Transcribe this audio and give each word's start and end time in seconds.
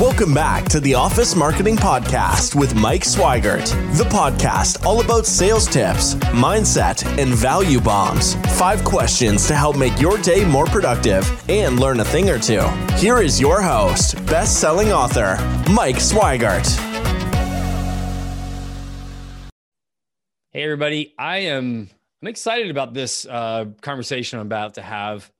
Welcome 0.00 0.34
back 0.34 0.66
to 0.66 0.80
the 0.80 0.92
Office 0.92 1.34
Marketing 1.34 1.74
Podcast 1.74 2.54
with 2.54 2.74
Mike 2.74 3.00
Swigert, 3.00 3.64
the 3.96 4.04
podcast 4.04 4.84
all 4.84 5.00
about 5.00 5.24
sales 5.24 5.66
tips, 5.66 6.16
mindset, 6.34 7.06
and 7.18 7.34
value 7.34 7.80
bombs. 7.80 8.34
Five 8.58 8.84
questions 8.84 9.46
to 9.46 9.54
help 9.54 9.78
make 9.78 9.98
your 9.98 10.18
day 10.18 10.44
more 10.44 10.66
productive 10.66 11.24
and 11.48 11.80
learn 11.80 12.00
a 12.00 12.04
thing 12.04 12.28
or 12.28 12.38
two. 12.38 12.60
Here 12.96 13.22
is 13.22 13.40
your 13.40 13.62
host, 13.62 14.16
best 14.26 14.60
selling 14.60 14.92
author, 14.92 15.38
Mike 15.72 15.96
Swigert. 15.96 16.66
Hey, 20.52 20.62
everybody. 20.62 21.14
I 21.18 21.38
am 21.38 21.88
I'm 22.20 22.28
excited 22.28 22.70
about 22.70 22.92
this 22.92 23.24
uh, 23.24 23.64
conversation 23.80 24.40
I'm 24.40 24.46
about 24.46 24.74
to 24.74 24.82
have 24.82 25.32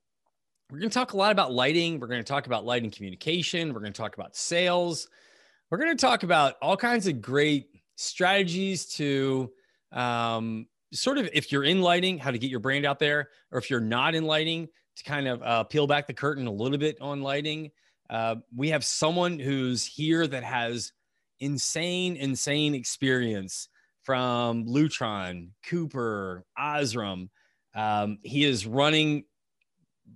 we're 0.69 0.79
going 0.79 0.89
to 0.89 0.93
talk 0.93 1.13
a 1.13 1.17
lot 1.17 1.31
about 1.31 1.53
lighting. 1.53 1.99
We're 1.99 2.07
going 2.07 2.23
to 2.23 2.27
talk 2.27 2.45
about 2.45 2.65
lighting 2.65 2.91
communication. 2.91 3.73
We're 3.73 3.79
going 3.79 3.93
to 3.93 4.01
talk 4.01 4.15
about 4.15 4.35
sales. 4.35 5.07
We're 5.69 5.77
going 5.77 5.95
to 5.95 6.01
talk 6.01 6.23
about 6.23 6.55
all 6.61 6.75
kinds 6.75 7.07
of 7.07 7.21
great 7.21 7.69
strategies 7.95 8.85
to 8.95 9.49
um, 9.93 10.67
sort 10.93 11.17
of, 11.19 11.29
if 11.33 11.51
you're 11.51 11.63
in 11.63 11.81
lighting, 11.81 12.17
how 12.17 12.31
to 12.31 12.37
get 12.37 12.51
your 12.51 12.59
brand 12.59 12.85
out 12.85 12.99
there, 12.99 13.29
or 13.51 13.59
if 13.59 13.69
you're 13.69 13.79
not 13.79 14.13
in 14.13 14.25
lighting, 14.25 14.67
to 14.97 15.03
kind 15.03 15.27
of 15.27 15.41
uh, 15.41 15.63
peel 15.63 15.87
back 15.87 16.05
the 16.05 16.13
curtain 16.13 16.47
a 16.47 16.51
little 16.51 16.77
bit 16.77 16.97
on 16.99 17.21
lighting. 17.21 17.71
Uh, 18.09 18.35
we 18.55 18.69
have 18.69 18.83
someone 18.83 19.39
who's 19.39 19.85
here 19.85 20.27
that 20.27 20.43
has 20.43 20.91
insane, 21.39 22.17
insane 22.17 22.75
experience 22.75 23.69
from 24.03 24.65
Lutron, 24.65 25.49
Cooper, 25.65 26.45
Osram. 26.59 27.29
Um, 27.75 28.17
he 28.23 28.43
is 28.43 28.65
running 28.65 29.25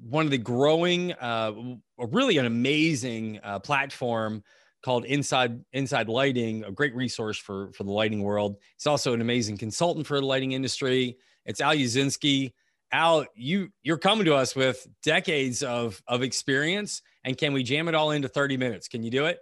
one 0.01 0.25
of 0.25 0.31
the 0.31 0.37
growing, 0.37 1.13
uh, 1.13 1.53
really 1.97 2.37
an 2.37 2.45
amazing 2.45 3.39
uh, 3.43 3.59
platform 3.59 4.43
called 4.81 5.05
Inside 5.05 5.63
Inside 5.73 6.09
Lighting, 6.09 6.63
a 6.63 6.71
great 6.71 6.95
resource 6.95 7.37
for 7.37 7.71
for 7.73 7.83
the 7.83 7.91
lighting 7.91 8.23
world. 8.23 8.57
He's 8.77 8.87
also 8.87 9.13
an 9.13 9.21
amazing 9.21 9.57
consultant 9.57 10.07
for 10.07 10.19
the 10.19 10.25
lighting 10.25 10.53
industry. 10.53 11.17
It's 11.45 11.61
Al 11.61 11.75
Uszynski. 11.75 12.53
Al, 12.91 13.25
you 13.35 13.69
you're 13.83 13.97
coming 13.97 14.25
to 14.25 14.35
us 14.35 14.55
with 14.55 14.87
decades 15.03 15.63
of 15.63 16.01
of 16.07 16.23
experience, 16.23 17.01
and 17.23 17.37
can 17.37 17.53
we 17.53 17.63
jam 17.63 17.87
it 17.87 17.95
all 17.95 18.11
into 18.11 18.27
30 18.27 18.57
minutes? 18.57 18.87
Can 18.87 19.03
you 19.03 19.11
do 19.11 19.25
it? 19.25 19.39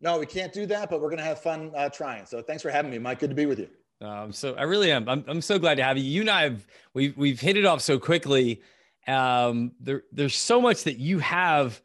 No, 0.00 0.18
we 0.18 0.26
can't 0.26 0.52
do 0.52 0.66
that, 0.66 0.90
but 0.90 1.00
we're 1.00 1.08
going 1.08 1.18
to 1.18 1.24
have 1.24 1.40
fun 1.40 1.72
uh, 1.74 1.88
trying. 1.88 2.26
So 2.26 2.42
thanks 2.42 2.62
for 2.62 2.70
having 2.70 2.90
me, 2.90 2.98
Mike. 2.98 3.18
Good 3.18 3.30
to 3.30 3.36
be 3.36 3.46
with 3.46 3.58
you. 3.58 3.68
Um, 4.02 4.30
so 4.30 4.54
I 4.54 4.64
really 4.64 4.92
am. 4.92 5.08
I'm, 5.08 5.24
I'm 5.26 5.40
so 5.40 5.58
glad 5.58 5.76
to 5.76 5.82
have 5.82 5.96
you. 5.96 6.04
You 6.04 6.20
and 6.22 6.30
I 6.30 6.42
have 6.42 6.66
we've 6.94 7.16
we've 7.16 7.40
hit 7.40 7.56
it 7.56 7.64
off 7.64 7.80
so 7.82 7.98
quickly 7.98 8.62
um, 9.06 9.72
there, 9.80 10.02
there's 10.12 10.36
so 10.36 10.60
much 10.60 10.84
that 10.84 10.98
you 10.98 11.18
have 11.20 11.80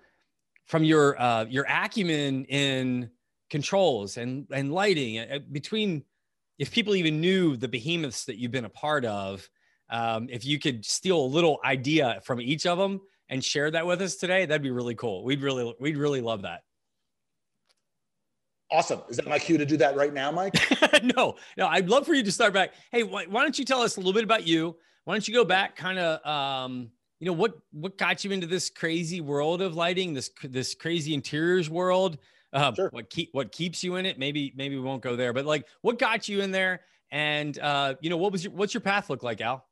from 0.66 0.84
your 0.84 1.22
uh, 1.22 1.46
your 1.46 1.66
acumen 1.68 2.46
in 2.46 3.10
controls 3.50 4.18
and 4.18 4.48
and 4.52 4.74
lighting 4.74 5.20
uh, 5.20 5.40
between 5.52 6.04
if 6.58 6.72
people 6.72 6.96
even 6.96 7.20
knew 7.20 7.58
the 7.58 7.68
behemoths 7.68 8.26
that 8.26 8.38
you've 8.38 8.52
been 8.52 8.66
a 8.66 8.70
part 8.70 9.04
of 9.04 9.48
um, 9.90 10.28
if 10.32 10.46
you 10.46 10.58
could 10.58 10.86
steal 10.86 11.20
a 11.20 11.28
little 11.28 11.60
idea 11.66 12.22
from 12.24 12.40
each 12.40 12.66
of 12.66 12.78
them 12.78 13.02
and 13.28 13.44
share 13.44 13.70
that 13.70 13.86
with 13.86 14.02
us 14.02 14.16
today 14.16 14.46
that'd 14.46 14.62
be 14.62 14.72
really 14.72 14.96
cool. 14.96 15.24
We'd 15.24 15.42
really 15.42 15.76
we'd 15.80 15.98
really 15.98 16.22
love 16.22 16.44
that. 16.44 16.62
Awesome. 18.72 19.02
Is 19.10 19.18
that 19.18 19.28
my 19.28 19.38
cue 19.38 19.58
to 19.58 19.66
do 19.66 19.76
that 19.78 19.98
right 19.98 20.14
now 20.14 20.32
mike? 20.32 20.56
No 21.04 21.36
no 21.58 21.68
i'd 21.68 21.90
love 21.90 22.06
for 22.06 22.14
you 22.14 22.24
to 22.24 22.32
start 22.32 22.54
back. 22.54 22.74
Hey 22.92 23.04
why, 23.04 23.26
why, 23.26 23.42
don't 23.42 23.60
you 23.60 23.66
tell 23.66 23.82
us 23.82 23.98
a 23.98 24.00
little 24.00 24.14
bit 24.14 24.24
about 24.24 24.48
you? 24.48 24.78
Why 25.04 25.16
don't 25.16 25.28
you 25.28 25.34
go 25.34 25.44
back 25.44 25.76
kind 25.76 26.00
of 26.00 26.26
um, 26.26 26.92
you 27.22 27.28
know 27.28 27.34
what 27.34 27.54
what 27.72 27.98
got 28.00 28.26
you 28.26 28.32
into 28.32 28.48
this 28.48 28.70
crazy 28.70 29.22
world 29.22 29.62
of 29.62 29.76
lighting 29.76 30.14
this 30.14 30.32
this 30.44 30.74
crazy 30.74 31.14
interiors 31.14 31.70
world? 31.70 32.18
Uh, 32.52 32.74
sure. 32.74 32.90
what 32.90 33.10
keep 33.10 33.30
what 33.32 33.52
keeps 33.52 33.84
you 33.84 33.96
in 33.96 34.08
it? 34.08 34.18
Maybe 34.18 34.52
maybe 34.58 34.76
we 34.76 34.82
won't 34.82 35.04
go 35.04 35.16
there 35.16 35.32
but 35.32 35.46
like 35.46 35.68
what 35.82 36.00
got 36.00 36.28
you 36.28 36.42
in 36.42 36.52
there? 36.52 36.82
And 37.12 37.58
uh, 37.60 37.94
you 38.02 38.10
know 38.10 38.18
what 38.18 38.32
was 38.32 38.44
your 38.44 38.54
what's 38.54 38.74
your 38.74 38.81
path 38.81 39.10
look 39.10 39.22
like 39.22 39.40
al? 39.40 39.68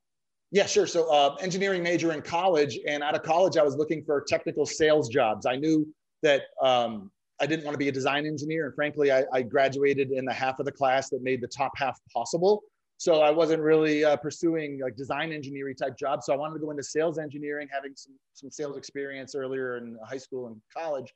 Yeah 0.51 0.67
sure. 0.67 0.85
So 0.85 1.11
uh, 1.11 1.35
engineering 1.41 1.81
major 1.81 2.13
in 2.13 2.21
college 2.21 2.79
and 2.87 3.01
out 3.01 3.15
of 3.15 3.23
college 3.23 3.57
i 3.57 3.63
was 3.63 3.75
looking 3.75 4.03
for 4.03 4.23
technical 4.27 4.65
sales 4.65 5.09
jobs. 5.09 5.47
I 5.47 5.55
knew 5.55 5.87
that 6.21 6.43
um, 6.61 7.09
i 7.41 7.47
didn't 7.47 7.65
want 7.65 7.73
to 7.73 7.79
be 7.79 7.87
a 7.87 7.91
design 7.91 8.27
engineer 8.27 8.67
and 8.67 8.75
frankly 8.75 9.11
I, 9.11 9.23
I 9.33 9.41
graduated 9.41 10.11
in 10.11 10.23
the 10.23 10.33
half 10.33 10.59
of 10.59 10.67
the 10.67 10.71
class 10.71 11.09
that 11.09 11.23
made 11.23 11.41
the 11.41 11.47
top 11.47 11.71
half 11.75 11.99
possible 12.13 12.61
so 12.99 13.21
I 13.21 13.31
wasn't 13.31 13.61
really 13.63 14.03
uh, 14.03 14.17
pursuing 14.17 14.81
like 14.83 14.97
design 14.97 15.31
engineering 15.31 15.73
type 15.73 15.97
jobs. 15.97 16.25
So 16.25 16.33
I 16.33 16.35
wanted 16.35 16.55
to 16.55 16.59
go 16.59 16.69
into 16.69 16.83
sales 16.83 17.17
engineering, 17.17 17.69
having 17.71 17.93
some, 17.95 18.13
some 18.33 18.51
sales 18.51 18.75
experience 18.75 19.35
earlier 19.35 19.77
in 19.77 19.97
high 20.05 20.17
school 20.17 20.47
and 20.47 20.57
college. 20.75 21.13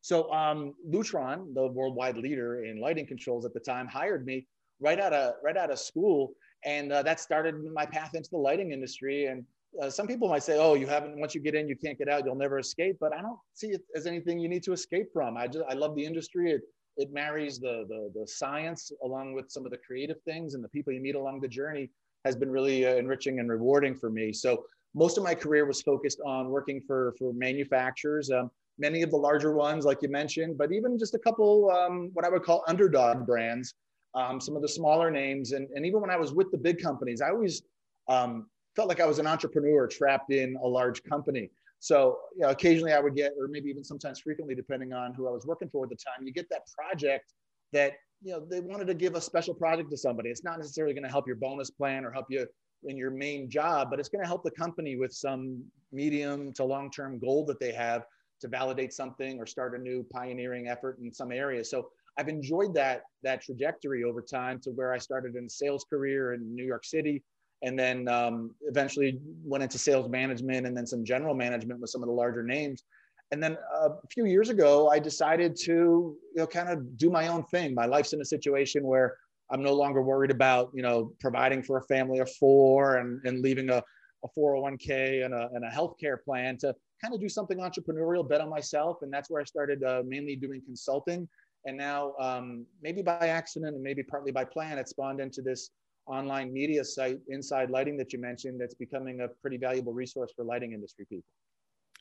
So 0.00 0.32
um, 0.32 0.72
Lutron, 0.90 1.52
the 1.52 1.66
worldwide 1.66 2.16
leader 2.16 2.64
in 2.64 2.80
lighting 2.80 3.06
controls 3.06 3.44
at 3.44 3.52
the 3.52 3.60
time, 3.60 3.86
hired 3.86 4.24
me 4.24 4.46
right 4.80 4.98
out 4.98 5.12
of 5.12 5.34
right 5.44 5.58
out 5.58 5.70
of 5.70 5.78
school, 5.78 6.32
and 6.64 6.90
uh, 6.90 7.02
that 7.02 7.20
started 7.20 7.54
my 7.74 7.84
path 7.84 8.14
into 8.14 8.30
the 8.30 8.38
lighting 8.38 8.72
industry. 8.72 9.26
And 9.26 9.44
uh, 9.82 9.90
some 9.90 10.06
people 10.06 10.30
might 10.30 10.42
say, 10.42 10.56
"Oh, 10.58 10.72
you 10.72 10.86
haven't. 10.86 11.18
Once 11.18 11.34
you 11.34 11.42
get 11.42 11.54
in, 11.54 11.68
you 11.68 11.76
can't 11.76 11.98
get 11.98 12.08
out. 12.08 12.24
You'll 12.24 12.34
never 12.34 12.58
escape." 12.58 12.96
But 12.98 13.12
I 13.14 13.20
don't 13.20 13.38
see 13.52 13.72
it 13.72 13.82
as 13.94 14.06
anything 14.06 14.38
you 14.38 14.48
need 14.48 14.62
to 14.62 14.72
escape 14.72 15.08
from. 15.12 15.36
I 15.36 15.48
just 15.48 15.66
I 15.68 15.74
love 15.74 15.94
the 15.94 16.06
industry. 16.06 16.52
It, 16.52 16.62
it 16.96 17.12
marries 17.12 17.58
the, 17.58 17.84
the, 17.88 18.10
the 18.18 18.26
science 18.26 18.90
along 19.02 19.34
with 19.34 19.50
some 19.50 19.64
of 19.64 19.70
the 19.70 19.78
creative 19.78 20.20
things 20.22 20.54
and 20.54 20.64
the 20.64 20.68
people 20.68 20.92
you 20.92 21.00
meet 21.00 21.14
along 21.14 21.40
the 21.40 21.48
journey 21.48 21.90
has 22.24 22.34
been 22.34 22.50
really 22.50 22.86
uh, 22.86 22.94
enriching 22.94 23.38
and 23.38 23.48
rewarding 23.50 23.94
for 23.94 24.10
me. 24.10 24.32
So 24.32 24.64
most 24.94 25.18
of 25.18 25.24
my 25.24 25.34
career 25.34 25.66
was 25.66 25.82
focused 25.82 26.20
on 26.24 26.48
working 26.48 26.80
for, 26.80 27.14
for 27.18 27.32
manufacturers, 27.32 28.30
um, 28.30 28.50
many 28.78 29.02
of 29.02 29.10
the 29.10 29.16
larger 29.16 29.54
ones, 29.54 29.84
like 29.84 30.02
you 30.02 30.08
mentioned, 30.08 30.58
but 30.58 30.72
even 30.72 30.98
just 30.98 31.14
a 31.14 31.18
couple, 31.18 31.70
um, 31.70 32.10
what 32.14 32.24
I 32.24 32.28
would 32.28 32.42
call 32.42 32.64
underdog 32.66 33.26
brands, 33.26 33.74
um, 34.14 34.40
some 34.40 34.56
of 34.56 34.62
the 34.62 34.68
smaller 34.68 35.10
names. 35.10 35.52
And, 35.52 35.68
and 35.74 35.84
even 35.84 36.00
when 36.00 36.10
I 36.10 36.16
was 36.16 36.32
with 36.32 36.50
the 36.50 36.58
big 36.58 36.82
companies, 36.82 37.20
I 37.20 37.28
always 37.28 37.62
um, 38.08 38.46
felt 38.74 38.88
like 38.88 39.00
I 39.00 39.06
was 39.06 39.18
an 39.18 39.26
entrepreneur 39.26 39.86
trapped 39.86 40.32
in 40.32 40.56
a 40.62 40.66
large 40.66 41.02
company. 41.04 41.50
So 41.86 42.18
you 42.34 42.42
know, 42.42 42.48
occasionally 42.48 42.92
I 42.92 42.98
would 42.98 43.14
get, 43.14 43.30
or 43.38 43.46
maybe 43.46 43.70
even 43.70 43.84
sometimes 43.84 44.18
frequently, 44.18 44.56
depending 44.56 44.92
on 44.92 45.14
who 45.14 45.28
I 45.28 45.30
was 45.30 45.46
working 45.46 45.68
for 45.70 45.84
at 45.84 45.90
the 45.90 45.94
time, 45.94 46.26
you 46.26 46.32
get 46.32 46.48
that 46.50 46.62
project 46.76 47.32
that 47.72 47.92
you 48.22 48.32
know 48.32 48.44
they 48.44 48.58
wanted 48.58 48.88
to 48.88 48.94
give 48.94 49.14
a 49.14 49.20
special 49.20 49.54
project 49.54 49.90
to 49.92 49.96
somebody. 49.96 50.30
It's 50.30 50.42
not 50.42 50.58
necessarily 50.58 50.94
going 50.94 51.04
to 51.04 51.10
help 51.10 51.28
your 51.28 51.36
bonus 51.36 51.70
plan 51.70 52.04
or 52.04 52.10
help 52.10 52.26
you 52.28 52.44
in 52.82 52.96
your 52.96 53.12
main 53.12 53.48
job, 53.48 53.88
but 53.88 54.00
it's 54.00 54.08
going 54.08 54.22
to 54.22 54.26
help 54.26 54.42
the 54.42 54.50
company 54.50 54.96
with 54.96 55.12
some 55.12 55.62
medium 55.92 56.52
to 56.54 56.64
long-term 56.64 57.20
goal 57.20 57.44
that 57.46 57.60
they 57.60 57.70
have 57.70 58.02
to 58.40 58.48
validate 58.48 58.92
something 58.92 59.38
or 59.38 59.46
start 59.46 59.78
a 59.78 59.78
new 59.78 60.04
pioneering 60.12 60.66
effort 60.66 60.98
in 61.00 61.12
some 61.12 61.30
area. 61.30 61.64
So 61.64 61.88
I've 62.18 62.28
enjoyed 62.28 62.74
that 62.74 63.02
that 63.22 63.42
trajectory 63.42 64.02
over 64.02 64.22
time 64.22 64.58
to 64.62 64.70
where 64.70 64.92
I 64.92 64.98
started 64.98 65.36
in 65.36 65.44
a 65.44 65.50
sales 65.50 65.84
career 65.88 66.34
in 66.34 66.52
New 66.52 66.64
York 66.64 66.84
City 66.84 67.22
and 67.62 67.78
then 67.78 68.08
um, 68.08 68.50
eventually 68.62 69.18
went 69.44 69.62
into 69.62 69.78
sales 69.78 70.08
management 70.08 70.66
and 70.66 70.76
then 70.76 70.86
some 70.86 71.04
general 71.04 71.34
management 71.34 71.80
with 71.80 71.90
some 71.90 72.02
of 72.02 72.08
the 72.08 72.14
larger 72.14 72.42
names. 72.42 72.84
And 73.32 73.42
then 73.42 73.56
uh, 73.74 73.88
a 73.90 74.06
few 74.10 74.26
years 74.26 74.50
ago 74.50 74.88
i 74.88 74.98
decided 74.98 75.56
to 75.56 75.72
you 75.72 76.36
know 76.36 76.46
kind 76.46 76.68
of 76.68 76.96
do 76.96 77.10
my 77.10 77.28
own 77.28 77.44
thing. 77.44 77.74
My 77.74 77.86
life's 77.86 78.12
in 78.12 78.20
a 78.20 78.24
situation 78.24 78.84
where 78.84 79.16
i'm 79.50 79.62
no 79.62 79.74
longer 79.74 80.02
worried 80.02 80.30
about 80.30 80.70
you 80.74 80.82
know 80.82 81.12
providing 81.20 81.62
for 81.62 81.78
a 81.78 81.82
family 81.82 82.18
of 82.18 82.30
four 82.32 82.96
and, 82.96 83.20
and 83.24 83.42
leaving 83.42 83.70
a, 83.70 83.82
a 84.24 84.28
401k 84.38 85.24
and 85.24 85.34
a, 85.34 85.48
and 85.54 85.64
a 85.64 85.70
healthcare 85.70 86.22
plan 86.22 86.56
to 86.58 86.74
kind 87.00 87.14
of 87.14 87.20
do 87.20 87.28
something 87.28 87.58
entrepreneurial 87.58 88.26
bet 88.28 88.40
on 88.40 88.48
myself. 88.48 88.98
And 89.02 89.12
that's 89.12 89.30
where 89.30 89.40
i 89.40 89.44
started 89.44 89.82
uh, 89.84 90.02
mainly 90.06 90.36
doing 90.36 90.62
consulting. 90.64 91.28
And 91.64 91.76
now 91.76 92.14
um, 92.20 92.64
maybe 92.82 93.02
by 93.02 93.28
accident 93.28 93.74
and 93.74 93.82
maybe 93.82 94.02
partly 94.02 94.30
by 94.30 94.44
plan 94.44 94.78
it 94.78 94.88
spawned 94.88 95.20
into 95.20 95.42
this 95.42 95.70
online 96.06 96.52
media 96.52 96.84
site, 96.84 97.18
Inside 97.28 97.70
Lighting, 97.70 97.96
that 97.98 98.12
you 98.12 98.18
mentioned, 98.18 98.60
that's 98.60 98.74
becoming 98.74 99.20
a 99.20 99.28
pretty 99.28 99.56
valuable 99.56 99.92
resource 99.92 100.32
for 100.34 100.44
lighting 100.44 100.72
industry 100.72 101.06
people. 101.08 101.24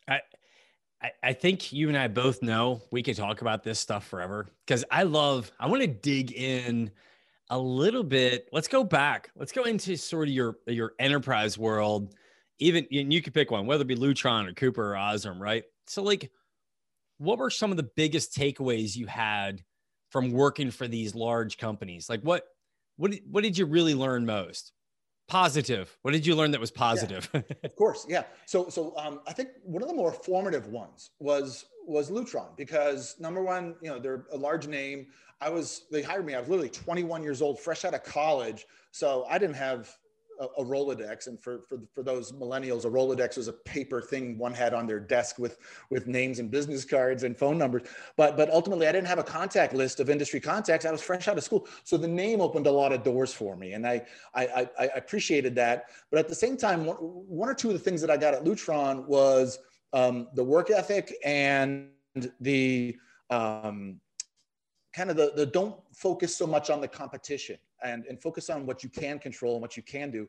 I, 0.08 0.20
I 1.24 1.34
think 1.34 1.74
you 1.74 1.90
and 1.90 1.98
I 1.98 2.08
both 2.08 2.42
know 2.42 2.82
we 2.92 3.04
could 3.04 3.18
talk 3.18 3.42
about 3.42 3.64
this 3.64 3.80
stuff 3.80 4.08
forever 4.08 4.48
because 4.66 4.86
I 4.90 5.04
love, 5.04 5.52
I 5.60 5.68
want 5.68 5.82
to 5.82 5.88
dig 5.88 6.32
in 6.32 6.92
a 7.50 7.60
little 7.60 8.04
bit. 8.04 8.48
Let's 8.52 8.68
go 8.68 8.84
back. 8.84 9.30
Let's 9.36 9.52
go 9.52 9.64
into 9.64 9.98
sort 9.98 10.28
of 10.28 10.34
your, 10.34 10.58
your 10.68 10.94
enterprise 11.00 11.58
world. 11.58 12.16
Even, 12.60 12.88
and 12.92 13.12
you 13.12 13.22
could 13.22 13.34
pick 13.34 13.52
one, 13.52 13.66
whether 13.66 13.82
it 13.82 13.88
be 13.88 13.96
Lutron 13.96 14.48
or 14.48 14.54
Cooper 14.54 14.94
or 14.94 14.96
Osram, 14.96 15.40
right? 15.40 15.64
So, 15.88 16.02
like, 16.02 16.32
what 17.18 17.38
were 17.38 17.50
some 17.50 17.72
of 17.72 17.78
the 17.78 17.90
biggest 17.96 18.36
takeaways 18.36 18.96
you 18.96 19.08
had 19.08 19.62
from 20.10 20.32
working 20.32 20.72
for 20.72 20.88
these 20.88 21.14
large 21.14 21.58
companies? 21.58 22.10
Like, 22.10 22.22
what, 22.22 22.44
what 22.98 23.12
did, 23.12 23.22
what 23.30 23.44
did 23.44 23.58
you 23.58 23.66
really 23.66 23.94
learn 23.94 24.26
most? 24.26 24.72
Positive. 25.28 25.96
What 26.04 26.12
did 26.12 26.26
you 26.26 26.36
learn 26.36 26.52
that 26.52 26.60
was 26.60 26.72
positive? 26.72 27.30
Yeah, 27.34 27.42
of 27.64 27.76
course, 27.76 28.06
yeah. 28.08 28.24
So 28.46 28.70
so 28.70 28.96
um, 28.96 29.22
I 29.28 29.34
think 29.34 29.50
one 29.64 29.82
of 29.82 29.90
the 29.90 29.96
more 29.96 30.12
formative 30.12 30.68
ones 30.68 31.12
was 31.20 31.66
was 31.88 32.12
Lutron 32.12 32.56
because 32.56 33.16
number 33.20 33.44
one, 33.44 33.76
you 33.82 33.90
know, 33.90 34.00
they're 34.00 34.26
a 34.32 34.38
large 34.38 34.68
name. 34.68 35.08
I 35.42 35.50
was 35.50 35.86
they 35.92 36.04
hired 36.04 36.26
me. 36.26 36.36
I 36.36 36.40
was 36.40 36.48
literally 36.48 36.70
21 36.70 37.24
years 37.24 37.42
old, 37.42 37.60
fresh 37.60 37.86
out 37.86 37.96
of 37.96 38.04
college, 38.04 38.66
so 38.92 39.26
I 39.30 39.40
didn't 39.40 39.56
have 39.56 39.96
a, 40.40 40.46
a, 40.62 40.66
Rolodex, 40.66 41.28
and 41.28 41.40
for, 41.42 41.62
for 41.62 41.80
for 41.94 42.04
those 42.04 42.32
millennials, 42.32 42.86
a 42.86 42.90
Rolodex 42.90 43.38
was 43.38 43.48
a 43.48 43.54
paper 43.54 44.02
thing 44.02 44.38
one 44.38 44.54
had 44.54 44.74
on 44.74 44.88
their 44.88 45.00
desk 45.00 45.40
with 45.40 45.58
with 45.90 46.08
names 46.08 46.40
and 46.40 46.50
business 46.52 46.86
cards 46.86 47.24
and 47.24 47.38
phone 47.38 47.58
numbers. 47.58 47.84
But 48.18 48.38
but 48.38 48.50
ultimately, 48.50 48.88
I 48.88 48.92
didn't 48.92 49.08
have 49.08 49.20
a 49.20 49.24
contact 49.24 49.74
list 49.74 50.00
of 50.00 50.10
industry 50.10 50.40
contacts. 50.40 50.86
I 50.86 50.92
was 50.92 51.02
fresh 51.02 51.28
out 51.28 51.38
of 51.38 51.44
school, 51.44 51.68
so 51.84 51.98
the 51.98 52.08
name 52.08 52.42
opened 52.42 52.68
a 52.68 52.72
lot 52.72 52.92
of 52.92 53.04
doors 53.04 53.34
for 53.34 53.56
me, 53.56 53.74
and 53.74 53.88
I 53.88 54.06
I, 54.34 54.70
I, 54.80 54.86
appreciated 54.96 55.56
that. 55.56 55.86
But 56.12 56.20
at 56.20 56.28
the 56.28 56.36
same 56.36 56.58
time, 56.58 56.86
one, 56.86 56.98
one, 56.98 57.50
or 57.50 57.54
two 57.54 57.70
of 57.70 57.74
the 57.74 57.80
things 57.80 58.02
that 58.02 58.10
I 58.10 58.18
got 58.18 58.34
at 58.34 58.44
Lutron 58.44 59.06
was 59.06 59.60
um, 59.94 60.28
the 60.34 60.44
work 60.44 60.70
ethic 60.72 61.16
and 61.24 61.90
the 62.40 62.98
um, 63.30 64.00
kind 64.94 65.10
of 65.10 65.18
the, 65.18 65.34
the 65.36 65.46
don't 65.46 65.76
focus 65.94 66.36
so 66.36 66.48
much 66.48 66.70
on 66.70 66.82
the 66.82 66.88
competition 66.88 67.58
and, 67.86 68.06
and 68.08 68.22
focus 68.22 68.50
on 68.50 68.66
what 68.66 68.84
you 68.84 68.90
can 68.90 69.20
control 69.20 69.54
and 69.54 69.62
what 69.62 69.78
you 69.78 69.84
can 69.84 70.12
do. 70.12 70.28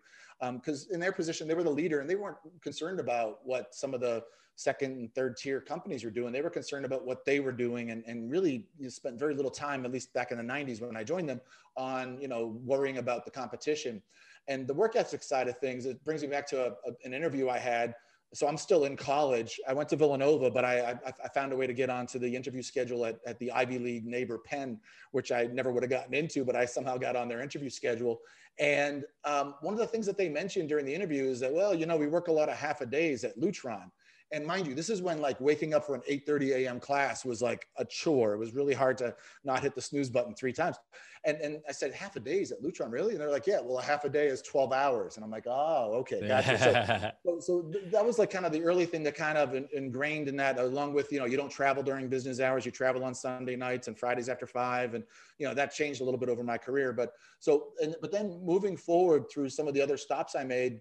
Because 0.52 0.84
um, 0.84 0.94
in 0.94 1.00
their 1.00 1.12
position, 1.12 1.48
they 1.48 1.54
were 1.54 1.62
the 1.62 1.70
leader 1.70 2.00
and 2.00 2.08
they 2.08 2.14
weren't 2.14 2.36
concerned 2.62 3.00
about 3.00 3.40
what 3.44 3.74
some 3.74 3.94
of 3.94 4.00
the 4.00 4.22
second 4.56 4.92
and 4.92 5.14
third 5.14 5.36
tier 5.36 5.60
companies 5.60 6.04
were 6.04 6.10
doing. 6.10 6.32
They 6.32 6.42
were 6.42 6.50
concerned 6.50 6.86
about 6.86 7.04
what 7.04 7.24
they 7.24 7.40
were 7.40 7.52
doing 7.52 7.90
and, 7.90 8.02
and 8.06 8.30
really 8.30 8.66
you 8.78 8.90
spent 8.90 9.18
very 9.18 9.34
little 9.34 9.50
time, 9.50 9.84
at 9.84 9.92
least 9.92 10.12
back 10.12 10.30
in 10.32 10.38
the 10.38 10.44
90s 10.44 10.80
when 10.80 10.96
I 10.96 11.04
joined 11.04 11.28
them, 11.28 11.40
on 11.76 12.18
you 12.20 12.28
know 12.28 12.58
worrying 12.64 12.98
about 12.98 13.24
the 13.24 13.30
competition. 13.30 14.02
And 14.48 14.66
the 14.66 14.74
work 14.74 14.96
ethic 14.96 15.22
side 15.22 15.48
of 15.48 15.58
things, 15.58 15.86
it 15.86 16.02
brings 16.04 16.22
me 16.22 16.28
back 16.28 16.46
to 16.48 16.66
a, 16.66 16.68
a, 16.88 16.92
an 17.04 17.12
interview 17.12 17.48
I 17.48 17.58
had 17.58 17.94
so 18.36 18.46
I'm 18.46 18.58
still 18.58 18.84
in 18.84 18.96
college. 18.96 19.58
I 19.66 19.72
went 19.72 19.88
to 19.88 19.96
Villanova, 19.96 20.50
but 20.50 20.62
I, 20.62 20.98
I, 21.06 21.12
I, 21.24 21.28
found 21.28 21.54
a 21.54 21.56
way 21.56 21.66
to 21.66 21.72
get 21.72 21.88
onto 21.88 22.18
the 22.18 22.36
interview 22.36 22.60
schedule 22.60 23.06
at, 23.06 23.18
at 23.26 23.38
the 23.38 23.50
Ivy 23.50 23.78
League 23.78 24.04
neighbor 24.04 24.36
Penn, 24.36 24.78
which 25.12 25.32
I 25.32 25.44
never 25.44 25.72
would 25.72 25.82
have 25.82 25.88
gotten 25.88 26.12
into, 26.12 26.44
but 26.44 26.54
I 26.54 26.66
somehow 26.66 26.98
got 26.98 27.16
on 27.16 27.28
their 27.28 27.40
interview 27.40 27.70
schedule. 27.70 28.20
And 28.58 29.04
um, 29.24 29.54
one 29.62 29.72
of 29.72 29.80
the 29.80 29.86
things 29.86 30.04
that 30.04 30.18
they 30.18 30.28
mentioned 30.28 30.68
during 30.68 30.84
the 30.84 30.94
interview 30.94 31.24
is 31.24 31.40
that, 31.40 31.52
well, 31.52 31.74
you 31.74 31.86
know, 31.86 31.96
we 31.96 32.08
work 32.08 32.28
a 32.28 32.32
lot 32.32 32.50
of 32.50 32.56
half 32.56 32.82
a 32.82 32.86
days 32.86 33.24
at 33.24 33.38
Lutron. 33.38 33.90
And 34.32 34.44
mind 34.44 34.66
you, 34.66 34.74
this 34.74 34.90
is 34.90 35.00
when 35.00 35.20
like 35.20 35.40
waking 35.40 35.72
up 35.72 35.86
for 35.86 35.94
an 35.94 36.02
8:30 36.08 36.50
a.m. 36.56 36.80
class 36.80 37.24
was 37.24 37.40
like 37.40 37.68
a 37.76 37.84
chore. 37.84 38.34
It 38.34 38.38
was 38.38 38.54
really 38.54 38.74
hard 38.74 38.98
to 38.98 39.14
not 39.44 39.62
hit 39.62 39.74
the 39.74 39.80
snooze 39.80 40.10
button 40.10 40.34
three 40.34 40.52
times. 40.52 40.76
And 41.24 41.38
and 41.38 41.60
I 41.68 41.72
said, 41.72 41.92
half 41.92 42.16
a 42.16 42.20
day 42.20 42.40
is 42.40 42.50
at 42.50 42.62
Lutron, 42.62 42.90
really? 42.90 43.12
And 43.12 43.20
they're 43.20 43.30
like, 43.30 43.46
yeah, 43.46 43.60
well, 43.62 43.78
a 43.78 43.82
half 43.82 44.04
a 44.04 44.08
day 44.08 44.26
is 44.26 44.42
12 44.42 44.72
hours. 44.72 45.16
And 45.16 45.24
I'm 45.24 45.30
like, 45.30 45.46
oh, 45.46 45.92
okay, 46.00 46.26
gotcha. 46.26 47.14
so, 47.24 47.40
so, 47.40 47.40
so, 47.40 47.72
that 47.92 48.04
was 48.04 48.18
like 48.18 48.30
kind 48.30 48.46
of 48.46 48.52
the 48.52 48.62
early 48.62 48.86
thing 48.86 49.04
that 49.04 49.14
kind 49.14 49.38
of 49.38 49.54
ingrained 49.72 50.28
in 50.28 50.36
that, 50.36 50.58
along 50.58 50.92
with 50.92 51.12
you 51.12 51.20
know, 51.20 51.26
you 51.26 51.36
don't 51.36 51.50
travel 51.50 51.82
during 51.82 52.08
business 52.08 52.40
hours, 52.40 52.66
you 52.66 52.72
travel 52.72 53.04
on 53.04 53.14
Sunday 53.14 53.56
nights 53.56 53.86
and 53.86 53.96
Fridays 53.96 54.28
after 54.28 54.46
five, 54.46 54.94
and 54.94 55.04
you 55.38 55.46
know 55.46 55.54
that 55.54 55.72
changed 55.72 56.00
a 56.00 56.04
little 56.04 56.18
bit 56.18 56.28
over 56.28 56.42
my 56.42 56.58
career. 56.58 56.92
But 56.92 57.12
so, 57.38 57.68
and, 57.80 57.94
but 58.00 58.10
then 58.10 58.40
moving 58.44 58.76
forward 58.76 59.30
through 59.30 59.50
some 59.50 59.68
of 59.68 59.74
the 59.74 59.80
other 59.80 59.96
stops 59.96 60.34
I 60.34 60.42
made 60.42 60.80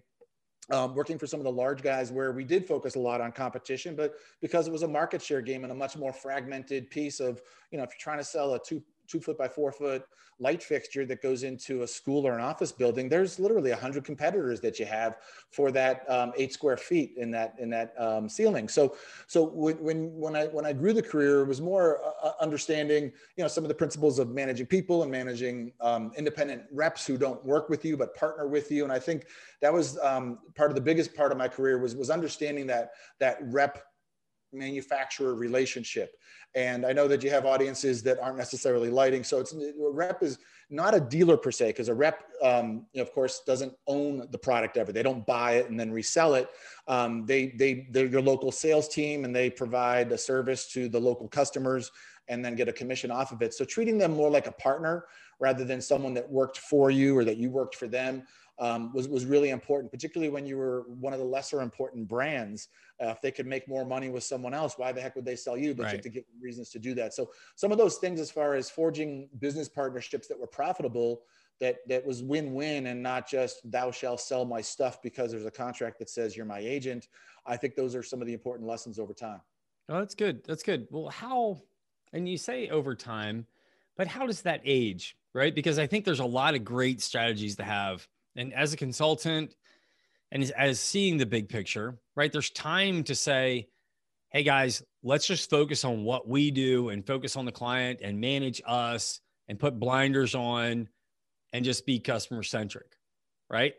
um, 0.70 0.94
working 0.94 1.18
for 1.18 1.26
some 1.26 1.40
of 1.40 1.44
the 1.44 1.52
large 1.52 1.82
guys 1.82 2.10
where 2.10 2.32
we 2.32 2.44
did 2.44 2.66
focus 2.66 2.96
a 2.96 2.98
lot 2.98 3.20
on 3.20 3.30
competition, 3.32 3.94
but 3.94 4.14
because 4.40 4.66
it 4.66 4.72
was 4.72 4.82
a 4.82 4.88
market 4.88 5.22
share 5.22 5.40
game 5.40 5.62
and 5.62 5.72
a 5.72 5.74
much 5.74 5.96
more 5.96 6.12
fragmented 6.12 6.90
piece 6.90 7.20
of, 7.20 7.40
you 7.70 7.78
know, 7.78 7.84
if 7.84 7.90
you're 7.90 7.98
trying 7.98 8.18
to 8.18 8.24
sell 8.24 8.54
a 8.54 8.62
two 8.62 8.82
two 9.08 9.20
foot 9.20 9.38
by 9.38 9.48
four 9.48 9.72
foot 9.72 10.04
light 10.38 10.62
fixture 10.62 11.06
that 11.06 11.22
goes 11.22 11.44
into 11.44 11.82
a 11.82 11.86
school 11.86 12.26
or 12.26 12.34
an 12.34 12.44
office 12.44 12.70
building, 12.70 13.08
there's 13.08 13.38
literally 13.38 13.70
hundred 13.70 14.04
competitors 14.04 14.60
that 14.60 14.78
you 14.78 14.84
have 14.84 15.16
for 15.50 15.70
that 15.70 16.04
um, 16.10 16.32
eight 16.36 16.52
square 16.52 16.76
feet 16.76 17.14
in 17.16 17.30
that 17.30 17.54
in 17.58 17.70
that 17.70 17.94
um, 17.98 18.28
ceiling. 18.28 18.68
So 18.68 18.96
so 19.26 19.44
when, 19.44 19.76
when 19.76 20.14
when 20.14 20.36
I 20.36 20.46
when 20.46 20.66
I 20.66 20.72
grew 20.72 20.92
the 20.92 21.02
career, 21.02 21.42
it 21.42 21.46
was 21.46 21.60
more 21.60 22.00
uh, 22.04 22.28
uh, 22.28 22.32
understanding 22.40 23.12
you 23.36 23.44
know 23.44 23.48
some 23.48 23.64
of 23.64 23.68
the 23.68 23.74
principles 23.74 24.18
of 24.18 24.30
managing 24.30 24.66
people 24.66 25.02
and 25.02 25.10
managing 25.10 25.72
um, 25.80 26.12
independent 26.16 26.64
reps 26.72 27.06
who 27.06 27.16
don't 27.16 27.44
work 27.44 27.68
with 27.68 27.84
you 27.84 27.96
but 27.96 28.14
partner 28.14 28.46
with 28.46 28.70
you. 28.70 28.84
And 28.84 28.92
I 28.92 28.98
think 28.98 29.26
that 29.60 29.72
was 29.72 29.98
um, 29.98 30.38
part 30.54 30.70
of 30.70 30.74
the 30.74 30.82
biggest 30.82 31.14
part 31.14 31.32
of 31.32 31.38
my 31.38 31.48
career 31.48 31.78
was 31.78 31.96
was 31.96 32.10
understanding 32.10 32.66
that 32.66 32.90
that 33.20 33.38
rep 33.42 33.82
manufacturer 34.52 35.34
relationship. 35.34 36.16
And 36.54 36.86
I 36.86 36.92
know 36.92 37.06
that 37.08 37.22
you 37.22 37.30
have 37.30 37.44
audiences 37.44 38.02
that 38.04 38.18
aren't 38.20 38.38
necessarily 38.38 38.88
lighting. 38.88 39.24
So 39.24 39.40
it's 39.40 39.52
a 39.52 39.72
rep 39.76 40.22
is 40.22 40.38
not 40.70 40.94
a 40.94 41.00
dealer 41.00 41.36
per 41.36 41.50
se, 41.50 41.68
because 41.68 41.88
a 41.88 41.94
rep, 41.94 42.24
um, 42.42 42.86
of 42.96 43.12
course, 43.12 43.42
doesn't 43.46 43.74
own 43.86 44.26
the 44.30 44.38
product 44.38 44.76
ever. 44.76 44.92
They 44.92 45.02
don't 45.02 45.24
buy 45.26 45.52
it 45.52 45.70
and 45.70 45.78
then 45.78 45.92
resell 45.92 46.34
it. 46.34 46.48
Um, 46.88 47.26
they 47.26 47.48
they 47.48 47.86
they're 47.90 48.06
your 48.06 48.22
local 48.22 48.50
sales 48.50 48.88
team 48.88 49.24
and 49.24 49.34
they 49.34 49.50
provide 49.50 50.10
a 50.12 50.18
service 50.18 50.72
to 50.72 50.88
the 50.88 51.00
local 51.00 51.28
customers 51.28 51.92
and 52.28 52.44
then 52.44 52.56
get 52.56 52.68
a 52.68 52.72
commission 52.72 53.10
off 53.10 53.32
of 53.32 53.42
it. 53.42 53.54
So 53.54 53.64
treating 53.64 53.98
them 53.98 54.12
more 54.12 54.30
like 54.30 54.46
a 54.46 54.52
partner 54.52 55.04
rather 55.38 55.64
than 55.64 55.80
someone 55.80 56.14
that 56.14 56.28
worked 56.28 56.58
for 56.58 56.90
you 56.90 57.16
or 57.16 57.24
that 57.24 57.36
you 57.36 57.50
worked 57.50 57.76
for 57.76 57.86
them 57.86 58.24
um, 58.58 58.92
was, 58.92 59.08
was 59.08 59.24
really 59.24 59.50
important, 59.50 59.92
particularly 59.92 60.30
when 60.30 60.46
you 60.46 60.56
were 60.56 60.84
one 60.88 61.12
of 61.12 61.18
the 61.18 61.24
lesser 61.24 61.60
important 61.60 62.08
brands. 62.08 62.68
Uh, 63.02 63.08
if 63.08 63.20
they 63.20 63.30
could 63.30 63.46
make 63.46 63.68
more 63.68 63.84
money 63.84 64.08
with 64.08 64.24
someone 64.24 64.54
else, 64.54 64.78
why 64.78 64.92
the 64.92 65.00
heck 65.00 65.14
would 65.14 65.24
they 65.24 65.36
sell 65.36 65.56
you? 65.56 65.74
But 65.74 65.84
right. 65.84 65.92
you 65.92 65.96
have 65.96 66.04
to 66.04 66.08
give 66.08 66.24
reasons 66.40 66.70
to 66.70 66.78
do 66.78 66.94
that. 66.94 67.12
So 67.12 67.30
some 67.54 67.70
of 67.70 67.78
those 67.78 67.96
things, 67.96 68.20
as 68.20 68.30
far 68.30 68.54
as 68.54 68.70
forging 68.70 69.28
business 69.38 69.68
partnerships 69.68 70.26
that 70.28 70.38
were 70.38 70.46
profitable, 70.46 71.22
that 71.60 71.76
that 71.88 72.04
was 72.04 72.22
win-win 72.22 72.86
and 72.86 73.02
not 73.02 73.28
just 73.28 73.70
thou 73.70 73.90
shall 73.90 74.18
sell 74.18 74.44
my 74.44 74.60
stuff 74.60 75.02
because 75.02 75.30
there's 75.30 75.46
a 75.46 75.50
contract 75.50 75.98
that 75.98 76.10
says 76.10 76.36
you're 76.36 76.46
my 76.46 76.58
agent. 76.58 77.08
I 77.46 77.56
think 77.56 77.74
those 77.74 77.94
are 77.94 78.02
some 78.02 78.20
of 78.20 78.26
the 78.26 78.34
important 78.34 78.68
lessons 78.68 78.98
over 78.98 79.14
time. 79.14 79.40
Oh, 79.88 80.00
that's 80.00 80.14
good. 80.14 80.44
That's 80.44 80.62
good. 80.62 80.86
Well, 80.90 81.08
how 81.08 81.62
and 82.12 82.28
you 82.28 82.36
say 82.36 82.68
over 82.68 82.94
time, 82.94 83.46
but 83.96 84.06
how 84.06 84.26
does 84.26 84.42
that 84.42 84.60
age, 84.64 85.16
right? 85.32 85.54
Because 85.54 85.78
I 85.78 85.86
think 85.86 86.04
there's 86.04 86.20
a 86.20 86.24
lot 86.24 86.54
of 86.54 86.64
great 86.64 87.00
strategies 87.00 87.56
to 87.56 87.64
have 87.64 88.06
and 88.36 88.52
as 88.54 88.72
a 88.72 88.76
consultant 88.76 89.54
and 90.32 90.50
as, 90.56 90.80
seeing 90.80 91.16
the 91.16 91.26
big 91.26 91.48
picture, 91.48 91.98
right? 92.14 92.32
There's 92.32 92.50
time 92.50 93.04
to 93.04 93.14
say, 93.14 93.68
hey 94.30 94.42
guys, 94.42 94.82
let's 95.02 95.26
just 95.26 95.48
focus 95.48 95.84
on 95.84 96.04
what 96.04 96.28
we 96.28 96.50
do 96.50 96.88
and 96.88 97.06
focus 97.06 97.36
on 97.36 97.44
the 97.44 97.52
client 97.52 98.00
and 98.02 98.20
manage 98.20 98.60
us 98.66 99.20
and 99.48 99.58
put 99.58 99.78
blinders 99.78 100.34
on 100.34 100.88
and 101.52 101.64
just 101.64 101.86
be 101.86 102.00
customer 102.00 102.42
centric, 102.42 102.96
right? 103.48 103.74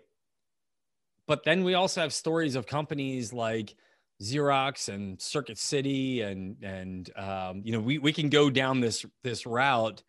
But 1.28 1.44
then 1.44 1.64
we 1.64 1.74
also 1.74 2.02
have 2.02 2.14
stories 2.14 2.56
of 2.56 2.66
companies 2.66 3.34
like 3.34 3.76
Xerox 4.22 4.90
and 4.92 5.22
Circuit 5.22 5.58
City, 5.58 6.22
and 6.22 6.56
and 6.64 7.10
um, 7.16 7.62
you 7.64 7.72
know 7.72 7.80
we 7.80 8.00
we 8.00 8.14
can 8.14 8.30
go 8.30 8.50
down 8.50 8.80
this 8.80 9.06
this 9.24 9.46
route 9.46 10.02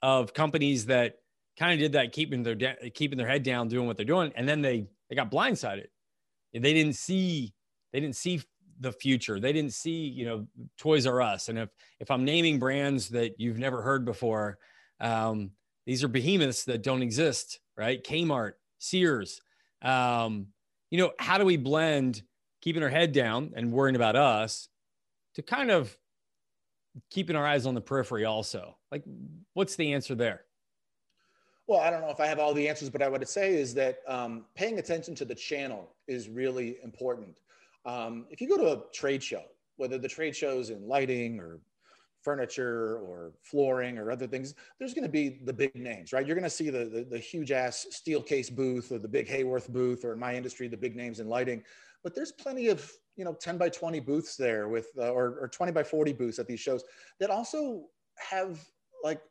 of 0.00 0.32
companies 0.32 0.86
that 0.86 1.16
kind 1.60 1.74
of 1.74 1.78
did 1.78 1.92
that, 1.92 2.12
keeping 2.12 2.42
their 2.42 2.54
de- 2.54 2.90
keeping 2.90 3.18
their 3.18 3.28
head 3.28 3.42
down, 3.42 3.68
doing 3.68 3.86
what 3.86 3.98
they're 3.98 4.06
doing, 4.06 4.32
and 4.34 4.48
then 4.48 4.62
they 4.62 4.86
they 5.08 5.14
got 5.14 5.30
blindsided. 5.30 5.86
They 6.54 6.72
didn't 6.72 6.94
see 6.94 7.52
they 7.92 8.00
didn't 8.00 8.16
see 8.16 8.40
the 8.80 8.90
future. 8.90 9.38
They 9.38 9.52
didn't 9.52 9.74
see 9.74 10.08
you 10.08 10.24
know 10.24 10.46
Toys 10.78 11.06
R 11.06 11.20
Us. 11.20 11.50
And 11.50 11.58
if 11.58 11.68
if 12.00 12.10
I'm 12.10 12.24
naming 12.24 12.58
brands 12.58 13.10
that 13.10 13.38
you've 13.38 13.58
never 13.58 13.82
heard 13.82 14.06
before, 14.06 14.58
um, 15.00 15.50
these 15.86 16.02
are 16.02 16.08
behemoths 16.08 16.64
that 16.64 16.82
don't 16.82 17.02
exist, 17.02 17.60
right? 17.76 18.02
Kmart, 18.02 18.52
Sears. 18.78 19.42
Um, 19.82 20.46
you 20.90 20.98
know, 20.98 21.12
how 21.18 21.36
do 21.36 21.44
we 21.44 21.58
blend 21.58 22.22
keeping 22.62 22.82
our 22.82 22.88
head 22.88 23.12
down 23.12 23.52
and 23.54 23.70
worrying 23.70 23.96
about 23.96 24.16
us 24.16 24.68
to 25.34 25.42
kind 25.42 25.70
of 25.70 25.94
keeping 27.10 27.36
our 27.36 27.46
eyes 27.46 27.66
on 27.66 27.74
the 27.74 27.80
periphery 27.82 28.24
also? 28.24 28.78
Like, 28.90 29.04
what's 29.52 29.76
the 29.76 29.92
answer 29.92 30.14
there? 30.14 30.44
Well, 31.70 31.78
I 31.78 31.88
don't 31.88 32.00
know 32.00 32.10
if 32.10 32.18
I 32.18 32.26
have 32.26 32.40
all 32.40 32.52
the 32.52 32.68
answers, 32.68 32.90
but 32.90 33.00
I 33.00 33.08
would 33.08 33.28
say 33.28 33.54
is 33.54 33.74
that 33.74 34.00
um, 34.08 34.44
paying 34.56 34.80
attention 34.80 35.14
to 35.14 35.24
the 35.24 35.36
channel 35.36 35.94
is 36.08 36.28
really 36.28 36.78
important. 36.82 37.38
Um, 37.86 38.26
if 38.28 38.40
you 38.40 38.48
go 38.48 38.56
to 38.56 38.72
a 38.72 38.82
trade 38.92 39.22
show, 39.22 39.44
whether 39.76 39.96
the 39.96 40.08
trade 40.08 40.34
shows 40.34 40.70
in 40.70 40.88
lighting 40.88 41.38
or 41.38 41.60
furniture 42.22 42.96
or 42.96 43.34
flooring 43.44 43.98
or 43.98 44.10
other 44.10 44.26
things, 44.26 44.56
there's 44.80 44.94
going 44.94 45.04
to 45.04 45.08
be 45.08 45.38
the 45.44 45.52
big 45.52 45.76
names, 45.76 46.12
right? 46.12 46.26
You're 46.26 46.34
going 46.34 46.42
to 46.42 46.50
see 46.50 46.70
the, 46.70 46.86
the, 46.86 47.06
the 47.08 47.18
huge 47.20 47.52
ass 47.52 47.86
Steelcase 47.92 48.52
booth 48.52 48.90
or 48.90 48.98
the 48.98 49.06
big 49.06 49.28
Haworth 49.28 49.68
booth, 49.68 50.04
or 50.04 50.14
in 50.14 50.18
my 50.18 50.34
industry, 50.34 50.66
the 50.66 50.76
big 50.76 50.96
names 50.96 51.20
in 51.20 51.28
lighting. 51.28 51.62
But 52.02 52.16
there's 52.16 52.32
plenty 52.32 52.66
of 52.66 52.90
you 53.14 53.24
know 53.24 53.34
10 53.34 53.58
by 53.58 53.68
20 53.68 54.00
booths 54.00 54.34
there 54.34 54.66
with 54.66 54.88
uh, 54.98 55.10
or, 55.10 55.38
or 55.40 55.46
20 55.46 55.70
by 55.70 55.84
40 55.84 56.14
booths 56.14 56.40
at 56.40 56.48
these 56.48 56.58
shows 56.58 56.82
that 57.20 57.30
also 57.30 57.84
have 58.16 58.58
like 59.04 59.22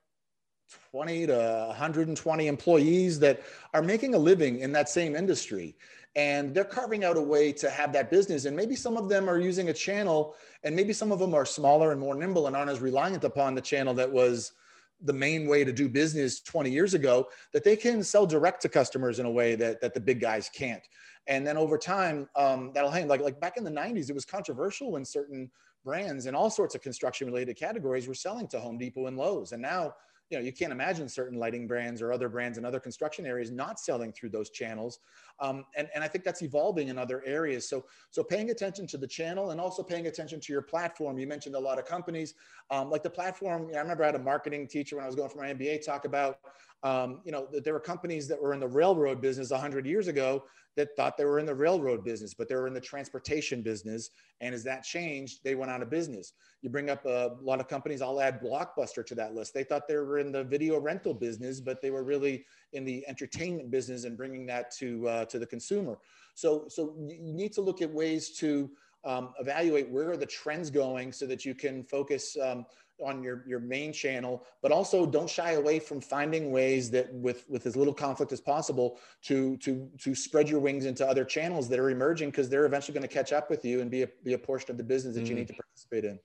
20 0.92 1.28
to 1.28 1.66
120 1.68 2.48
employees 2.48 3.20
that 3.20 3.42
are 3.74 3.82
making 3.82 4.16
a 4.16 4.18
living 4.18 4.60
in 4.60 4.72
that 4.74 4.90
same 4.90 5.16
industry. 5.16 5.76
And 6.16 6.54
they're 6.54 6.64
carving 6.64 7.04
out 7.04 7.18
a 7.18 7.22
way 7.22 7.52
to 7.54 7.70
have 7.70 7.94
that 7.94 8.10
business. 8.10 8.46
And 8.46 8.56
maybe 8.56 8.76
some 8.76 8.98
of 8.98 9.10
them 9.10 9.30
are 9.30 9.40
using 9.40 9.70
a 9.70 9.74
channel 9.74 10.36
and 10.64 10.76
maybe 10.76 10.94
some 10.94 11.12
of 11.12 11.20
them 11.20 11.34
are 11.34 11.46
smaller 11.46 11.92
and 11.92 12.00
more 12.00 12.16
nimble 12.16 12.48
and 12.48 12.56
aren't 12.56 12.72
as 12.72 12.80
reliant 12.80 13.24
upon 13.24 13.56
the 13.56 13.62
channel 13.62 13.94
that 13.94 14.12
was 14.12 14.54
the 15.02 15.14
main 15.14 15.48
way 15.48 15.64
to 15.64 15.72
do 15.72 15.88
business 15.88 16.42
20 16.42 16.70
years 16.70 16.94
ago 16.94 17.28
that 17.54 17.64
they 17.64 17.76
can 17.76 18.04
sell 18.04 18.26
direct 18.26 18.62
to 18.62 18.70
customers 18.70 19.20
in 19.20 19.26
a 19.26 19.32
way 19.32 19.56
that, 19.56 19.80
that 19.80 19.94
the 19.94 20.00
big 20.00 20.20
guys 20.20 20.50
can't. 20.54 20.84
And 21.28 21.46
then 21.46 21.58
over 21.58 21.78
time 21.78 22.28
um, 22.36 22.72
that'll 22.74 22.92
hang. 22.92 23.08
Like, 23.08 23.22
like 23.22 23.40
back 23.40 23.56
in 23.56 23.64
the 23.64 23.72
90s 23.72 24.10
it 24.10 24.14
was 24.14 24.26
controversial 24.26 24.92
when 24.92 25.06
certain 25.06 25.50
brands 25.86 26.26
and 26.26 26.36
all 26.36 26.50
sorts 26.50 26.76
of 26.76 26.82
construction 26.82 27.28
related 27.28 27.56
categories 27.56 28.08
were 28.08 28.14
selling 28.14 28.48
to 28.48 28.60
home 28.60 28.78
depot 28.78 29.08
and 29.08 29.18
lowes. 29.18 29.54
And 29.54 29.62
now 29.62 29.94
you 30.30 30.38
know 30.38 30.44
you 30.44 30.52
can't 30.52 30.72
imagine 30.72 31.10
certain 31.10 31.38
lighting 31.38 31.68
brands 31.68 32.02
or 32.02 32.14
other 32.14 32.30
brands 32.30 32.58
in 32.58 32.66
other 32.66 32.80
construction 32.80 33.26
areas 33.26 33.52
not 33.52 33.80
selling 33.80 34.12
through 34.12 34.30
those 34.30 34.50
channels. 34.50 35.00
Um, 35.42 35.66
and, 35.78 35.88
and 35.96 36.04
i 36.04 36.08
think 36.08 36.24
that's 36.24 36.42
evolving 36.42 36.90
in 36.90 36.98
other 36.98 37.24
areas. 37.26 37.68
So 37.68 37.86
so 38.10 38.24
paying 38.24 38.50
attention 38.50 38.88
to 38.88 38.98
the 38.98 39.08
channel 39.08 39.52
and 39.52 39.60
also 39.60 39.84
paying 39.84 40.08
attention 40.08 40.40
to 40.42 40.54
your 40.54 40.62
platform. 40.62 41.18
You 41.18 41.28
mentioned 41.28 41.56
a 41.56 41.60
lot 41.60 41.80
of 41.80 41.86
companies. 41.86 42.34
Um, 42.72 42.90
like 42.90 43.04
the 43.04 43.10
platform 43.10 43.72
i 43.76 43.80
remember 43.80 44.04
i 44.04 44.08
had 44.08 44.16
a 44.16 44.20
marketing 44.20 44.68
teacher 44.68 44.96
when 44.96 45.04
i 45.04 45.08
was 45.08 45.16
going 45.16 45.30
for 45.30 45.40
my 45.40 45.54
mba 45.54 45.84
talk 45.84 46.06
about 46.06 46.40
um, 46.84 47.22
you 47.26 47.32
know, 47.32 47.48
that 47.52 47.64
there 47.64 47.74
were 47.74 47.80
companies 47.80 48.28
that 48.28 48.42
were 48.42 48.54
in 48.54 48.60
the 48.60 48.68
railroad 48.68 49.22
business 49.22 49.52
100 49.52 49.86
years 49.86 50.08
ago 50.08 50.44
that 50.78 50.96
thought 50.96 51.18
they 51.18 51.26
were 51.26 51.40
in 51.40 51.46
the 51.46 51.54
railroad 51.54 52.06
business, 52.06 52.34
but 52.34 52.48
they 52.48 52.56
were 52.56 52.68
in 52.68 52.74
the 52.74 52.80
transportation 52.80 53.62
business. 53.62 54.12
And 54.40 54.56
as 54.56 54.64
that 54.64 54.84
changed, 54.84 55.40
they 55.44 55.56
went 55.56 55.72
out 55.72 55.82
of 55.82 55.90
business. 55.90 56.34
You 56.62 56.70
bring 56.70 56.90
up 56.90 57.06
a 57.06 57.36
lot 57.42 57.60
of 57.60 57.68
companies, 57.68 58.02
I'll 58.02 58.22
add 58.22 58.42
Blockbuster 58.42 59.06
to 59.08 59.16
that 59.16 59.34
list. 59.34 59.54
They 59.54 59.64
thought 59.64 59.88
they 59.90 59.98
were 59.98 60.20
in 60.20 60.32
the 60.32 60.44
video 60.44 60.80
rental 60.80 61.14
business, 61.14 61.60
but 61.60 61.82
they 61.82 61.92
were 61.92 62.04
really 62.04 62.46
in 62.72 62.86
the 62.86 63.06
entertainment 63.08 63.72
business 63.72 64.06
and 64.06 64.16
bringing 64.16 64.46
that 64.46 64.72
to, 64.78 65.08
uh, 65.10 65.26
to 65.26 65.40
the 65.40 65.46
consumer. 65.46 65.98
So, 66.36 66.66
so 66.70 66.96
you 66.98 67.34
need 67.34 67.52
to 67.54 67.62
look 67.62 67.82
at 67.82 67.92
ways 67.92 68.38
to 68.38 68.70
um, 69.04 69.34
evaluate 69.40 69.90
where 69.90 70.12
are 70.12 70.18
the 70.18 70.26
trends 70.26 70.70
going 70.70 71.12
so 71.12 71.26
that 71.26 71.46
you 71.46 71.56
can 71.56 71.84
focus 71.84 72.38
um, 72.42 72.66
on 73.04 73.24
your, 73.24 73.44
your 73.48 73.60
main 73.60 73.94
channel, 73.94 74.46
but 74.62 74.72
also 74.72 75.06
don't 75.06 75.30
shy 75.30 75.52
away 75.52 75.80
from 75.80 76.02
finding 76.02 76.52
ways 76.52 76.90
that 76.92 77.14
with, 77.14 77.46
with 77.50 77.66
as 77.66 77.76
little 77.76 77.94
conflict 77.94 78.32
as 78.32 78.42
possible 78.42 79.00
to, 79.24 79.58
to, 79.58 79.90
to 80.00 80.16
spread 80.16 80.50
your 80.50 80.60
wings 80.60 80.86
into 80.86 81.06
other 81.08 81.24
channels 81.24 81.70
that 81.70 81.80
are 81.80 81.90
emerging 81.90 82.30
because 82.30 82.50
they're 82.50 82.66
eventually 82.66 82.94
going 82.94 83.08
to 83.08 83.14
catch 83.14 83.34
up 83.34 83.50
with 83.50 83.64
you 83.66 83.82
and 83.82 83.90
be 83.90 84.04
a, 84.04 84.08
be 84.24 84.34
a 84.34 84.38
portion 84.38 84.72
of 84.72 84.78
the 84.78 84.84
business 84.84 85.16
that 85.16 85.26
mm. 85.26 85.30
you 85.30 85.36
need 85.36 85.48
to 85.48 85.54
participate 85.54 86.06
in. 86.06 86.20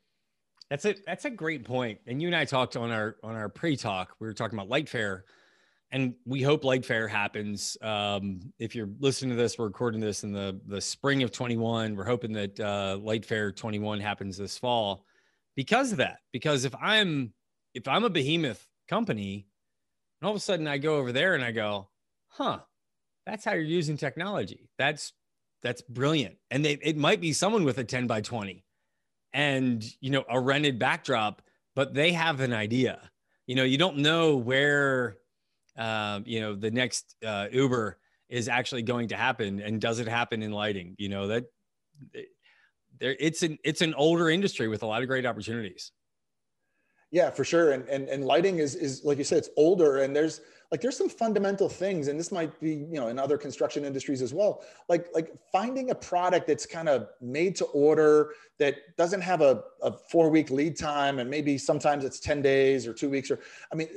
That's 0.70 0.84
a, 0.86 0.94
that's 1.06 1.24
a 1.24 1.30
great 1.30 1.64
point. 1.64 1.98
And 2.06 2.20
you 2.20 2.28
and 2.28 2.36
I 2.36 2.44
talked 2.44 2.76
on 2.76 2.90
our, 2.90 3.16
on 3.22 3.34
our 3.34 3.48
pre-talk, 3.48 4.14
we 4.18 4.26
were 4.26 4.34
talking 4.34 4.58
about 4.58 4.68
Light 4.68 4.86
LightFair 4.86 5.22
and 5.94 6.14
we 6.26 6.42
hope 6.42 6.64
LightFair 6.64 7.08
happens. 7.08 7.76
Um, 7.80 8.40
if 8.58 8.74
you're 8.74 8.88
listening 8.98 9.30
to 9.30 9.36
this, 9.36 9.58
we're 9.58 9.66
recording 9.66 10.00
this 10.00 10.24
in 10.24 10.32
the, 10.32 10.60
the 10.66 10.80
spring 10.80 11.22
of 11.22 11.30
21. 11.30 11.94
We're 11.94 12.04
hoping 12.04 12.32
that 12.32 12.58
uh, 12.58 12.98
LightFair 13.00 13.54
21 13.54 14.00
happens 14.00 14.36
this 14.36 14.58
fall 14.58 15.04
because 15.56 15.92
of 15.92 15.98
that. 15.98 16.18
Because 16.32 16.64
if 16.64 16.74
I'm 16.80 17.32
if 17.74 17.88
I'm 17.88 18.04
a 18.04 18.10
behemoth 18.10 18.66
company, 18.88 19.46
and 20.20 20.26
all 20.26 20.32
of 20.32 20.36
a 20.36 20.40
sudden 20.40 20.68
I 20.68 20.78
go 20.78 20.96
over 20.96 21.12
there 21.12 21.34
and 21.34 21.44
I 21.44 21.52
go, 21.52 21.88
huh, 22.28 22.60
that's 23.26 23.44
how 23.44 23.52
you're 23.52 23.62
using 23.62 23.96
technology. 23.96 24.68
That's 24.78 25.12
that's 25.62 25.82
brilliant. 25.82 26.36
And 26.50 26.64
they, 26.64 26.78
it 26.82 26.96
might 26.96 27.20
be 27.20 27.32
someone 27.32 27.64
with 27.64 27.78
a 27.78 27.84
10 27.84 28.06
by 28.06 28.20
20 28.20 28.64
and 29.32 29.84
you 30.00 30.10
know 30.10 30.24
a 30.28 30.40
rented 30.40 30.78
backdrop, 30.78 31.42
but 31.74 31.94
they 31.94 32.12
have 32.12 32.40
an 32.40 32.52
idea. 32.52 33.10
You 33.46 33.56
know, 33.56 33.64
you 33.64 33.76
don't 33.76 33.98
know 33.98 34.36
where 34.36 35.16
um, 35.76 36.22
you 36.26 36.40
know 36.40 36.54
the 36.54 36.70
next 36.70 37.16
uh, 37.24 37.48
Uber 37.52 37.98
is 38.28 38.48
actually 38.48 38.82
going 38.82 39.08
to 39.08 39.16
happen, 39.16 39.60
and 39.60 39.80
does 39.80 39.98
it 39.98 40.08
happen 40.08 40.42
in 40.42 40.52
lighting? 40.52 40.94
You 40.98 41.08
know 41.08 41.26
that 41.26 41.44
there 43.00 43.16
it's 43.18 43.42
an 43.42 43.58
it's 43.64 43.80
an 43.80 43.94
older 43.94 44.30
industry 44.30 44.68
with 44.68 44.82
a 44.82 44.86
lot 44.86 45.02
of 45.02 45.08
great 45.08 45.26
opportunities. 45.26 45.92
Yeah 47.10 47.30
for 47.30 47.44
sure. 47.44 47.72
And 47.72 47.88
and, 47.88 48.08
and 48.08 48.24
lighting 48.24 48.58
is 48.58 48.74
is 48.74 49.04
like 49.04 49.18
you 49.18 49.24
said 49.24 49.38
it's 49.38 49.50
older 49.56 49.98
and 49.98 50.14
there's 50.14 50.40
like 50.70 50.80
there's 50.80 50.96
some 50.96 51.08
fundamental 51.08 51.68
things 51.68 52.08
and 52.08 52.18
this 52.18 52.32
might 52.32 52.58
be 52.60 52.70
you 52.72 52.94
know 52.94 53.08
in 53.08 53.18
other 53.18 53.38
construction 53.38 53.84
industries 53.84 54.22
as 54.22 54.32
well. 54.34 54.64
Like 54.88 55.08
like 55.14 55.32
finding 55.52 55.90
a 55.90 55.94
product 55.94 56.46
that's 56.46 56.66
kind 56.66 56.88
of 56.88 57.08
made 57.20 57.56
to 57.56 57.64
order 57.66 58.32
that 58.58 58.96
doesn't 58.96 59.20
have 59.20 59.40
a, 59.40 59.62
a 59.82 59.92
four 59.92 60.30
week 60.30 60.50
lead 60.50 60.76
time 60.76 61.18
and 61.18 61.28
maybe 61.28 61.58
sometimes 61.58 62.04
it's 62.04 62.20
10 62.20 62.42
days 62.42 62.86
or 62.86 62.94
two 62.94 63.10
weeks 63.10 63.30
or 63.30 63.40
i 63.72 63.74
mean 63.74 63.88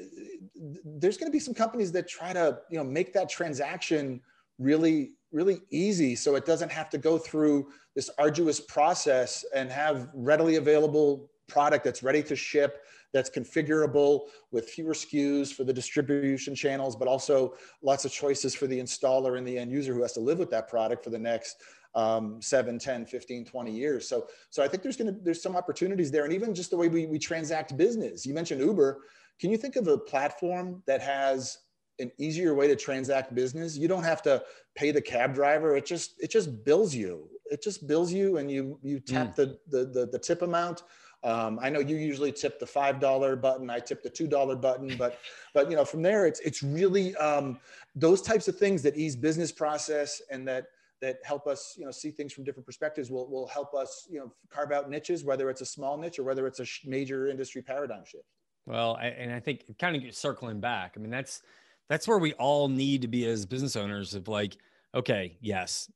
there's 0.83 1.15
going 1.17 1.31
to 1.31 1.31
be 1.31 1.39
some 1.39 1.53
companies 1.53 1.91
that 1.91 2.07
try 2.07 2.33
to 2.33 2.59
you 2.69 2.77
know 2.77 2.83
make 2.83 3.13
that 3.13 3.29
transaction 3.29 4.19
really 4.57 5.11
really 5.31 5.61
easy 5.71 6.15
so 6.15 6.35
it 6.35 6.45
doesn't 6.45 6.71
have 6.71 6.89
to 6.89 6.97
go 6.97 7.17
through 7.17 7.69
this 7.95 8.09
arduous 8.17 8.59
process 8.59 9.43
and 9.55 9.69
have 9.69 10.09
readily 10.13 10.55
available 10.55 11.29
product 11.47 11.83
that's 11.83 12.03
ready 12.03 12.23
to 12.23 12.35
ship 12.35 12.85
that's 13.13 13.29
configurable 13.29 14.27
with 14.51 14.69
fewer 14.69 14.93
SKUs 14.93 15.53
for 15.53 15.63
the 15.63 15.73
distribution 15.73 16.53
channels, 16.53 16.95
but 16.95 17.07
also 17.07 17.55
lots 17.81 18.05
of 18.05 18.11
choices 18.11 18.53
for 18.53 18.67
the 18.67 18.79
installer 18.79 19.37
and 19.37 19.47
the 19.47 19.57
end 19.57 19.71
user 19.71 19.93
who 19.93 20.01
has 20.01 20.13
to 20.13 20.19
live 20.19 20.39
with 20.39 20.51
that 20.51 20.67
product 20.67 21.03
for 21.03 21.09
the 21.09 21.19
next 21.19 21.61
um, 21.95 22.41
7, 22.41 22.77
10, 22.77 23.05
15, 23.05 23.45
20 23.45 23.71
years. 23.71 24.07
So, 24.07 24.27
so 24.49 24.63
I 24.63 24.67
think 24.67 24.83
there's 24.83 24.97
going 24.97 25.13
to, 25.13 25.19
there's 25.23 25.41
some 25.41 25.55
opportunities 25.55 26.11
there. 26.11 26.25
And 26.25 26.33
even 26.33 26.53
just 26.53 26.69
the 26.69 26.77
way 26.77 26.89
we, 26.89 27.05
we 27.07 27.17
transact 27.17 27.75
business, 27.77 28.25
you 28.25 28.33
mentioned 28.33 28.61
Uber. 28.61 28.99
Can 29.39 29.51
you 29.51 29.57
think 29.57 29.75
of 29.75 29.87
a 29.87 29.97
platform 29.97 30.83
that 30.85 31.01
has 31.01 31.59
an 31.99 32.11
easier 32.17 32.53
way 32.53 32.67
to 32.67 32.75
transact 32.75 33.33
business. 33.33 33.77
You 33.77 33.87
don't 33.87 34.03
have 34.03 34.21
to 34.23 34.43
pay 34.75 34.91
the 34.91 35.01
cab 35.01 35.33
driver. 35.33 35.75
It 35.75 35.85
just 35.85 36.13
it 36.19 36.31
just 36.31 36.63
bills 36.63 36.93
you. 36.93 37.29
It 37.49 37.61
just 37.63 37.87
bills 37.87 38.11
you, 38.11 38.37
and 38.37 38.51
you 38.51 38.79
you 38.83 38.99
tap 38.99 39.29
mm. 39.29 39.35
the, 39.35 39.59
the, 39.69 39.85
the 39.85 40.05
the 40.07 40.19
tip 40.19 40.41
amount. 40.41 40.83
Um, 41.23 41.59
I 41.61 41.69
know 41.69 41.79
you 41.79 41.97
usually 41.97 42.31
tip 42.31 42.59
the 42.59 42.65
five 42.65 42.99
dollar 42.99 43.35
button. 43.35 43.69
I 43.69 43.79
tip 43.79 44.03
the 44.03 44.09
two 44.09 44.27
dollar 44.27 44.55
button, 44.55 44.95
but 44.97 45.19
but 45.53 45.69
you 45.69 45.75
know 45.75 45.85
from 45.85 46.01
there 46.01 46.25
it's 46.25 46.39
it's 46.41 46.61
really 46.61 47.15
um, 47.15 47.59
those 47.95 48.21
types 48.21 48.47
of 48.47 48.57
things 48.57 48.81
that 48.83 48.95
ease 48.95 49.15
business 49.15 49.51
process 49.51 50.21
and 50.31 50.47
that 50.47 50.67
that 51.01 51.17
help 51.23 51.47
us 51.47 51.75
you 51.77 51.85
know 51.85 51.91
see 51.91 52.11
things 52.11 52.33
from 52.33 52.43
different 52.43 52.65
perspectives 52.65 53.09
will 53.11 53.29
will 53.29 53.47
help 53.47 53.73
us 53.73 54.07
you 54.09 54.19
know 54.19 54.31
carve 54.49 54.71
out 54.71 54.89
niches 54.89 55.23
whether 55.23 55.49
it's 55.49 55.61
a 55.61 55.65
small 55.65 55.97
niche 55.97 56.19
or 56.19 56.23
whether 56.23 56.47
it's 56.47 56.59
a 56.59 56.65
major 56.85 57.27
industry 57.27 57.61
paradigm 57.61 58.03
shift. 58.05 58.25
Well, 58.65 58.97
I, 58.99 59.07
and 59.07 59.31
I 59.31 59.39
think 59.39 59.63
kind 59.79 59.95
of 59.95 60.15
circling 60.15 60.59
back. 60.59 60.93
I 60.95 60.99
mean 60.99 61.11
that's 61.11 61.41
that's 61.89 62.07
where 62.07 62.17
we 62.17 62.33
all 62.33 62.67
need 62.67 63.01
to 63.01 63.07
be 63.07 63.25
as 63.25 63.45
business 63.45 63.75
owners 63.75 64.13
of 64.13 64.27
like 64.27 64.57
okay 64.93 65.37
yes 65.41 65.89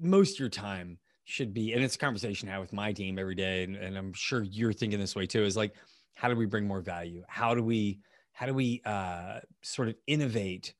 most 0.00 0.34
of 0.34 0.40
your 0.40 0.48
time 0.48 0.98
should 1.24 1.52
be 1.52 1.72
and 1.72 1.84
it's 1.84 1.94
a 1.94 1.98
conversation 1.98 2.48
i 2.48 2.52
have 2.52 2.60
with 2.60 2.72
my 2.72 2.92
team 2.92 3.18
every 3.18 3.34
day 3.34 3.64
and, 3.64 3.76
and 3.76 3.96
i'm 3.96 4.12
sure 4.12 4.42
you're 4.42 4.72
thinking 4.72 4.98
this 4.98 5.14
way 5.14 5.26
too 5.26 5.44
is 5.44 5.56
like 5.56 5.74
how 6.18 6.28
do 6.28 6.34
we 6.34 6.46
bring 6.46 6.66
more 6.66 6.80
value? 6.80 7.22
How 7.28 7.54
do 7.54 7.62
we 7.62 8.00
how 8.32 8.46
do 8.46 8.52
we 8.52 8.82
uh, 8.84 9.38
sort 9.62 9.88
of 9.88 9.94
innovate 10.08 10.74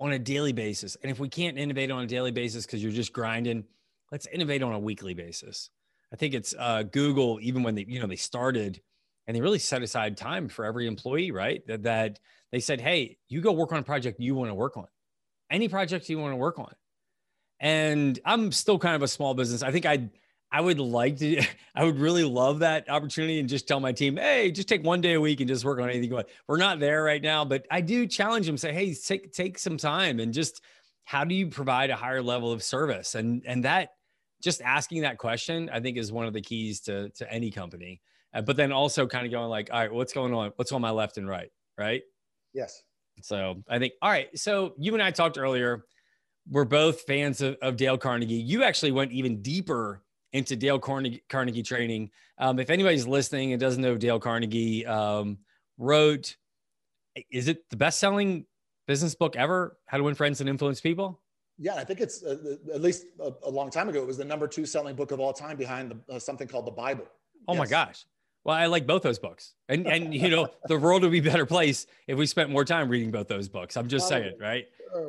on 0.00 0.12
a 0.12 0.18
daily 0.18 0.52
basis? 0.52 0.96
And 1.00 1.12
if 1.12 1.20
we 1.20 1.28
can't 1.28 1.56
innovate 1.56 1.92
on 1.92 2.02
a 2.02 2.06
daily 2.06 2.32
basis 2.32 2.66
because 2.66 2.82
you're 2.82 2.92
just 2.92 3.12
grinding 3.12 3.64
let's 4.10 4.26
innovate 4.26 4.62
on 4.62 4.72
a 4.72 4.78
weekly 4.78 5.14
basis. 5.14 5.70
I 6.12 6.16
think 6.16 6.34
it's 6.34 6.54
uh, 6.58 6.82
google 6.82 7.38
even 7.40 7.62
when 7.62 7.76
they 7.76 7.86
you 7.88 8.00
know 8.00 8.08
they 8.08 8.16
started 8.16 8.80
and 9.26 9.36
they 9.36 9.40
really 9.40 9.58
set 9.58 9.82
aside 9.82 10.16
time 10.16 10.48
for 10.48 10.64
every 10.64 10.86
employee 10.86 11.30
right 11.30 11.66
that, 11.66 11.82
that 11.84 12.18
they 12.52 12.60
said, 12.60 12.80
Hey, 12.80 13.18
you 13.28 13.40
go 13.40 13.52
work 13.52 13.72
on 13.72 13.78
a 13.78 13.82
project 13.82 14.20
you 14.20 14.34
want 14.34 14.50
to 14.50 14.54
work 14.54 14.76
on, 14.76 14.86
any 15.50 15.68
project 15.68 16.08
you 16.08 16.18
want 16.18 16.32
to 16.32 16.36
work 16.36 16.58
on. 16.58 16.72
And 17.60 18.18
I'm 18.24 18.52
still 18.52 18.78
kind 18.78 18.96
of 18.96 19.02
a 19.02 19.08
small 19.08 19.34
business. 19.34 19.62
I 19.62 19.70
think 19.70 19.86
I'd, 19.86 20.10
I 20.52 20.60
would 20.60 20.78
like 20.78 21.18
to, 21.18 21.42
I 21.74 21.84
would 21.84 21.98
really 21.98 22.24
love 22.24 22.60
that 22.60 22.88
opportunity 22.88 23.40
and 23.40 23.48
just 23.48 23.66
tell 23.66 23.80
my 23.80 23.92
team, 23.92 24.16
hey, 24.16 24.50
just 24.50 24.68
take 24.68 24.84
one 24.84 25.00
day 25.00 25.14
a 25.14 25.20
week 25.20 25.40
and 25.40 25.48
just 25.48 25.64
work 25.64 25.80
on 25.80 25.88
anything. 25.88 26.10
Going. 26.10 26.24
We're 26.46 26.58
not 26.58 26.78
there 26.78 27.02
right 27.02 27.22
now, 27.22 27.44
but 27.44 27.66
I 27.70 27.80
do 27.80 28.06
challenge 28.06 28.46
them, 28.46 28.56
say, 28.56 28.72
hey, 28.72 28.94
take 28.94 29.32
take 29.32 29.58
some 29.58 29.76
time 29.76 30.20
and 30.20 30.32
just 30.32 30.62
how 31.04 31.24
do 31.24 31.34
you 31.34 31.48
provide 31.48 31.90
a 31.90 31.96
higher 31.96 32.22
level 32.22 32.52
of 32.52 32.62
service? 32.62 33.14
And 33.14 33.42
and 33.46 33.64
that 33.64 33.90
just 34.42 34.60
asking 34.62 35.02
that 35.02 35.18
question, 35.18 35.70
I 35.72 35.80
think, 35.80 35.96
is 35.96 36.12
one 36.12 36.26
of 36.26 36.32
the 36.32 36.40
keys 36.40 36.80
to 36.82 37.08
to 37.10 37.32
any 37.32 37.50
company. 37.50 38.00
Uh, 38.34 38.42
but 38.42 38.56
then 38.56 38.72
also 38.72 39.06
kind 39.06 39.24
of 39.24 39.32
going 39.32 39.48
like, 39.48 39.70
all 39.72 39.80
right, 39.80 39.92
what's 39.92 40.12
going 40.12 40.34
on? 40.34 40.52
What's 40.56 40.72
on 40.72 40.80
my 40.80 40.90
left 40.90 41.16
and 41.16 41.28
right? 41.28 41.50
Right. 41.78 42.02
Yes. 42.52 42.82
So 43.22 43.62
I 43.68 43.78
think, 43.78 43.94
all 44.02 44.10
right. 44.10 44.28
So 44.38 44.74
you 44.76 44.92
and 44.94 45.02
I 45.02 45.10
talked 45.10 45.38
earlier. 45.38 45.84
We're 46.50 46.64
both 46.64 47.02
fans 47.02 47.40
of, 47.40 47.56
of 47.62 47.76
Dale 47.76 47.96
Carnegie. 47.96 48.34
You 48.34 48.64
actually 48.64 48.92
went 48.92 49.12
even 49.12 49.40
deeper 49.40 50.02
into 50.32 50.56
Dale 50.56 50.78
Carnegie, 50.78 51.22
Carnegie 51.28 51.62
training. 51.62 52.10
Um, 52.38 52.58
if 52.58 52.68
anybody's 52.68 53.06
listening 53.06 53.52
and 53.52 53.60
doesn't 53.60 53.80
know 53.80 53.96
Dale 53.96 54.18
Carnegie, 54.18 54.84
um, 54.84 55.38
wrote, 55.78 56.36
is 57.30 57.48
it 57.48 57.68
the 57.70 57.76
best 57.76 57.98
selling 57.98 58.44
business 58.86 59.14
book 59.14 59.36
ever? 59.36 59.78
How 59.86 59.96
to 59.96 60.04
Win 60.04 60.14
Friends 60.14 60.40
and 60.40 60.50
Influence 60.50 60.80
People? 60.80 61.22
Yeah, 61.56 61.76
I 61.76 61.84
think 61.84 62.00
it's 62.00 62.24
uh, 62.24 62.56
at 62.74 62.82
least 62.82 63.06
a, 63.20 63.30
a, 63.44 63.50
long 63.50 63.70
time 63.70 63.88
ago. 63.88 64.02
It 64.02 64.06
was 64.06 64.16
the 64.16 64.24
number 64.24 64.48
two 64.48 64.66
selling 64.66 64.96
book 64.96 65.12
of 65.12 65.20
all 65.20 65.32
time 65.32 65.56
behind 65.56 65.92
the, 65.92 66.16
uh, 66.16 66.18
something 66.18 66.48
called 66.48 66.66
the 66.66 66.72
Bible. 66.72 67.06
Oh 67.46 67.52
yes. 67.52 67.58
my 67.60 67.66
gosh. 67.66 68.04
Well, 68.44 68.54
I 68.54 68.66
like 68.66 68.86
both 68.86 69.02
those 69.02 69.18
books, 69.18 69.54
and 69.68 69.86
and 69.86 70.14
you 70.14 70.28
know 70.28 70.48
the 70.68 70.78
world 70.78 71.02
would 71.02 71.12
be 71.12 71.20
a 71.20 71.22
better 71.22 71.46
place 71.46 71.86
if 72.06 72.18
we 72.18 72.26
spent 72.26 72.50
more 72.50 72.64
time 72.64 72.88
reading 72.88 73.10
both 73.10 73.26
those 73.26 73.48
books. 73.48 73.76
I'm 73.76 73.88
just 73.88 74.06
saying, 74.06 74.34
right? 74.38 74.66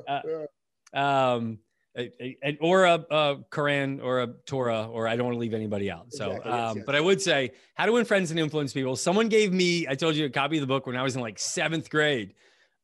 Uh, 0.07 0.97
um, 0.97 1.59
and 1.95 2.57
or 2.61 2.85
a, 2.85 2.93
a 3.09 3.37
Quran 3.51 4.01
or 4.01 4.21
a 4.21 4.27
Torah, 4.45 4.87
or 4.87 5.07
I 5.07 5.15
don't 5.15 5.25
want 5.25 5.35
to 5.35 5.39
leave 5.39 5.53
anybody 5.53 5.91
out. 5.91 6.13
So, 6.13 6.31
exactly, 6.31 6.51
um, 6.51 6.77
yes. 6.77 6.85
but 6.85 6.95
I 6.95 7.01
would 7.01 7.21
say 7.21 7.51
how 7.75 7.85
to 7.85 7.91
win 7.91 8.05
friends 8.05 8.31
and 8.31 8.39
influence 8.39 8.73
people. 8.73 8.95
Someone 8.95 9.29
gave 9.29 9.53
me, 9.53 9.87
I 9.87 9.95
told 9.95 10.15
you, 10.15 10.25
a 10.25 10.29
copy 10.29 10.57
of 10.57 10.61
the 10.61 10.67
book 10.67 10.87
when 10.87 10.95
I 10.95 11.03
was 11.03 11.15
in 11.15 11.21
like 11.21 11.39
seventh 11.39 11.89
grade, 11.89 12.33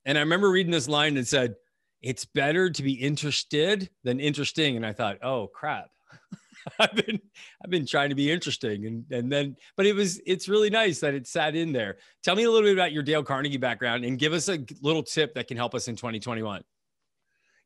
and 0.05 0.17
I 0.17 0.21
remember 0.21 0.49
reading 0.49 0.71
this 0.71 0.87
line 0.87 1.15
that 1.15 1.27
said, 1.27 1.55
"It's 2.01 2.25
better 2.25 2.69
to 2.69 2.83
be 2.83 2.93
interested 2.93 3.89
than 4.03 4.19
interesting," 4.19 4.75
and 4.75 4.85
I 4.85 4.93
thought, 4.93 5.19
"Oh 5.23 5.47
crap." 5.47 5.91
I've 6.79 6.93
been 6.93 7.19
I've 7.63 7.69
been 7.69 7.85
trying 7.85 8.09
to 8.09 8.15
be 8.15 8.31
interesting 8.31 8.85
and 8.85 9.05
and 9.11 9.31
then 9.31 9.55
but 9.77 9.85
it 9.85 9.93
was 9.93 10.21
it's 10.25 10.47
really 10.47 10.69
nice 10.69 10.99
that 10.99 11.13
it 11.13 11.27
sat 11.27 11.55
in 11.55 11.71
there. 11.71 11.97
Tell 12.23 12.35
me 12.35 12.43
a 12.43 12.51
little 12.51 12.67
bit 12.67 12.73
about 12.73 12.91
your 12.91 13.03
Dale 13.03 13.23
Carnegie 13.23 13.57
background 13.57 14.05
and 14.05 14.17
give 14.17 14.33
us 14.33 14.49
a 14.49 14.63
little 14.81 15.03
tip 15.03 15.33
that 15.35 15.47
can 15.47 15.57
help 15.57 15.75
us 15.75 15.87
in 15.87 15.95
2021. 15.95 16.63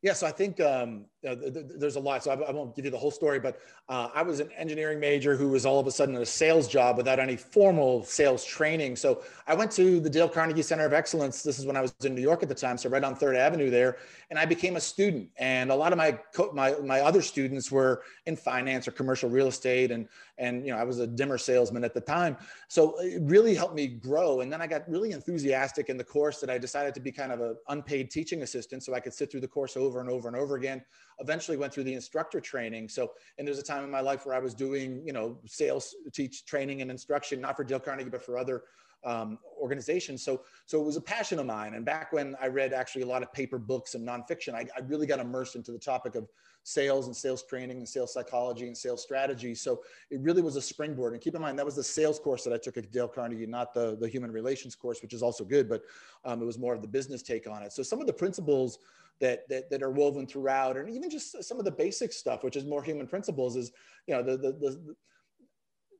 Yeah, 0.02 0.12
so 0.12 0.26
I 0.26 0.30
think 0.30 0.60
um, 0.60 1.06
uh, 1.26 1.34
th- 1.34 1.52
th- 1.52 1.66
there's 1.76 1.96
a 1.96 2.00
lot. 2.00 2.22
So 2.24 2.30
I, 2.30 2.34
I, 2.34 2.52
won't 2.52 2.74
give 2.74 2.84
you 2.84 2.90
the 2.90 2.98
whole 2.98 3.10
story, 3.10 3.38
but 3.38 3.60
uh, 3.88 4.08
I 4.14 4.22
was 4.22 4.40
an 4.40 4.50
engineering 4.52 5.00
major 5.00 5.36
who 5.36 5.48
was 5.48 5.66
all 5.66 5.78
of 5.78 5.86
a 5.86 5.90
sudden 5.90 6.14
in 6.14 6.22
a 6.22 6.26
sales 6.26 6.68
job 6.68 6.96
without 6.96 7.18
any 7.18 7.36
formal 7.36 8.04
sales 8.04 8.44
training. 8.44 8.96
So 8.96 9.22
I 9.46 9.54
went 9.54 9.70
to 9.72 10.00
the 10.00 10.10
Dale 10.10 10.28
Carnegie 10.28 10.62
Center 10.62 10.84
of 10.84 10.92
Excellence. 10.92 11.42
This 11.42 11.58
is 11.58 11.66
when 11.66 11.76
I 11.76 11.80
was 11.80 11.94
in 12.04 12.14
New 12.14 12.22
York 12.22 12.42
at 12.42 12.48
the 12.48 12.54
time, 12.54 12.78
so 12.78 12.88
right 12.88 13.02
on 13.02 13.14
Third 13.14 13.36
Avenue 13.36 13.70
there, 13.70 13.96
and 14.30 14.38
I 14.38 14.44
became 14.44 14.76
a 14.76 14.80
student. 14.80 15.28
And 15.36 15.70
a 15.70 15.74
lot 15.74 15.92
of 15.92 15.98
my 15.98 16.12
co- 16.34 16.52
my 16.52 16.74
my 16.84 17.00
other 17.00 17.22
students 17.22 17.70
were 17.70 18.02
in 18.26 18.36
finance 18.36 18.86
or 18.88 18.92
commercial 18.92 19.28
real 19.28 19.48
estate, 19.48 19.90
and 19.90 20.08
and 20.38 20.66
you 20.66 20.72
know 20.72 20.78
I 20.78 20.84
was 20.84 20.98
a 20.98 21.06
dimmer 21.06 21.38
salesman 21.38 21.84
at 21.84 21.94
the 21.94 22.00
time. 22.00 22.36
So 22.68 22.98
it 23.00 23.22
really 23.22 23.54
helped 23.54 23.74
me 23.74 23.86
grow. 23.86 24.40
And 24.40 24.52
then 24.52 24.60
I 24.60 24.66
got 24.66 24.88
really 24.88 25.12
enthusiastic 25.12 25.88
in 25.88 25.96
the 25.96 26.04
course 26.04 26.40
that 26.40 26.50
I 26.50 26.58
decided 26.58 26.94
to 26.94 27.00
be 27.00 27.12
kind 27.12 27.32
of 27.32 27.40
an 27.40 27.56
unpaid 27.68 28.10
teaching 28.10 28.42
assistant, 28.42 28.82
so 28.82 28.94
I 28.94 29.00
could 29.00 29.14
sit 29.14 29.30
through 29.30 29.40
the 29.40 29.48
course 29.48 29.76
over 29.76 30.00
and 30.00 30.10
over 30.10 30.28
and 30.28 30.36
over 30.36 30.56
again 30.56 30.82
eventually 31.18 31.56
went 31.56 31.72
through 31.72 31.84
the 31.84 31.94
instructor 31.94 32.40
training. 32.40 32.88
So, 32.88 33.12
and 33.38 33.46
there's 33.46 33.58
a 33.58 33.62
time 33.62 33.84
in 33.84 33.90
my 33.90 34.00
life 34.00 34.26
where 34.26 34.34
I 34.34 34.38
was 34.38 34.54
doing, 34.54 35.02
you 35.04 35.12
know, 35.12 35.38
sales 35.46 35.94
teach 36.12 36.44
training 36.44 36.82
and 36.82 36.90
instruction, 36.90 37.40
not 37.40 37.56
for 37.56 37.64
Dale 37.64 37.80
Carnegie, 37.80 38.10
but 38.10 38.22
for 38.22 38.38
other 38.38 38.64
um, 39.04 39.38
organizations. 39.60 40.22
So, 40.22 40.42
so 40.66 40.80
it 40.80 40.84
was 40.84 40.96
a 40.96 41.00
passion 41.00 41.38
of 41.38 41.46
mine. 41.46 41.74
And 41.74 41.84
back 41.84 42.12
when 42.12 42.36
I 42.40 42.48
read 42.48 42.72
actually 42.72 43.02
a 43.02 43.06
lot 43.06 43.22
of 43.22 43.32
paper 43.32 43.58
books 43.58 43.94
and 43.94 44.06
nonfiction, 44.06 44.54
I, 44.54 44.66
I 44.76 44.80
really 44.86 45.06
got 45.06 45.20
immersed 45.20 45.54
into 45.54 45.70
the 45.70 45.78
topic 45.78 46.16
of 46.16 46.28
sales 46.64 47.06
and 47.06 47.14
sales 47.14 47.44
training 47.44 47.76
and 47.76 47.88
sales 47.88 48.12
psychology 48.12 48.66
and 48.66 48.76
sales 48.76 49.00
strategy. 49.00 49.54
So 49.54 49.82
it 50.10 50.20
really 50.20 50.42
was 50.42 50.56
a 50.56 50.60
springboard. 50.60 51.12
And 51.12 51.22
keep 51.22 51.36
in 51.36 51.40
mind, 51.40 51.56
that 51.58 51.64
was 51.64 51.76
the 51.76 51.84
sales 51.84 52.18
course 52.18 52.42
that 52.42 52.52
I 52.52 52.58
took 52.58 52.76
at 52.76 52.90
Dale 52.90 53.06
Carnegie, 53.06 53.46
not 53.46 53.72
the, 53.72 53.96
the 53.96 54.08
human 54.08 54.32
relations 54.32 54.74
course, 54.74 55.00
which 55.00 55.12
is 55.12 55.22
also 55.22 55.44
good, 55.44 55.68
but 55.68 55.82
um, 56.24 56.42
it 56.42 56.44
was 56.44 56.58
more 56.58 56.74
of 56.74 56.82
the 56.82 56.88
business 56.88 57.22
take 57.22 57.48
on 57.48 57.62
it. 57.62 57.72
So 57.72 57.84
some 57.84 58.00
of 58.00 58.08
the 58.08 58.12
principles 58.12 58.80
that, 59.20 59.48
that, 59.48 59.70
that 59.70 59.82
are 59.82 59.90
woven 59.90 60.26
throughout, 60.26 60.76
and 60.76 60.90
even 60.90 61.10
just 61.10 61.42
some 61.44 61.58
of 61.58 61.64
the 61.64 61.70
basic 61.70 62.12
stuff, 62.12 62.44
which 62.44 62.56
is 62.56 62.64
more 62.64 62.82
human 62.82 63.06
principles, 63.06 63.56
is 63.56 63.72
you 64.06 64.14
know 64.14 64.22
the, 64.22 64.36
the, 64.36 64.52
the 64.52 64.94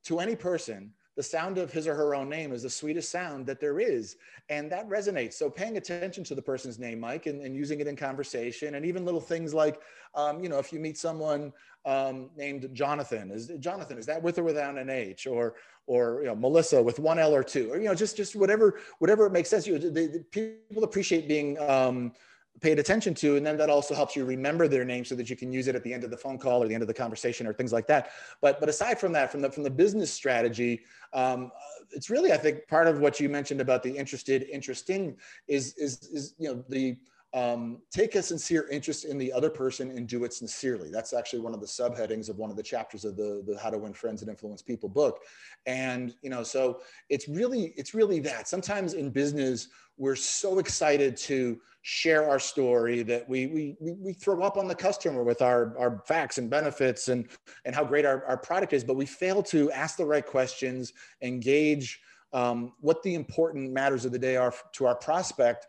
to 0.05 0.21
any 0.21 0.37
person 0.37 0.93
the 1.17 1.23
sound 1.23 1.57
of 1.57 1.73
his 1.73 1.87
or 1.87 1.95
her 1.95 2.15
own 2.15 2.29
name 2.29 2.53
is 2.53 2.63
the 2.63 2.71
sweetest 2.71 3.11
sound 3.11 3.47
that 3.47 3.59
there 3.59 3.81
is. 3.81 4.17
And 4.51 4.71
that 4.71 4.87
resonates. 4.89 5.33
So 5.33 5.49
paying 5.49 5.79
attention 5.79 6.25
to 6.25 6.35
the 6.35 6.43
person's 6.43 6.79
name, 6.79 7.01
Mike, 7.01 7.25
and, 7.25 7.41
and 7.41 7.57
using 7.57 7.81
it 7.81 7.87
in 7.87 7.97
conversation, 7.97 8.75
and 8.75 8.85
even 8.85 9.07
little 9.07 9.21
things 9.21 9.55
like, 9.55 9.81
um, 10.15 10.43
you 10.43 10.51
know, 10.51 10.59
if 10.59 10.75
you 10.75 10.79
meet 10.79 10.99
someone 10.99 11.55
um, 11.87 12.29
named 12.37 12.69
Jonathan, 12.75 13.31
is 13.31 13.51
Jonathan, 13.61 13.97
is 13.97 14.05
that 14.07 14.23
with 14.23 14.39
or 14.39 14.45
without 14.45 14.77
an 14.77 14.91
H? 14.91 15.27
Or, 15.27 15.55
or 15.87 16.21
you 16.21 16.27
know, 16.27 16.37
Melissa 16.37 16.83
with 16.83 16.99
one 16.99 17.19
L 17.19 17.35
or 17.35 17.43
two, 17.43 17.73
or, 17.73 17.79
you 17.79 17.85
know, 17.85 17.95
just, 17.95 18.17
just 18.17 18.37
whatever, 18.37 18.79
whatever 18.99 19.25
it 19.25 19.33
makes 19.33 19.49
sense. 19.49 19.67
You, 19.67 19.79
the, 19.79 19.89
the 19.89 20.25
people 20.31 20.85
appreciate 20.85 21.29
being, 21.29 21.59
um, 21.61 22.13
paid 22.61 22.79
attention 22.79 23.15
to. 23.15 23.37
And 23.37 23.47
then 23.47 23.57
that 23.59 23.71
also 23.71 23.95
helps 23.95 24.17
you 24.17 24.25
remember 24.25 24.69
their 24.69 24.85
name 24.85 25.05
so 25.05 25.15
that 25.15 25.29
you 25.29 25.37
can 25.37 25.53
use 25.53 25.69
it 25.69 25.75
at 25.75 25.83
the 25.83 25.93
end 25.93 26.05
of 26.05 26.11
the 26.11 26.17
phone 26.17 26.39
call 26.39 26.63
or 26.63 26.69
the 26.69 26.75
end 26.75 26.83
of 26.83 26.89
the 26.89 26.95
conversation 26.95 27.47
or 27.47 27.53
things 27.53 27.73
like 27.73 27.87
that. 27.87 28.11
But, 28.41 28.61
but 28.61 28.69
aside 28.69 28.99
from 28.99 29.13
that, 29.13 29.31
from 29.31 29.43
the, 29.43 29.51
from 29.51 29.63
the 29.63 29.71
business 29.71 30.11
strategy, 30.11 30.83
um, 31.13 31.53
it's 31.93 32.11
really, 32.11 32.33
I 32.33 32.37
think 32.37 32.67
part 32.69 32.87
of 32.87 33.01
what 33.01 33.21
you 33.21 33.29
mentioned 33.29 33.61
about 33.61 33.83
the 33.83 33.97
interested, 33.97 34.49
interesting 34.51 35.17
is, 35.49 35.75
is, 35.75 36.03
is, 36.13 36.35
you 36.39 36.49
know, 36.49 36.65
the, 36.69 36.97
um, 37.35 37.83
take 37.91 38.15
a 38.15 38.23
sincere 38.23 38.67
interest 38.71 39.05
in 39.05 39.19
the 39.19 39.33
other 39.33 39.51
person 39.51 39.91
and 39.91 40.07
do 40.07 40.25
it 40.25 40.33
sincerely. 40.33 40.91
That's 40.91 41.13
actually 41.13 41.41
one 41.41 41.55
of 41.55 41.61
the 41.61 41.67
subheadings 41.67 42.29
of 42.29 42.39
one 42.39 42.51
of 42.51 42.57
the 42.57 42.63
chapters 42.63 43.05
of 43.05 43.17
the, 43.17 43.43
the 43.47 43.59
How 43.59 43.71
to 43.71 43.79
Win 43.79 43.93
Friends 43.93 44.23
and 44.23 44.31
Influence 44.31 44.63
People 44.63 44.89
book. 44.89 45.21
And, 45.67 46.15
you 46.23 46.31
know, 46.31 46.43
so 46.43 46.81
it's 47.11 47.29
really, 47.29 47.75
it's 47.77 47.95
really 47.95 48.21
that 48.21 48.49
sometimes 48.49 48.95
in 48.95 49.11
business, 49.11 49.69
we're 49.99 50.17
so 50.17 50.59
excited 50.59 51.17
to 51.17 51.59
share 51.83 52.29
our 52.29 52.39
story 52.39 53.03
that 53.03 53.29
we, 53.29 53.47
we, 53.47 53.77
we 53.81 54.13
throw 54.13 54.43
up 54.43 54.57
on 54.57 54.67
the 54.67 54.75
customer 54.75 55.23
with 55.23 55.41
our, 55.41 55.77
our 55.79 56.03
facts 56.07 56.39
and 56.39 56.51
benefits 56.51 57.09
and, 57.09 57.29
and 57.65 57.75
how 57.75 57.85
great 57.85 58.05
our, 58.05 58.25
our 58.27 58.37
product 58.37 58.73
is, 58.73 58.83
but 58.83 58.97
we 58.97 59.07
fail 59.07 59.43
to 59.43 59.71
ask 59.73 59.97
the 59.97 60.05
right 60.05 60.27
questions, 60.27 60.93
engage 61.23 62.01
um, 62.33 62.73
what 62.81 63.03
the 63.03 63.15
important 63.15 63.73
matters 63.73 64.05
of 64.05 64.13
the 64.13 64.19
day 64.19 64.37
are 64.37 64.53
to 64.73 64.87
our 64.87 64.97
prospect 64.97 65.67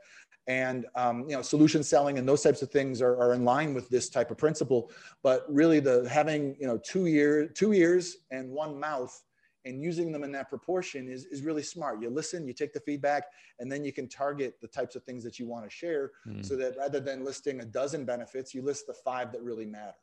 and 0.47 0.85
um, 0.95 1.25
you 1.27 1.35
know 1.35 1.41
solution 1.41 1.83
selling 1.83 2.17
and 2.17 2.27
those 2.27 2.41
types 2.41 2.61
of 2.61 2.71
things 2.71 3.01
are, 3.01 3.17
are 3.17 3.33
in 3.33 3.43
line 3.43 3.73
with 3.73 3.89
this 3.89 4.09
type 4.09 4.31
of 4.31 4.37
principle. 4.37 4.91
But 5.23 5.45
really 5.49 5.79
the 5.79 6.07
having 6.09 6.55
you 6.59 6.67
know 6.67 6.77
two 6.77 7.05
year 7.07 7.47
two 7.47 7.73
ears 7.73 8.17
and 8.31 8.49
one 8.49 8.79
mouth 8.79 9.21
and 9.65 9.83
using 9.83 10.13
them 10.13 10.23
in 10.23 10.31
that 10.31 10.47
proportion 10.47 11.09
is, 11.09 11.25
is 11.25 11.41
really 11.41 11.63
smart. 11.63 12.01
You 12.01 12.09
listen 12.09 12.47
you 12.47 12.53
take 12.53 12.73
the 12.73 12.79
feedback 12.79 13.25
and 13.59 13.71
then 13.71 13.83
you 13.83 13.91
can 13.91 14.07
target 14.07 14.55
the 14.61 14.67
types 14.67 14.95
of 14.95 15.03
things 15.03 15.23
that 15.23 15.37
you 15.37 15.47
want 15.47 15.65
to 15.65 15.69
share 15.69 16.11
mm. 16.25 16.45
so 16.45 16.55
that 16.55 16.77
rather 16.77 17.01
than 17.01 17.25
listing 17.25 17.59
a 17.59 17.65
dozen 17.65 18.05
benefits 18.05 18.53
you 18.53 18.61
list 18.61 18.87
the 18.87 18.93
five 18.93 19.31
that 19.33 19.43
really 19.43 19.65
matter. 19.65 19.95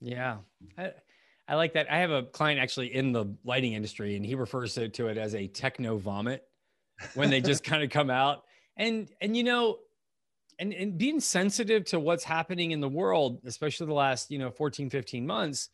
Yeah. 0.00 0.38
I, 0.78 0.92
I 1.48 1.56
like 1.56 1.72
that. 1.72 1.90
I 1.90 1.98
have 1.98 2.12
a 2.12 2.22
client 2.22 2.60
actually 2.60 2.94
in 2.94 3.10
the 3.10 3.26
lighting 3.44 3.72
industry 3.72 4.14
and 4.14 4.24
he 4.24 4.36
refers 4.36 4.74
to, 4.74 4.88
to 4.90 5.08
it 5.08 5.18
as 5.18 5.34
a 5.34 5.48
techno 5.48 5.96
vomit 5.96 6.44
when 7.14 7.28
they 7.28 7.40
just 7.40 7.64
kind 7.64 7.82
of 7.82 7.90
come 7.90 8.10
out 8.10 8.44
and 8.76 9.08
and 9.20 9.36
you 9.36 9.44
know 9.44 9.78
and 10.58 10.72
and 10.72 10.98
being 10.98 11.20
sensitive 11.20 11.84
to 11.86 11.98
what's 11.98 12.24
happening 12.24 12.70
in 12.70 12.80
the 12.80 12.88
world 12.88 13.40
especially 13.44 13.86
the 13.86 13.94
last 13.94 14.30
you 14.30 14.38
know 14.38 14.50
14 14.50 14.90
15 14.90 15.26
months 15.26 15.68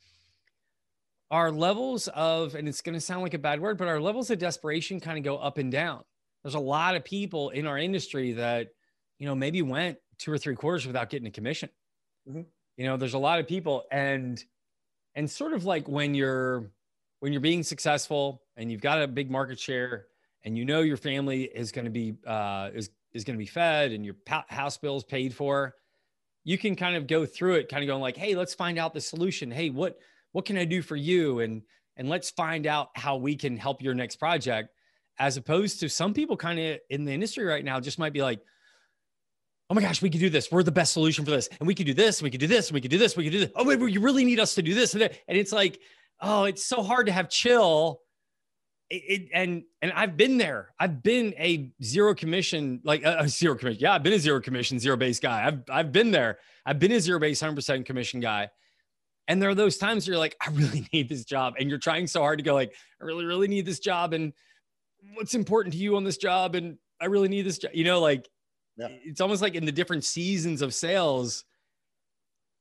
our 1.30 1.50
levels 1.50 2.08
of 2.08 2.54
and 2.54 2.68
it's 2.68 2.80
going 2.80 2.94
to 2.94 3.00
sound 3.00 3.22
like 3.22 3.34
a 3.34 3.38
bad 3.38 3.60
word 3.60 3.76
but 3.76 3.88
our 3.88 4.00
levels 4.00 4.30
of 4.30 4.38
desperation 4.38 5.00
kind 5.00 5.18
of 5.18 5.24
go 5.24 5.36
up 5.36 5.58
and 5.58 5.72
down 5.72 6.02
there's 6.42 6.54
a 6.54 6.60
lot 6.60 6.94
of 6.94 7.04
people 7.04 7.50
in 7.50 7.66
our 7.66 7.78
industry 7.78 8.32
that 8.32 8.68
you 9.18 9.26
know 9.26 9.34
maybe 9.34 9.62
went 9.62 9.98
two 10.18 10.32
or 10.32 10.38
three 10.38 10.54
quarters 10.54 10.86
without 10.86 11.10
getting 11.10 11.26
a 11.26 11.32
commission 11.32 11.68
mm-hmm. 12.28 12.42
you 12.76 12.86
know 12.86 12.96
there's 12.96 13.14
a 13.14 13.18
lot 13.18 13.40
of 13.40 13.46
people 13.46 13.84
and 13.90 14.44
and 15.14 15.28
sort 15.28 15.52
of 15.52 15.64
like 15.64 15.88
when 15.88 16.14
you're 16.14 16.70
when 17.20 17.32
you're 17.32 17.40
being 17.40 17.62
successful 17.62 18.42
and 18.56 18.70
you've 18.70 18.80
got 18.80 19.02
a 19.02 19.08
big 19.08 19.30
market 19.30 19.58
share 19.58 20.06
and 20.46 20.56
you 20.56 20.64
know 20.64 20.80
your 20.80 20.96
family 20.96 21.42
is 21.42 21.72
going 21.72 21.84
to 21.84 21.90
be 21.90 22.14
uh, 22.26 22.70
is 22.72 22.88
is 23.12 23.24
going 23.24 23.34
to 23.34 23.38
be 23.38 23.46
fed 23.46 23.92
and 23.92 24.04
your 24.04 24.14
house 24.48 24.78
bills 24.78 25.02
paid 25.02 25.34
for, 25.34 25.74
you 26.44 26.56
can 26.56 26.76
kind 26.76 26.96
of 26.96 27.06
go 27.06 27.26
through 27.26 27.54
it, 27.54 27.68
kind 27.68 27.82
of 27.82 27.88
going 27.88 28.00
like, 28.00 28.16
hey, 28.16 28.34
let's 28.34 28.54
find 28.54 28.78
out 28.78 28.94
the 28.94 29.00
solution. 29.00 29.50
Hey, 29.50 29.70
what 29.70 29.98
what 30.32 30.44
can 30.44 30.56
I 30.56 30.64
do 30.64 30.80
for 30.80 30.96
you? 30.96 31.40
And 31.40 31.62
and 31.96 32.08
let's 32.08 32.30
find 32.30 32.66
out 32.66 32.88
how 32.94 33.16
we 33.16 33.34
can 33.34 33.56
help 33.56 33.82
your 33.82 33.94
next 33.94 34.16
project. 34.16 34.70
As 35.18 35.36
opposed 35.36 35.80
to 35.80 35.88
some 35.88 36.14
people 36.14 36.36
kind 36.36 36.60
of 36.60 36.78
in 36.90 37.04
the 37.04 37.12
industry 37.12 37.44
right 37.44 37.64
now 37.64 37.80
just 37.80 37.98
might 37.98 38.12
be 38.12 38.22
like, 38.22 38.40
oh 39.68 39.74
my 39.74 39.80
gosh, 39.80 40.00
we 40.00 40.10
could 40.10 40.20
do 40.20 40.30
this. 40.30 40.52
We're 40.52 40.62
the 40.62 40.70
best 40.70 40.92
solution 40.92 41.24
for 41.24 41.32
this. 41.32 41.48
And 41.58 41.66
we 41.66 41.74
could 41.74 41.86
do 41.86 41.94
this, 41.94 42.22
we 42.22 42.30
could 42.30 42.38
do 42.40 42.46
this, 42.46 42.70
we 42.70 42.80
could 42.80 42.90
do 42.90 42.98
this, 42.98 43.16
we 43.16 43.24
could 43.24 43.32
do 43.32 43.40
this. 43.40 43.50
Oh, 43.56 43.64
wait, 43.64 43.80
you 43.80 44.00
really 44.00 44.24
need 44.24 44.38
us 44.38 44.54
to 44.54 44.62
do 44.62 44.74
this. 44.74 44.94
And 44.94 45.10
it's 45.26 45.52
like, 45.52 45.80
oh, 46.20 46.44
it's 46.44 46.64
so 46.64 46.82
hard 46.82 47.06
to 47.06 47.12
have 47.12 47.30
chill 47.30 48.02
it, 48.88 48.94
it, 48.94 49.28
and 49.32 49.64
and 49.82 49.92
I've 49.92 50.16
been 50.16 50.38
there. 50.38 50.72
I've 50.78 51.02
been 51.02 51.34
a 51.38 51.72
zero 51.82 52.14
commission, 52.14 52.80
like 52.84 53.04
a, 53.04 53.18
a, 53.20 53.28
zero 53.28 53.56
commission. 53.56 53.80
Yeah, 53.80 53.94
I've 53.94 54.02
been 54.02 54.12
a 54.12 54.18
zero 54.18 54.40
commission, 54.40 54.78
zero 54.78 54.96
base 54.96 55.18
guy. 55.18 55.46
I've 55.46 55.62
I've 55.70 55.92
been 55.92 56.10
there. 56.10 56.38
I've 56.64 56.78
been 56.78 56.92
a 56.92 57.00
zero 57.00 57.18
base, 57.18 57.40
hundred 57.40 57.56
percent 57.56 57.86
commission 57.86 58.20
guy. 58.20 58.48
And 59.28 59.42
there 59.42 59.50
are 59.50 59.56
those 59.56 59.76
times 59.76 60.06
where 60.06 60.14
you're 60.14 60.20
like, 60.20 60.36
I 60.40 60.50
really 60.50 60.88
need 60.92 61.08
this 61.08 61.24
job, 61.24 61.54
and 61.58 61.68
you're 61.68 61.78
trying 61.78 62.06
so 62.06 62.20
hard 62.20 62.38
to 62.38 62.44
go 62.44 62.54
like, 62.54 62.74
I 63.00 63.04
really 63.04 63.24
really 63.24 63.48
need 63.48 63.66
this 63.66 63.80
job, 63.80 64.12
and 64.12 64.32
what's 65.14 65.34
important 65.34 65.72
to 65.74 65.78
you 65.78 65.96
on 65.96 66.04
this 66.04 66.16
job, 66.16 66.54
and 66.54 66.78
I 67.00 67.06
really 67.06 67.28
need 67.28 67.42
this 67.42 67.58
job. 67.58 67.72
You 67.74 67.84
know, 67.84 68.00
like 68.00 68.28
yeah. 68.76 68.88
it's 69.04 69.20
almost 69.20 69.42
like 69.42 69.56
in 69.56 69.64
the 69.64 69.72
different 69.72 70.04
seasons 70.04 70.62
of 70.62 70.72
sales, 70.72 71.44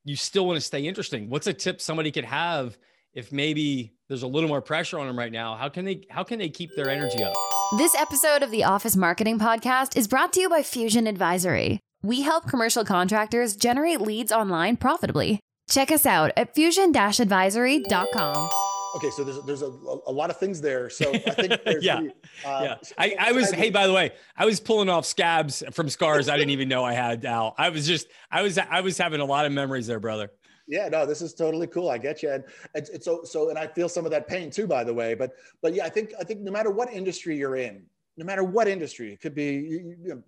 you 0.05 0.15
still 0.15 0.47
want 0.47 0.57
to 0.57 0.61
stay 0.61 0.87
interesting. 0.87 1.29
What's 1.29 1.45
a 1.45 1.53
tip 1.53 1.81
somebody 1.81 2.11
could 2.11 2.25
have? 2.25 2.77
If 3.15 3.31
maybe 3.31 3.93
there's 4.09 4.21
a 4.23 4.27
little 4.27 4.49
more 4.49 4.61
pressure 4.61 4.99
on 4.99 5.07
them 5.07 5.17
right 5.17 5.31
now, 5.31 5.55
how 5.55 5.69
can 5.69 5.85
they 5.85 6.01
how 6.09 6.23
can 6.23 6.37
they 6.37 6.49
keep 6.49 6.69
their 6.75 6.89
energy 6.89 7.23
up? 7.23 7.33
This 7.77 7.95
episode 7.95 8.43
of 8.43 8.51
the 8.51 8.63
Office 8.65 8.95
Marketing 8.95 9.39
Podcast 9.39 9.97
is 9.97 10.07
brought 10.07 10.31
to 10.33 10.41
you 10.41 10.49
by 10.49 10.61
Fusion 10.61 11.07
Advisory. 11.07 11.79
We 12.03 12.21
help 12.21 12.47
commercial 12.47 12.85
contractors 12.85 13.55
generate 13.55 14.01
leads 14.01 14.31
online 14.31 14.77
profitably. 14.77 15.39
Check 15.67 15.89
us 15.91 16.05
out 16.05 16.31
at 16.37 16.53
fusion-advisory.com. 16.53 18.49
Okay, 18.97 19.09
so 19.09 19.23
there's 19.23 19.41
there's 19.45 19.63
a, 19.63 19.65
a 20.07 20.11
lot 20.11 20.29
of 20.29 20.37
things 20.37 20.61
there. 20.61 20.91
So 20.91 21.11
I 21.11 21.17
think 21.17 21.59
yeah, 21.81 22.01
the, 22.01 22.13
uh, 22.47 22.61
yeah. 22.63 22.75
I, 22.97 23.15
I 23.19 23.31
was 23.31 23.49
hey 23.51 23.71
by 23.71 23.87
the 23.87 23.93
way, 23.93 24.11
I 24.37 24.45
was 24.45 24.59
pulling 24.59 24.89
off 24.89 25.05
scabs 25.05 25.63
from 25.71 25.89
scars 25.89 26.29
I 26.29 26.37
didn't 26.37 26.51
even 26.51 26.67
know 26.69 26.83
I 26.83 26.93
had. 26.93 27.25
Al, 27.25 27.55
I 27.57 27.69
was 27.69 27.87
just 27.87 28.07
I 28.29 28.41
was 28.43 28.57
I 28.57 28.81
was 28.81 28.97
having 28.97 29.21
a 29.21 29.25
lot 29.25 29.45
of 29.45 29.51
memories 29.53 29.87
there, 29.87 29.99
brother. 29.99 30.29
Yeah, 30.67 30.89
no, 30.89 31.05
this 31.05 31.21
is 31.21 31.33
totally 31.33 31.67
cool. 31.67 31.89
I 31.89 31.97
get 31.97 32.23
you, 32.23 32.31
and 32.31 32.43
it's, 32.73 32.89
it's, 32.89 33.05
so 33.05 33.23
so, 33.23 33.49
and 33.49 33.57
I 33.57 33.67
feel 33.67 33.87
some 33.87 34.05
of 34.05 34.11
that 34.11 34.27
pain 34.27 34.49
too, 34.49 34.65
by 34.65 34.83
the 34.83 34.93
way. 34.93 35.13
But 35.13 35.31
but 35.61 35.73
yeah, 35.75 35.85
I 35.85 35.89
think 35.89 36.11
I 36.19 36.23
think 36.23 36.41
no 36.41 36.51
matter 36.51 36.71
what 36.71 36.91
industry 36.91 37.37
you're 37.37 37.55
in, 37.55 37.83
no 38.17 38.25
matter 38.25 38.43
what 38.43 38.67
industry, 38.67 39.13
it 39.13 39.21
could 39.21 39.35
be 39.35 39.53
you 39.53 39.95
know, 40.01 40.23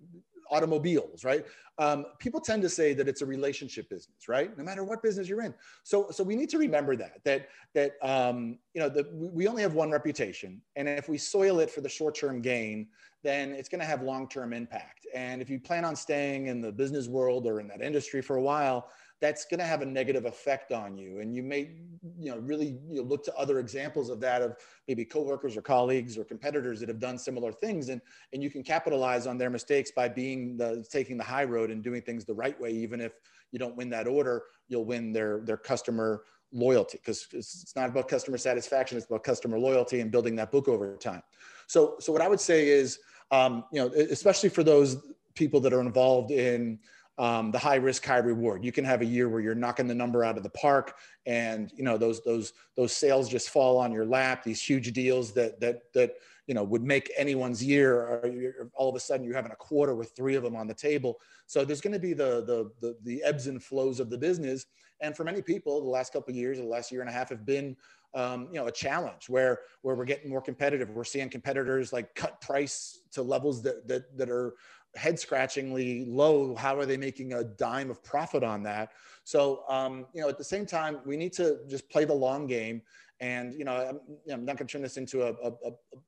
automobiles, 0.50 1.24
right? 1.24 1.44
Um, 1.78 2.06
people 2.18 2.40
tend 2.40 2.62
to 2.62 2.68
say 2.68 2.94
that 2.94 3.08
it's 3.08 3.22
a 3.22 3.26
relationship 3.26 3.88
business, 3.88 4.28
right? 4.28 4.56
No 4.56 4.64
matter 4.64 4.84
what 4.84 5.02
business 5.02 5.28
you're 5.28 5.42
in. 5.42 5.54
So, 5.84 6.08
so 6.10 6.24
we 6.24 6.34
need 6.34 6.48
to 6.50 6.58
remember 6.58 6.96
that 6.96 7.22
that 7.24 7.48
that 7.74 7.92
um, 8.02 8.58
you 8.74 8.80
know 8.80 8.88
that 8.88 9.12
we 9.14 9.46
only 9.48 9.62
have 9.62 9.74
one 9.74 9.90
reputation, 9.90 10.60
and 10.76 10.88
if 10.88 11.08
we 11.08 11.18
soil 11.18 11.60
it 11.60 11.70
for 11.70 11.80
the 11.80 11.88
short-term 11.88 12.42
gain, 12.42 12.88
then 13.22 13.52
it's 13.52 13.68
going 13.68 13.80
to 13.80 13.86
have 13.86 14.02
long-term 14.02 14.52
impact. 14.52 15.06
And 15.14 15.40
if 15.42 15.50
you 15.50 15.58
plan 15.58 15.84
on 15.84 15.96
staying 15.96 16.46
in 16.46 16.60
the 16.60 16.72
business 16.72 17.08
world 17.08 17.46
or 17.46 17.60
in 17.60 17.68
that 17.68 17.82
industry 17.82 18.22
for 18.22 18.36
a 18.36 18.42
while, 18.42 18.90
that's 19.20 19.44
going 19.44 19.58
to 19.58 19.66
have 19.66 19.82
a 19.82 19.86
negative 19.86 20.26
effect 20.26 20.70
on 20.70 20.96
you. 20.96 21.20
And 21.20 21.34
you 21.34 21.42
may, 21.42 21.70
you 22.18 22.30
know, 22.30 22.38
really 22.38 22.78
you 22.88 22.96
know, 22.96 23.02
look 23.02 23.24
to 23.24 23.34
other 23.36 23.58
examples 23.58 24.10
of 24.10 24.20
that 24.20 24.42
of 24.42 24.56
maybe 24.86 25.04
coworkers 25.04 25.56
or 25.56 25.62
colleagues 25.62 26.16
or 26.16 26.24
competitors 26.24 26.78
that 26.80 26.88
have 26.88 27.00
done 27.00 27.18
similar 27.18 27.52
things. 27.52 27.88
And, 27.88 28.00
and 28.32 28.42
you 28.42 28.50
can 28.50 28.62
capitalize 28.62 29.26
on 29.26 29.36
their 29.36 29.50
mistakes 29.50 29.90
by 29.90 30.08
being 30.08 30.56
the, 30.56 30.84
taking 30.90 31.16
the 31.16 31.24
high 31.24 31.44
road 31.44 31.70
and 31.70 31.82
doing 31.82 32.02
things 32.02 32.24
the 32.24 32.34
right 32.34 32.58
way. 32.60 32.70
Even 32.70 33.00
if 33.00 33.12
you 33.50 33.58
don't 33.58 33.76
win 33.76 33.90
that 33.90 34.06
order, 34.06 34.44
you'll 34.68 34.84
win 34.84 35.12
their, 35.12 35.40
their 35.40 35.56
customer 35.56 36.22
loyalty 36.52 36.98
because 36.98 37.26
it's 37.32 37.74
not 37.74 37.88
about 37.88 38.08
customer 38.08 38.38
satisfaction. 38.38 38.96
It's 38.96 39.06
about 39.06 39.24
customer 39.24 39.58
loyalty 39.58 40.00
and 40.00 40.10
building 40.10 40.36
that 40.36 40.52
book 40.52 40.68
over 40.68 40.96
time. 40.96 41.22
So, 41.66 41.96
so 41.98 42.12
what 42.12 42.22
I 42.22 42.28
would 42.28 42.40
say 42.40 42.68
is, 42.68 43.00
um, 43.30 43.64
you 43.72 43.80
know, 43.80 43.88
especially 43.88 44.48
for 44.48 44.62
those 44.62 44.96
people 45.34 45.60
that 45.60 45.72
are 45.72 45.80
involved 45.80 46.30
in, 46.30 46.78
um, 47.18 47.50
the 47.50 47.58
high 47.58 47.76
risk, 47.76 48.04
high 48.04 48.18
reward. 48.18 48.64
You 48.64 48.70
can 48.70 48.84
have 48.84 49.02
a 49.02 49.06
year 49.06 49.28
where 49.28 49.40
you're 49.40 49.54
knocking 49.54 49.88
the 49.88 49.94
number 49.94 50.22
out 50.22 50.36
of 50.36 50.44
the 50.44 50.50
park, 50.50 50.96
and 51.26 51.70
you 51.74 51.82
know 51.82 51.98
those 51.98 52.22
those 52.22 52.52
those 52.76 52.92
sales 52.92 53.28
just 53.28 53.50
fall 53.50 53.78
on 53.78 53.92
your 53.92 54.06
lap. 54.06 54.44
These 54.44 54.62
huge 54.62 54.92
deals 54.92 55.32
that 55.32 55.60
that 55.60 55.92
that 55.94 56.14
you 56.46 56.54
know 56.54 56.62
would 56.62 56.82
make 56.82 57.10
anyone's 57.16 57.62
year. 57.62 57.94
Or 57.94 58.70
all 58.74 58.88
of 58.88 58.94
a 58.94 59.00
sudden, 59.00 59.26
you're 59.26 59.34
having 59.34 59.52
a 59.52 59.56
quarter 59.56 59.96
with 59.96 60.12
three 60.14 60.36
of 60.36 60.44
them 60.44 60.54
on 60.54 60.68
the 60.68 60.74
table. 60.74 61.18
So 61.46 61.64
there's 61.64 61.80
going 61.80 61.94
to 61.94 61.98
be 61.98 62.14
the, 62.14 62.44
the 62.44 62.70
the 62.80 62.96
the 63.02 63.22
ebbs 63.24 63.48
and 63.48 63.62
flows 63.62 63.98
of 63.98 64.10
the 64.10 64.18
business. 64.18 64.66
And 65.00 65.16
for 65.16 65.24
many 65.24 65.42
people, 65.42 65.80
the 65.80 65.88
last 65.88 66.12
couple 66.12 66.30
of 66.30 66.36
years, 66.36 66.58
the 66.58 66.64
last 66.64 66.90
year 66.92 67.00
and 67.00 67.10
a 67.10 67.12
half, 67.12 67.30
have 67.30 67.44
been 67.44 67.76
um, 68.14 68.48
you 68.52 68.60
know 68.60 68.68
a 68.68 68.72
challenge 68.72 69.28
where 69.28 69.60
where 69.82 69.96
we're 69.96 70.04
getting 70.04 70.30
more 70.30 70.40
competitive. 70.40 70.88
We're 70.90 71.02
seeing 71.02 71.30
competitors 71.30 71.92
like 71.92 72.14
cut 72.14 72.40
price 72.40 73.00
to 73.12 73.22
levels 73.22 73.60
that 73.62 73.88
that 73.88 74.16
that 74.16 74.30
are 74.30 74.54
head 74.98 75.18
scratchingly 75.18 76.04
low. 76.06 76.54
How 76.54 76.76
are 76.78 76.86
they 76.86 76.96
making 76.96 77.32
a 77.32 77.44
dime 77.44 77.90
of 77.90 78.02
profit 78.02 78.42
on 78.42 78.62
that? 78.64 78.92
So, 79.24 79.62
um, 79.68 80.06
you 80.12 80.20
know, 80.20 80.28
at 80.28 80.38
the 80.38 80.44
same 80.44 80.66
time, 80.66 81.00
we 81.06 81.16
need 81.16 81.32
to 81.34 81.58
just 81.68 81.88
play 81.88 82.04
the 82.04 82.14
long 82.14 82.46
game. 82.46 82.82
And, 83.20 83.54
you 83.54 83.64
know, 83.64 83.74
I'm, 83.74 84.00
you 84.08 84.18
know, 84.28 84.34
I'm 84.34 84.44
not 84.44 84.56
going 84.56 84.66
to 84.66 84.72
turn 84.72 84.82
this 84.82 84.96
into 84.96 85.22
a, 85.22 85.30
a, 85.32 85.48
a, 85.48 85.70
a 85.70 85.98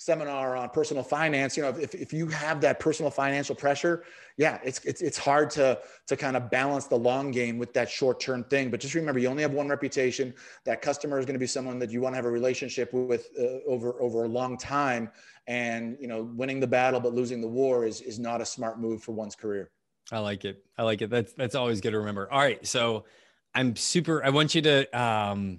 seminar 0.00 0.56
on 0.56 0.70
personal 0.70 1.02
finance 1.02 1.58
you 1.58 1.62
know 1.62 1.68
if, 1.78 1.94
if 1.94 2.10
you 2.10 2.26
have 2.26 2.58
that 2.58 2.80
personal 2.80 3.10
financial 3.10 3.54
pressure 3.54 4.02
yeah 4.38 4.58
it's, 4.64 4.82
it's 4.86 5.02
it's 5.02 5.18
hard 5.18 5.50
to 5.50 5.78
to 6.06 6.16
kind 6.16 6.38
of 6.38 6.50
balance 6.50 6.86
the 6.86 6.96
long 6.96 7.30
game 7.30 7.58
with 7.58 7.74
that 7.74 7.90
short 7.90 8.18
term 8.18 8.42
thing. 8.44 8.70
But 8.70 8.80
just 8.80 8.94
remember 8.94 9.20
you 9.20 9.28
only 9.28 9.42
have 9.42 9.52
one 9.52 9.68
reputation. 9.68 10.32
That 10.64 10.80
customer 10.80 11.18
is 11.18 11.26
going 11.26 11.34
to 11.34 11.38
be 11.38 11.46
someone 11.46 11.78
that 11.80 11.90
you 11.90 12.00
want 12.00 12.14
to 12.14 12.16
have 12.16 12.24
a 12.24 12.30
relationship 12.30 12.92
with 12.94 13.28
uh, 13.38 13.58
over 13.66 14.00
over 14.00 14.24
a 14.24 14.28
long 14.28 14.56
time. 14.56 15.10
And 15.46 15.98
you 16.00 16.08
know 16.08 16.22
winning 16.22 16.60
the 16.60 16.66
battle 16.66 17.00
but 17.00 17.12
losing 17.12 17.40
the 17.40 17.48
war 17.48 17.84
is 17.84 18.00
is 18.00 18.18
not 18.18 18.40
a 18.40 18.46
smart 18.46 18.80
move 18.80 19.02
for 19.02 19.12
one's 19.12 19.36
career. 19.36 19.70
I 20.10 20.20
like 20.20 20.46
it. 20.46 20.64
I 20.78 20.84
like 20.84 21.02
it. 21.02 21.10
That's 21.10 21.32
that's 21.34 21.54
always 21.54 21.80
good 21.82 21.90
to 21.90 21.98
remember. 21.98 22.32
All 22.32 22.38
right. 22.38 22.64
So 22.66 23.04
i'm 23.52 23.74
super 23.74 24.24
i 24.24 24.30
want 24.30 24.54
you 24.54 24.62
to 24.62 24.84
um 24.96 25.58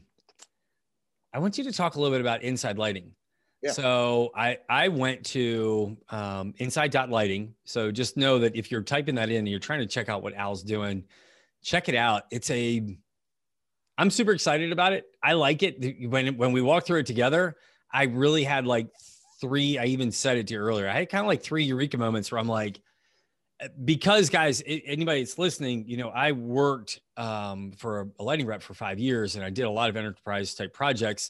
i 1.34 1.40
want 1.40 1.58
you 1.58 1.64
to 1.66 1.74
talk 1.74 1.96
a 1.96 2.00
little 2.00 2.14
bit 2.14 2.22
about 2.22 2.42
inside 2.42 2.78
lighting 2.78 3.12
So 3.70 4.32
I 4.36 4.58
I 4.70 4.88
went 4.88 5.24
to 5.28 5.96
um, 6.10 6.54
Inside 6.58 6.94
Lighting. 7.10 7.54
So 7.64 7.92
just 7.92 8.18
know 8.18 8.40
that 8.40 8.56
if 8.56 8.72
you're 8.72 8.82
typing 8.82 9.16
that 9.16 9.30
in 9.30 9.38
and 9.38 9.48
you're 9.48 9.60
trying 9.60 9.80
to 9.80 9.86
check 9.86 10.10
out 10.10 10.24
what 10.24 10.34
Al's 10.34 10.64
doing, 10.64 11.04
check 11.62 11.88
it 11.88 11.96
out. 11.96 12.24
It's 12.32 12.50
a 12.50 12.98
I'm 13.98 14.10
super 14.10 14.32
excited 14.32 14.72
about 14.72 14.94
it. 14.94 15.06
I 15.22 15.34
like 15.34 15.62
it. 15.62 16.10
When 16.10 16.36
when 16.38 16.52
we 16.54 16.62
walked 16.62 16.88
through 16.88 17.00
it 17.00 17.06
together, 17.06 17.56
I 17.92 18.06
really 18.06 18.44
had 18.44 18.66
like 18.66 18.88
three. 19.40 19.78
I 19.78 19.86
even 19.86 20.12
said 20.12 20.38
it 20.38 20.48
to 20.48 20.56
you 20.56 20.60
earlier. 20.60 20.90
I 20.90 20.94
had 20.94 21.10
kind 21.10 21.22
of 21.24 21.28
like 21.28 21.44
three 21.44 21.64
eureka 21.64 21.98
moments 22.00 22.32
where 22.32 22.40
I'm 22.40 22.48
like, 22.48 22.82
eh, 23.60 23.68
because 23.86 24.30
guys, 24.30 24.64
anybody 24.66 25.22
that's 25.22 25.38
listening, 25.38 25.86
you 25.88 25.98
know, 25.98 26.10
I 26.10 26.32
worked 26.32 27.00
um, 27.16 27.74
for 27.74 28.10
a 28.20 28.24
lighting 28.24 28.48
rep 28.48 28.64
for 28.64 28.74
five 28.74 28.98
years, 28.98 29.36
and 29.36 29.46
I 29.46 29.52
did 29.52 29.66
a 29.66 29.70
lot 29.70 29.90
of 29.92 29.98
enterprise 29.98 30.56
type 30.56 30.74
projects 30.74 31.30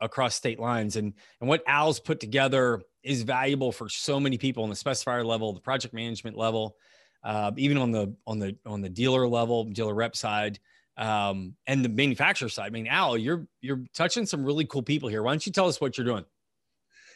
across 0.00 0.34
state 0.34 0.58
lines. 0.58 0.96
And 0.96 1.14
and 1.40 1.48
what 1.48 1.62
Al's 1.66 2.00
put 2.00 2.20
together 2.20 2.82
is 3.02 3.22
valuable 3.22 3.72
for 3.72 3.88
so 3.88 4.18
many 4.18 4.38
people 4.38 4.62
on 4.64 4.70
the 4.70 4.76
specifier 4.76 5.24
level, 5.24 5.52
the 5.52 5.60
project 5.60 5.94
management 5.94 6.36
level, 6.36 6.76
uh, 7.24 7.52
even 7.56 7.78
on 7.78 7.90
the 7.92 8.14
on 8.26 8.38
the 8.38 8.56
on 8.66 8.80
the 8.80 8.88
dealer 8.88 9.26
level, 9.26 9.64
dealer 9.64 9.94
rep 9.94 10.16
side, 10.16 10.58
um, 10.96 11.54
and 11.66 11.84
the 11.84 11.88
manufacturer 11.88 12.48
side. 12.48 12.66
I 12.66 12.70
mean, 12.70 12.86
Al, 12.86 13.16
you're 13.16 13.46
you're 13.60 13.84
touching 13.94 14.26
some 14.26 14.44
really 14.44 14.66
cool 14.66 14.82
people 14.82 15.08
here. 15.08 15.22
Why 15.22 15.32
don't 15.32 15.46
you 15.46 15.52
tell 15.52 15.68
us 15.68 15.80
what 15.80 15.96
you're 15.96 16.06
doing? 16.06 16.24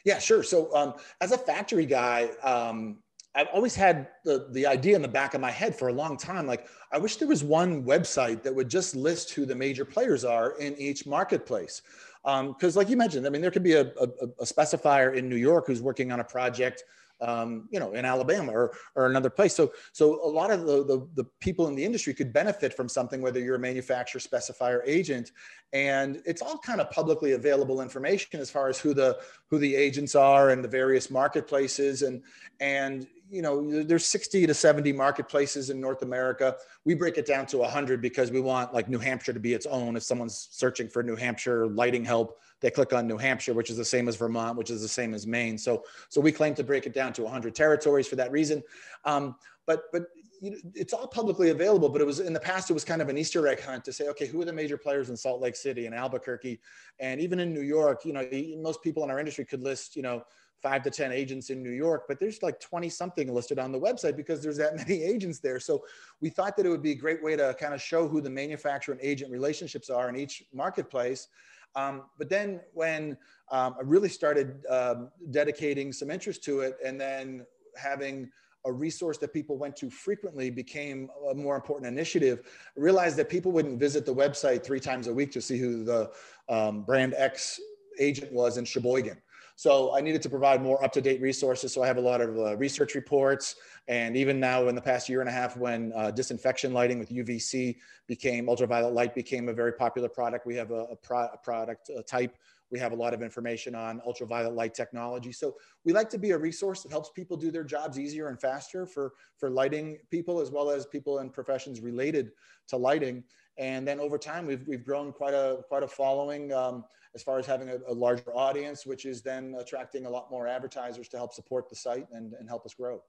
Yeah, 0.05 0.19
sure. 0.19 0.43
So 0.43 0.75
um, 0.75 0.95
as 1.21 1.33
a 1.33 1.39
factory 1.39 1.87
guy, 1.87 2.31
um, 2.43 2.99
I've 3.35 3.49
always 3.55 3.75
had 3.75 4.09
the, 4.25 4.49
the 4.51 4.67
idea 4.67 4.95
in 4.95 5.03
the 5.03 5.09
back 5.09 5.35
of 5.35 5.41
my 5.41 5.51
head 5.51 5.75
for 5.75 5.89
a 5.89 5.93
long 5.93 6.17
time. 6.19 6.47
Like, 6.47 6.67
I 6.93 6.99
wish 6.99 7.17
there 7.17 7.29
was 7.29 7.43
one 7.43 7.83
website 7.85 8.43
that 8.43 8.55
would 8.55 8.69
just 8.69 8.95
list 8.95 9.33
who 9.33 9.47
the 9.47 9.55
major 9.55 9.85
players 9.85 10.25
are 10.25 10.59
in 10.59 10.77
each 10.77 11.07
marketplace. 11.07 11.83
Because, 12.25 12.77
um, 12.77 12.81
like 12.81 12.89
you 12.89 12.97
mentioned, 12.97 13.27
I 13.27 13.31
mean, 13.31 13.43
there 13.43 13.51
could 13.51 13.63
be 13.63 13.75
a, 13.75 13.87
a, 13.87 14.09
a, 14.41 14.45
specifier 14.45 15.17
in 15.17 15.29
New 15.29 15.37
York 15.37 15.67
who's 15.67 15.83
working 15.83 16.13
on 16.13 16.21
a 16.21 16.25
project, 16.25 16.85
um, 17.21 17.69
you 17.71 17.81
know, 17.81 17.93
in 17.95 18.05
Alabama 18.05 18.53
or, 18.53 18.77
or 18.95 19.07
another 19.07 19.31
place. 19.31 19.55
So, 19.55 19.73
so 19.93 20.25
a 20.25 20.29
lot 20.29 20.53
of 20.53 20.61
the, 20.61 20.85
the, 20.85 21.09
the 21.15 21.25
people 21.41 21.67
in 21.67 21.75
the 21.75 21.85
industry 21.85 22.15
could 22.15 22.33
benefit 22.33 22.75
from 22.75 22.89
something, 22.89 23.21
whether 23.21 23.41
you're 23.41 23.57
a 23.57 23.61
manufacturer, 23.61 24.21
specifier, 24.21 24.83
agent, 24.87 25.33
and 25.73 26.23
it's 26.25 26.43
all 26.43 26.59
kind 26.59 26.81
of 26.81 26.91
publicly 26.91 27.33
available 27.33 27.81
information 27.81 28.41
as 28.41 28.51
far 28.51 28.69
as 28.69 28.79
who 28.79 28.95
the 28.95 29.19
who 29.49 29.59
the 29.59 29.75
agents 29.75 30.15
are 30.15 30.51
and 30.51 30.63
the 30.63 30.69
various 30.69 31.11
marketplaces 31.11 32.03
and 32.03 32.23
and 32.61 33.09
you 33.33 33.41
know 33.41 33.83
there's 33.83 34.05
60 34.05 34.47
to 34.47 34.53
70 34.53 34.93
marketplaces 34.93 35.71
in 35.71 35.81
north 35.81 36.03
america. 36.03 36.55
We 36.85 36.95
break 36.95 37.17
it 37.17 37.25
down 37.25 37.47
to 37.47 37.59
100 37.59 38.03
because 38.03 38.31
we 38.31 38.41
want 38.41 38.75
like 38.75 38.89
new 38.91 38.99
hampshire 38.99 39.33
to 39.33 39.41
be 39.41 39.55
its 39.55 39.65
own. 39.65 39.97
If 39.97 40.03
someone's 40.03 40.49
searching 40.51 40.89
for 40.89 41.03
new 41.03 41.17
hampshire 41.17 41.67
lighting 41.67 42.05
help 42.05 42.41
they 42.61 42.71
click 42.71 42.93
on 42.93 43.07
new 43.07 43.17
hampshire 43.17 43.55
which 43.55 43.71
is 43.71 43.79
the 43.79 43.85
same 43.85 44.07
as 44.07 44.17
vermont 44.17 44.59
which 44.59 44.71
is 44.71 44.83
the 44.83 44.89
same 44.89 45.15
as 45.15 45.27
maine. 45.27 45.57
So 45.57 45.85
so 46.11 46.21
we 46.21 46.31
claim 46.31 46.55
to 46.57 46.63
break 46.63 46.85
it 46.85 46.93
down 46.93 47.15
to 47.15 47.23
100 47.23 47.55
territories 47.55 48.07
for 48.07 48.17
that 48.17 48.31
reason. 48.31 48.63
Um, 49.07 49.35
but 49.67 49.85
but 49.93 50.03
you 50.43 50.51
know, 50.51 50.57
it's 50.75 50.93
all 50.93 51.07
publicly 51.07 51.51
available 51.51 51.89
but 51.89 52.03
it 52.03 52.07
was 52.07 52.21
in 52.21 52.33
the 52.33 52.41
past 52.41 52.69
it 52.69 52.75
was 52.75 52.85
kind 52.85 53.01
of 53.01 53.09
an 53.09 53.17
easter 53.17 53.47
egg 53.49 53.63
hunt 53.63 53.85
to 53.85 53.93
say 53.93 54.09
okay 54.09 54.27
who 54.27 54.43
are 54.43 54.45
the 54.45 54.53
major 54.53 54.77
players 54.77 55.09
in 55.09 55.17
salt 55.17 55.41
lake 55.41 55.57
city 55.57 55.87
and 55.87 55.95
albuquerque? 55.95 56.61
And 56.99 57.21
even 57.21 57.39
in 57.41 57.55
new 57.55 57.63
york 57.63 58.05
you 58.05 58.13
know 58.13 58.29
most 58.61 58.83
people 58.83 59.05
in 59.05 59.11
our 59.11 59.19
industry 59.19 59.47
could 59.47 59.63
list 59.63 59.97
you 59.97 60.03
know 60.03 60.23
five 60.63 60.83
to 60.85 60.91
10 60.91 61.13
agents 61.13 61.51
in 61.51 61.63
New 61.63 61.71
York, 61.71 62.05
but 62.09 62.21
there's 62.21 62.43
like 62.43 62.61
20 62.61 62.89
something 62.89 63.35
listed 63.35 63.59
on 63.59 63.73
the 63.73 63.81
website 63.81 64.17
because 64.17 64.43
there's 64.43 64.57
that 64.57 64.77
many 64.89 65.03
agents 65.03 65.41
there. 65.41 65.59
So 65.59 65.85
we 66.21 66.31
thought 66.31 66.57
that 66.57 66.67
it 66.67 66.69
would 66.69 66.83
be 66.83 66.93
a 66.93 66.97
great 66.97 67.23
way 67.23 67.37
to 67.37 67.55
kind 67.59 67.75
of 67.75 67.83
show 67.83 68.07
who 68.07 68.21
the 68.21 68.31
manufacturer 68.31 68.95
and 68.95 69.03
agent 69.03 69.31
relationships 69.33 69.91
are 69.91 70.09
in 70.09 70.17
each 70.17 70.45
marketplace. 70.55 71.29
Um, 71.75 72.05
but 72.19 72.29
then 72.29 72.61
when 72.75 73.17
um, 73.51 73.75
I 73.79 73.83
really 73.83 74.09
started 74.09 74.65
um, 74.69 75.11
dedicating 75.31 75.93
some 75.93 76.11
interest 76.11 76.45
to 76.45 76.61
it 76.61 76.77
and 76.85 77.01
then 77.01 77.45
having 77.77 78.31
a 78.65 78.73
resource 78.73 79.19
that 79.19 79.33
people 79.33 79.57
went 79.57 79.75
to 79.77 79.91
frequently 79.91 80.49
became 80.51 81.11
a 81.31 81.35
more 81.35 81.57
important 81.57 81.91
initiative. 81.91 82.47
I 82.77 82.81
realized 82.81 83.17
that 83.17 83.29
people 83.29 83.51
wouldn't 83.51 83.81
visit 83.81 84.07
the 84.07 84.15
website 84.15 84.65
three 84.65 84.79
times 84.79 85.09
a 85.09 85.15
week 85.15 85.33
to 85.33 85.41
see 85.41 85.59
who 85.59 85.83
the 85.85 86.13
um, 86.49 86.83
brand 86.83 87.15
X 87.17 87.61
agent 87.99 88.33
was 88.33 88.59
in 88.59 88.65
Sheboygan. 88.65 89.21
So 89.57 89.95
I 89.95 90.01
needed 90.01 90.23
to 90.23 90.31
provide 90.31 90.63
more 90.63 90.83
up-to-date 90.85 91.21
resources. 91.21 91.73
So 91.73 91.83
I 91.83 91.87
have 91.87 91.99
a 91.99 92.01
lot 92.01 92.21
of 92.21 92.37
uh, 92.37 92.57
research 92.57 92.95
reports. 92.95 93.57
And 93.89 94.17
even 94.17 94.41
now 94.41 94.69
in 94.69 94.75
the 94.75 94.81
past 94.81 95.09
year 95.09 95.21
and 95.21 95.29
a 95.29 95.33
half, 95.33 95.57
when 95.57 95.93
uh, 95.95 96.11
disinfection 96.11 96.73
lighting 96.73 96.99
with 96.99 97.11
UVC 97.11 97.77
became, 98.07 98.49
ultraviolet 98.49 98.95
light 98.95 99.15
became 99.15 99.49
a 99.49 99.53
very 99.53 99.73
popular 99.73 100.09
product, 100.09 100.47
we 100.47 100.57
have 100.57 100.71
a, 100.71 100.85
a, 100.85 100.97
pro 100.97 101.27
a 101.33 101.37
product 101.37 101.91
a 101.91 102.03
type 102.03 102.37
we 102.73 102.79
have 102.79 102.93
a 102.93 102.97
lot 102.97 103.13
of 103.13 103.23
information 103.23 103.75
on 103.75 104.01
ultraviolet 104.07 104.55
light 104.55 104.75
technology. 104.75 105.31
So 105.31 105.57
we 105.85 105.93
like 105.93 106.09
to 106.09 106.19
be 106.19 106.31
a 106.31 106.39
resource 106.39 106.83
that 106.83 106.91
helps 106.91 107.11
people 107.11 107.37
do 107.37 107.51
their 107.51 107.65
jobs 107.65 107.99
easier 107.99 108.29
and 108.29 108.41
faster 108.41 108.87
for, 108.87 109.13
for 109.37 109.51
lighting 109.51 109.99
people 110.11 110.41
as 110.41 110.51
well 110.51 110.71
as 110.71 110.87
people 110.87 111.19
in 111.19 111.29
professions 111.29 111.83
related 111.83 112.33
to 112.69 112.79
lighting. 112.79 113.23
And 113.59 113.87
then 113.87 114.01
over 114.01 114.19
time, 114.19 114.47
we've, 114.47 114.67
we've 114.67 114.85
grown 114.85 115.13
quite 115.13 115.35
a, 115.35 115.59
quite 115.69 115.83
a 115.83 115.89
following. 115.89 116.53
Um, 116.53 116.85
as 117.15 117.23
far 117.23 117.39
as 117.39 117.47
having 117.47 117.69
a, 117.69 117.77
a, 117.89 117.93
larger 117.93 118.35
audience, 118.35 118.87
which 118.87 119.05
is 119.05 119.23
then 119.23 119.55
attracting 119.59 120.07
a 120.07 120.11
lot 120.11 120.31
more 120.31 120.47
advertisers 120.47 121.09
to 121.09 121.17
help 121.17 121.35
support 121.35 121.69
the 121.69 121.77
site 121.77 122.07
and, 122.13 122.33
and 122.33 122.49
help 122.49 122.65
us 122.65 122.75
grow. 122.75 123.03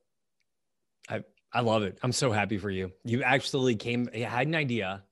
I, 1.09 1.23
I 1.53 1.61
love 1.61 1.83
it. 1.83 1.97
I'm 2.03 2.11
so 2.11 2.31
happy 2.31 2.57
for 2.57 2.69
you. 2.69 2.91
You 3.03 3.23
actually 3.23 3.75
came, 3.75 4.07
had 4.07 4.47
an 4.47 4.55
idea 4.55 5.03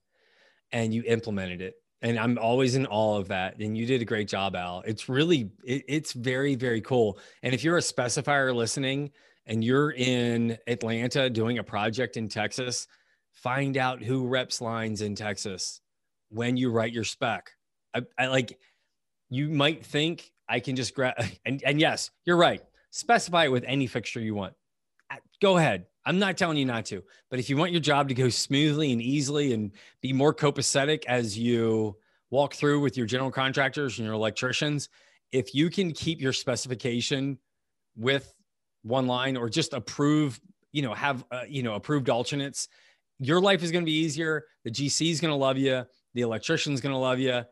and 0.71 0.93
you 0.93 1.03
implemented 1.05 1.61
it. 1.61 1.75
And 2.01 2.17
I'm 2.17 2.37
always 2.39 2.75
in 2.75 2.87
awe 2.87 3.17
of 3.17 3.27
that. 3.27 3.59
And 3.59 3.77
you 3.77 3.85
did 3.85 4.01
a 4.01 4.05
great 4.05 4.27
job, 4.27 4.55
Al. 4.55 4.81
It's 4.85 5.07
really, 5.07 5.51
it, 5.63 5.83
it's 5.87 6.13
very, 6.13 6.55
very 6.55 6.81
cool. 6.81 7.19
And 7.43 7.53
if 7.53 7.63
you're 7.63 7.77
a 7.77 7.81
specifier 7.81 8.53
listening 8.55 9.11
and 9.45 9.63
you're 9.63 9.91
in 9.91 10.57
Atlanta 10.67 11.29
doing 11.29 11.59
a 11.59 11.63
project 11.63 12.17
in 12.17 12.27
Texas, 12.27 12.87
find 13.33 13.77
out 13.77 14.01
who 14.01 14.27
reps 14.27 14.61
lines 14.61 15.01
in 15.01 15.15
Texas 15.15 15.81
when 16.29 16.57
you 16.57 16.71
write 16.71 16.93
your 16.93 17.03
spec. 17.03 17.51
I, 17.93 18.01
I 18.17 18.27
like 18.27 18.57
you 19.29 19.49
might 19.49 19.85
think 19.85 20.31
I 20.47 20.59
can 20.59 20.75
just 20.75 20.93
grab 20.93 21.15
and, 21.45 21.61
and 21.63 21.79
yes, 21.79 22.11
you're 22.25 22.37
right. 22.37 22.61
Specify 22.91 23.45
it 23.45 23.51
with 23.51 23.63
any 23.65 23.87
fixture 23.87 24.19
you 24.19 24.35
want. 24.35 24.53
Go 25.41 25.57
ahead. 25.57 25.85
I'm 26.05 26.19
not 26.19 26.37
telling 26.37 26.57
you 26.57 26.65
not 26.65 26.85
to, 26.85 27.03
but 27.29 27.39
if 27.39 27.49
you 27.49 27.57
want 27.57 27.71
your 27.71 27.81
job 27.81 28.09
to 28.09 28.13
go 28.13 28.29
smoothly 28.29 28.91
and 28.91 29.01
easily 29.01 29.53
and 29.53 29.71
be 30.01 30.13
more 30.13 30.33
copacetic 30.33 31.05
as 31.05 31.37
you 31.37 31.95
walk 32.31 32.53
through 32.55 32.79
with 32.79 32.97
your 32.97 33.05
general 33.05 33.31
contractors 33.31 33.99
and 33.99 34.05
your 34.05 34.15
electricians, 34.15 34.89
if 35.31 35.53
you 35.53 35.69
can 35.69 35.91
keep 35.91 36.19
your 36.19 36.33
specification 36.33 37.37
with 37.95 38.33
one 38.83 39.05
line 39.05 39.37
or 39.37 39.49
just 39.49 39.73
approve, 39.73 40.39
you 40.71 40.81
know, 40.81 40.93
have, 40.93 41.23
uh, 41.31 41.43
you 41.47 41.61
know, 41.61 41.75
approved 41.75 42.09
alternates, 42.09 42.67
your 43.21 43.39
life 43.39 43.63
is 43.63 43.71
going 43.71 43.83
to 43.83 43.89
be 43.89 43.97
easier. 43.97 44.45
The 44.63 44.71
GC 44.71 45.11
is 45.11 45.21
going 45.21 45.31
to 45.31 45.37
love 45.37 45.57
you. 45.57 45.85
The 46.15 46.21
electrician's 46.21 46.81
going 46.81 46.93
to 46.93 46.99
love 46.99 47.19
you. 47.19 47.43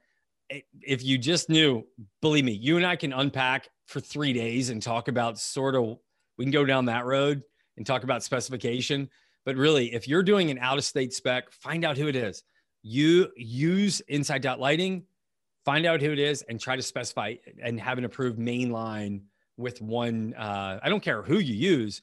If 0.82 1.04
you 1.04 1.20
just 1.20 1.48
knew, 1.48 1.84
believe 2.22 2.44
me, 2.44 2.54
you 2.54 2.78
and 2.78 2.86
I 2.86 2.96
can 2.96 3.14
unpack 3.14 3.70
for 3.86 4.00
three 4.00 4.34
days 4.34 4.72
and 4.72 4.82
talk 4.82 5.08
about 5.08 5.38
sort 5.38 5.76
of, 5.76 6.00
we 6.38 6.46
can 6.46 6.52
go 6.52 6.66
down 6.66 6.86
that 6.86 7.06
road 7.06 7.44
and 7.78 7.86
talk 7.86 8.04
about 8.04 8.24
specification. 8.24 9.10
But 9.46 9.58
really, 9.58 9.94
if 9.94 10.08
you're 10.08 10.24
doing 10.24 10.50
an 10.50 10.58
out 10.58 10.80
of 10.80 10.84
state 10.84 11.14
spec, 11.14 11.52
find 11.52 11.86
out 11.86 11.98
who 11.98 12.08
it 12.08 12.16
is. 12.16 12.44
You 12.82 13.30
use 13.38 14.00
inside 14.08 14.42
dot 14.42 14.60
lighting, 14.60 15.04
find 15.66 15.86
out 15.86 16.02
who 16.02 16.12
it 16.12 16.20
is, 16.20 16.42
and 16.44 16.60
try 16.60 16.78
to 16.78 16.82
specify 16.82 17.36
and 17.62 17.80
have 17.80 18.00
an 18.00 18.06
approved 18.06 18.40
main 18.40 18.72
line 18.72 19.22
with 19.56 19.82
one. 19.82 20.34
Uh, 20.34 20.80
I 20.82 20.90
don't 20.90 21.04
care 21.04 21.22
who 21.22 21.38
you 21.38 21.54
use, 21.54 22.02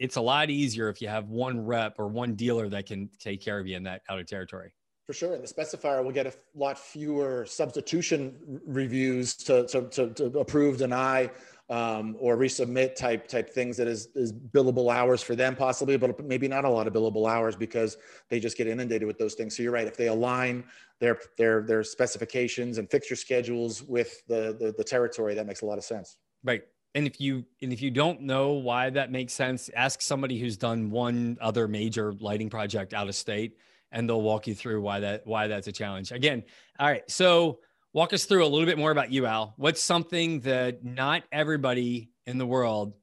it's 0.00 0.16
a 0.16 0.20
lot 0.20 0.48
easier 0.50 0.88
if 0.88 1.00
you 1.00 1.08
have 1.08 1.28
one 1.28 1.64
rep 1.64 1.96
or 1.98 2.08
one 2.08 2.34
dealer 2.34 2.68
that 2.70 2.86
can 2.86 3.10
take 3.18 3.40
care 3.42 3.60
of 3.60 3.66
you 3.66 3.76
in 3.76 3.84
that 3.84 4.00
out 4.08 4.18
of 4.18 4.26
territory. 4.26 4.72
For 5.06 5.12
sure. 5.12 5.34
And 5.34 5.44
the 5.44 5.52
specifier 5.52 6.02
will 6.02 6.12
get 6.12 6.26
a 6.26 6.32
lot 6.54 6.78
fewer 6.78 7.44
substitution 7.44 8.60
reviews 8.66 9.34
to, 9.38 9.66
to, 9.66 9.82
to, 9.88 10.10
to 10.14 10.24
approve, 10.38 10.78
deny, 10.78 11.30
um, 11.68 12.16
or 12.18 12.36
resubmit 12.36 12.96
type 12.96 13.28
type 13.28 13.50
things 13.50 13.76
that 13.76 13.86
is, 13.86 14.08
is 14.14 14.32
billable 14.32 14.92
hours 14.92 15.22
for 15.22 15.36
them 15.36 15.54
possibly, 15.54 15.96
but 15.96 16.24
maybe 16.24 16.48
not 16.48 16.64
a 16.64 16.68
lot 16.68 16.86
of 16.86 16.92
billable 16.92 17.30
hours 17.30 17.54
because 17.54 17.98
they 18.28 18.40
just 18.40 18.56
get 18.56 18.68
inundated 18.68 19.06
with 19.06 19.18
those 19.18 19.34
things. 19.34 19.56
So 19.56 19.62
you're 19.62 19.72
right. 19.72 19.86
If 19.86 19.96
they 19.96 20.08
align 20.08 20.64
their 20.98 21.18
their 21.36 21.62
their 21.62 21.84
specifications 21.84 22.78
and 22.78 22.90
fixture 22.90 23.16
schedules 23.16 23.82
with 23.82 24.26
the, 24.26 24.56
the, 24.58 24.74
the 24.76 24.84
territory, 24.84 25.34
that 25.34 25.46
makes 25.46 25.60
a 25.60 25.66
lot 25.66 25.78
of 25.78 25.84
sense. 25.84 26.16
Right. 26.42 26.62
And 26.94 27.06
if 27.06 27.20
you 27.20 27.44
and 27.62 27.72
if 27.72 27.80
you 27.80 27.90
don't 27.90 28.22
know 28.22 28.52
why 28.52 28.90
that 28.90 29.12
makes 29.12 29.32
sense, 29.32 29.70
ask 29.76 30.02
somebody 30.02 30.38
who's 30.38 30.56
done 30.56 30.90
one 30.90 31.38
other 31.40 31.68
major 31.68 32.14
lighting 32.20 32.50
project 32.50 32.94
out 32.94 33.08
of 33.08 33.14
state, 33.14 33.56
and 33.92 34.08
they'll 34.08 34.22
walk 34.22 34.46
you 34.46 34.54
through 34.54 34.80
why 34.80 35.00
that 35.00 35.26
why 35.26 35.46
that's 35.46 35.68
a 35.68 35.72
challenge. 35.72 36.10
Again, 36.10 36.42
all 36.78 36.88
right. 36.88 37.08
So 37.08 37.60
walk 37.92 38.12
us 38.12 38.24
through 38.24 38.44
a 38.44 38.48
little 38.48 38.66
bit 38.66 38.78
more 38.78 38.90
about 38.90 39.12
you, 39.12 39.26
Al. 39.26 39.54
What's 39.56 39.82
something 39.82 40.40
that 40.40 40.84
not 40.84 41.22
everybody 41.30 42.10
in 42.26 42.38
the 42.38 42.46
world 42.46 42.94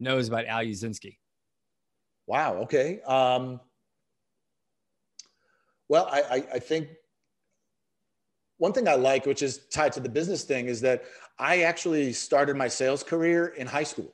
knows 0.00 0.28
about 0.28 0.46
Al 0.46 0.62
Uszynski? 0.62 1.18
Wow. 2.26 2.54
Okay. 2.62 3.00
Um, 3.02 3.60
well, 5.88 6.08
I, 6.10 6.22
I, 6.22 6.34
I 6.54 6.58
think 6.58 6.88
one 8.58 8.72
thing 8.72 8.88
I 8.88 8.94
like, 8.94 9.26
which 9.26 9.42
is 9.42 9.66
tied 9.68 9.92
to 9.92 10.00
the 10.00 10.08
business 10.08 10.42
thing, 10.42 10.66
is 10.66 10.80
that 10.80 11.04
I 11.38 11.62
actually 11.62 12.12
started 12.12 12.56
my 12.56 12.68
sales 12.68 13.02
career 13.02 13.48
in 13.48 13.66
high 13.66 13.84
school. 13.84 14.12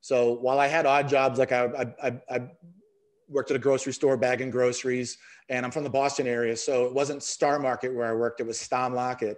So 0.00 0.32
while 0.32 0.58
I 0.58 0.66
had 0.66 0.86
odd 0.86 1.08
jobs, 1.08 1.38
like 1.38 1.52
I, 1.52 1.92
I, 2.02 2.20
I 2.30 2.50
worked 3.28 3.50
at 3.50 3.56
a 3.56 3.60
grocery 3.60 3.92
store 3.92 4.16
bagging 4.16 4.50
groceries, 4.50 5.18
and 5.48 5.64
I'm 5.64 5.72
from 5.72 5.84
the 5.84 5.90
Boston 5.90 6.26
area, 6.26 6.56
so 6.56 6.84
it 6.84 6.92
wasn't 6.92 7.22
Star 7.22 7.58
Market 7.58 7.94
where 7.94 8.06
I 8.06 8.12
worked; 8.12 8.40
it 8.40 8.46
was 8.46 8.58
Stammlaget, 8.58 9.36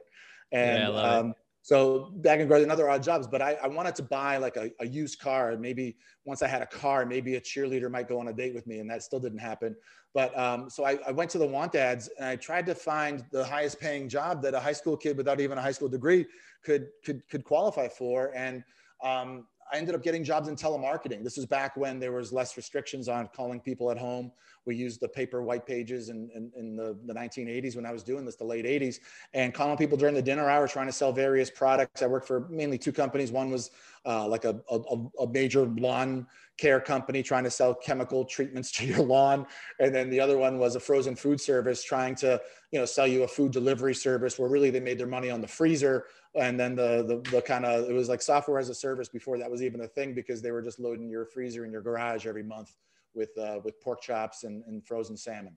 and 0.52 0.94
yeah, 0.94 1.00
um, 1.00 1.34
so 1.66 2.12
bagging 2.18 2.46
groceries 2.46 2.62
and 2.62 2.70
other 2.70 2.88
odd 2.88 3.02
jobs. 3.02 3.26
But 3.26 3.42
I, 3.42 3.58
I 3.60 3.66
wanted 3.66 3.96
to 3.96 4.04
buy 4.04 4.36
like 4.36 4.56
a, 4.56 4.70
a 4.78 4.86
used 4.86 5.18
car. 5.18 5.56
Maybe 5.58 5.96
once 6.24 6.40
I 6.40 6.46
had 6.46 6.62
a 6.62 6.66
car, 6.66 7.04
maybe 7.04 7.34
a 7.34 7.40
cheerleader 7.40 7.90
might 7.90 8.06
go 8.06 8.20
on 8.20 8.28
a 8.28 8.32
date 8.32 8.54
with 8.54 8.68
me, 8.68 8.78
and 8.78 8.88
that 8.88 9.02
still 9.02 9.18
didn't 9.18 9.40
happen. 9.40 9.74
But 10.14 10.38
um, 10.38 10.70
so 10.70 10.84
I, 10.84 10.96
I, 11.04 11.10
went 11.10 11.28
to 11.32 11.38
the 11.38 11.46
want 11.46 11.74
ads 11.74 12.08
and 12.20 12.28
I 12.28 12.36
tried 12.36 12.66
to 12.66 12.74
find 12.76 13.24
the 13.32 13.44
highest 13.44 13.80
paying 13.80 14.08
job 14.08 14.42
that 14.42 14.54
a 14.54 14.60
high 14.60 14.74
school 14.74 14.96
kid 14.96 15.16
without 15.16 15.40
even 15.40 15.58
a 15.58 15.60
high 15.60 15.72
school 15.72 15.88
degree 15.88 16.24
could 16.64 16.86
could 17.04 17.28
could 17.28 17.42
qualify 17.42 17.88
for. 17.88 18.32
And 18.36 18.62
um, 19.02 19.48
I 19.72 19.78
ended 19.78 19.94
up 19.94 20.02
getting 20.02 20.22
jobs 20.22 20.48
in 20.48 20.56
telemarketing. 20.56 21.24
This 21.24 21.36
was 21.36 21.46
back 21.46 21.76
when 21.76 21.98
there 21.98 22.12
was 22.12 22.32
less 22.32 22.56
restrictions 22.56 23.08
on 23.08 23.28
calling 23.34 23.60
people 23.60 23.90
at 23.90 23.98
home. 23.98 24.30
We 24.64 24.76
used 24.76 25.00
the 25.00 25.08
paper 25.08 25.42
white 25.42 25.66
pages 25.66 26.08
in, 26.08 26.30
in, 26.34 26.50
in 26.56 26.76
the, 26.76 26.96
the 27.06 27.14
1980s 27.14 27.76
when 27.76 27.86
I 27.86 27.92
was 27.92 28.02
doing 28.02 28.24
this, 28.24 28.36
the 28.36 28.44
late 28.44 28.64
80s, 28.64 29.00
and 29.34 29.54
calling 29.54 29.76
people 29.76 29.96
during 29.96 30.14
the 30.14 30.22
dinner 30.22 30.48
hour, 30.48 30.68
trying 30.68 30.86
to 30.86 30.92
sell 30.92 31.12
various 31.12 31.50
products. 31.50 32.02
I 32.02 32.06
worked 32.06 32.26
for 32.26 32.48
mainly 32.48 32.78
two 32.78 32.92
companies. 32.92 33.30
One 33.30 33.50
was 33.50 33.70
uh, 34.04 34.26
like 34.26 34.44
a, 34.44 34.60
a, 34.70 34.78
a 35.20 35.28
major 35.28 35.66
lawn 35.66 36.26
care 36.58 36.80
company 36.80 37.22
trying 37.22 37.44
to 37.44 37.50
sell 37.50 37.74
chemical 37.74 38.24
treatments 38.24 38.70
to 38.76 38.86
your 38.86 39.00
lawn 39.00 39.46
and 39.78 39.94
then 39.94 40.08
the 40.10 40.18
other 40.18 40.38
one 40.38 40.58
was 40.58 40.74
a 40.74 40.80
frozen 40.80 41.14
food 41.14 41.40
service 41.40 41.82
trying 41.84 42.14
to 42.14 42.40
you 42.70 42.78
know 42.78 42.84
sell 42.84 43.06
you 43.06 43.24
a 43.24 43.28
food 43.28 43.52
delivery 43.52 43.94
service 43.94 44.38
where 44.38 44.48
really 44.48 44.70
they 44.70 44.80
made 44.80 44.98
their 44.98 45.06
money 45.06 45.30
on 45.30 45.40
the 45.40 45.46
freezer 45.46 46.06
and 46.36 46.58
then 46.58 46.74
the 46.74 47.02
the, 47.02 47.30
the 47.30 47.42
kind 47.42 47.64
of 47.64 47.88
it 47.88 47.92
was 47.92 48.08
like 48.08 48.22
software 48.22 48.58
as 48.58 48.68
a 48.68 48.74
service 48.74 49.08
before 49.08 49.38
that 49.38 49.50
was 49.50 49.62
even 49.62 49.80
a 49.82 49.88
thing 49.88 50.14
because 50.14 50.42
they 50.42 50.50
were 50.50 50.62
just 50.62 50.78
loading 50.78 51.08
your 51.08 51.24
freezer 51.24 51.64
in 51.64 51.72
your 51.72 51.82
garage 51.82 52.26
every 52.26 52.42
month 52.42 52.76
with 53.14 53.36
uh, 53.38 53.60
with 53.64 53.80
pork 53.80 54.00
chops 54.00 54.44
and, 54.44 54.62
and 54.66 54.86
frozen 54.86 55.16
salmon. 55.16 55.56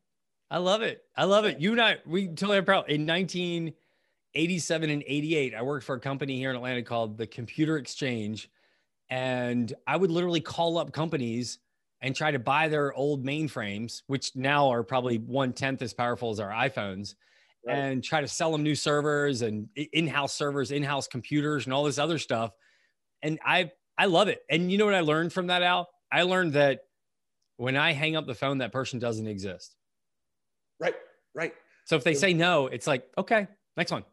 I 0.52 0.58
love 0.58 0.82
it. 0.82 1.04
I 1.16 1.26
love 1.26 1.46
it. 1.46 1.60
You 1.60 1.72
and 1.72 1.82
i 1.82 1.98
we 2.06 2.28
totally 2.28 2.56
have 2.56 2.66
proud 2.66 2.90
in 2.90 3.06
1987 3.06 4.90
and 4.90 5.04
88 5.06 5.54
i 5.54 5.62
worked 5.62 5.86
for 5.86 5.96
a 5.96 6.00
company 6.00 6.38
here 6.38 6.50
in 6.50 6.56
atlanta 6.56 6.82
called 6.82 7.18
the 7.18 7.28
computer 7.28 7.78
exchange. 7.78 8.50
And 9.12 9.74
I 9.88 9.98
would 9.98 10.12
literally 10.12 10.42
call 10.42 10.78
up 10.78 10.92
companies 10.92 11.58
and 12.02 12.16
try 12.16 12.32
to 12.32 12.40
buy 12.40 12.68
their 12.68 12.94
old 12.94 13.26
mainframes, 13.26 14.04
which 14.08 14.36
now 14.36 14.70
are 14.70 14.84
probably 14.84 15.18
one 15.18 15.52
tenth 15.52 15.82
as 15.82 15.94
powerful 15.94 16.30
as 16.30 16.40
our 16.40 16.52
iPhones, 16.52 17.16
right. 17.66 17.78
and 17.78 18.04
try 18.04 18.22
to 18.22 18.28
sell 18.28 18.52
them 18.52 18.64
new 18.64 18.76
servers 18.76 19.42
and 19.42 19.68
in-house 19.76 20.34
servers, 20.34 20.72
in-house 20.72 21.08
computers, 21.08 21.66
and 21.66 21.74
all 21.74 21.84
this 21.84 21.98
other 21.98 22.18
stuff. 22.18 22.52
And 23.22 23.40
I 23.46 23.72
I 23.98 24.06
love 24.06 24.28
it. 24.28 24.42
And 24.50 24.72
you 24.72 24.78
know 24.78 24.86
what 24.86 24.96
I 24.96 25.02
learned 25.02 25.34
from 25.34 25.48
that, 25.48 25.64
Al? 25.64 25.90
I 26.12 26.24
learned 26.24 26.54
that 26.54 26.82
when 27.58 27.76
I 27.76 27.92
hang 27.92 28.16
up 28.16 28.26
the 28.26 28.36
phone, 28.36 28.60
that 28.60 28.72
person 28.72 29.00
doesn't 29.00 29.28
exist. 29.28 29.76
Right. 30.80 30.96
Right. 31.36 31.54
So 31.86 31.96
if 31.96 32.04
they 32.04 32.14
say 32.14 32.34
no, 32.34 32.68
it's 32.68 32.88
like 32.88 33.04
okay, 33.18 33.48
next 33.76 33.92
one, 33.92 34.04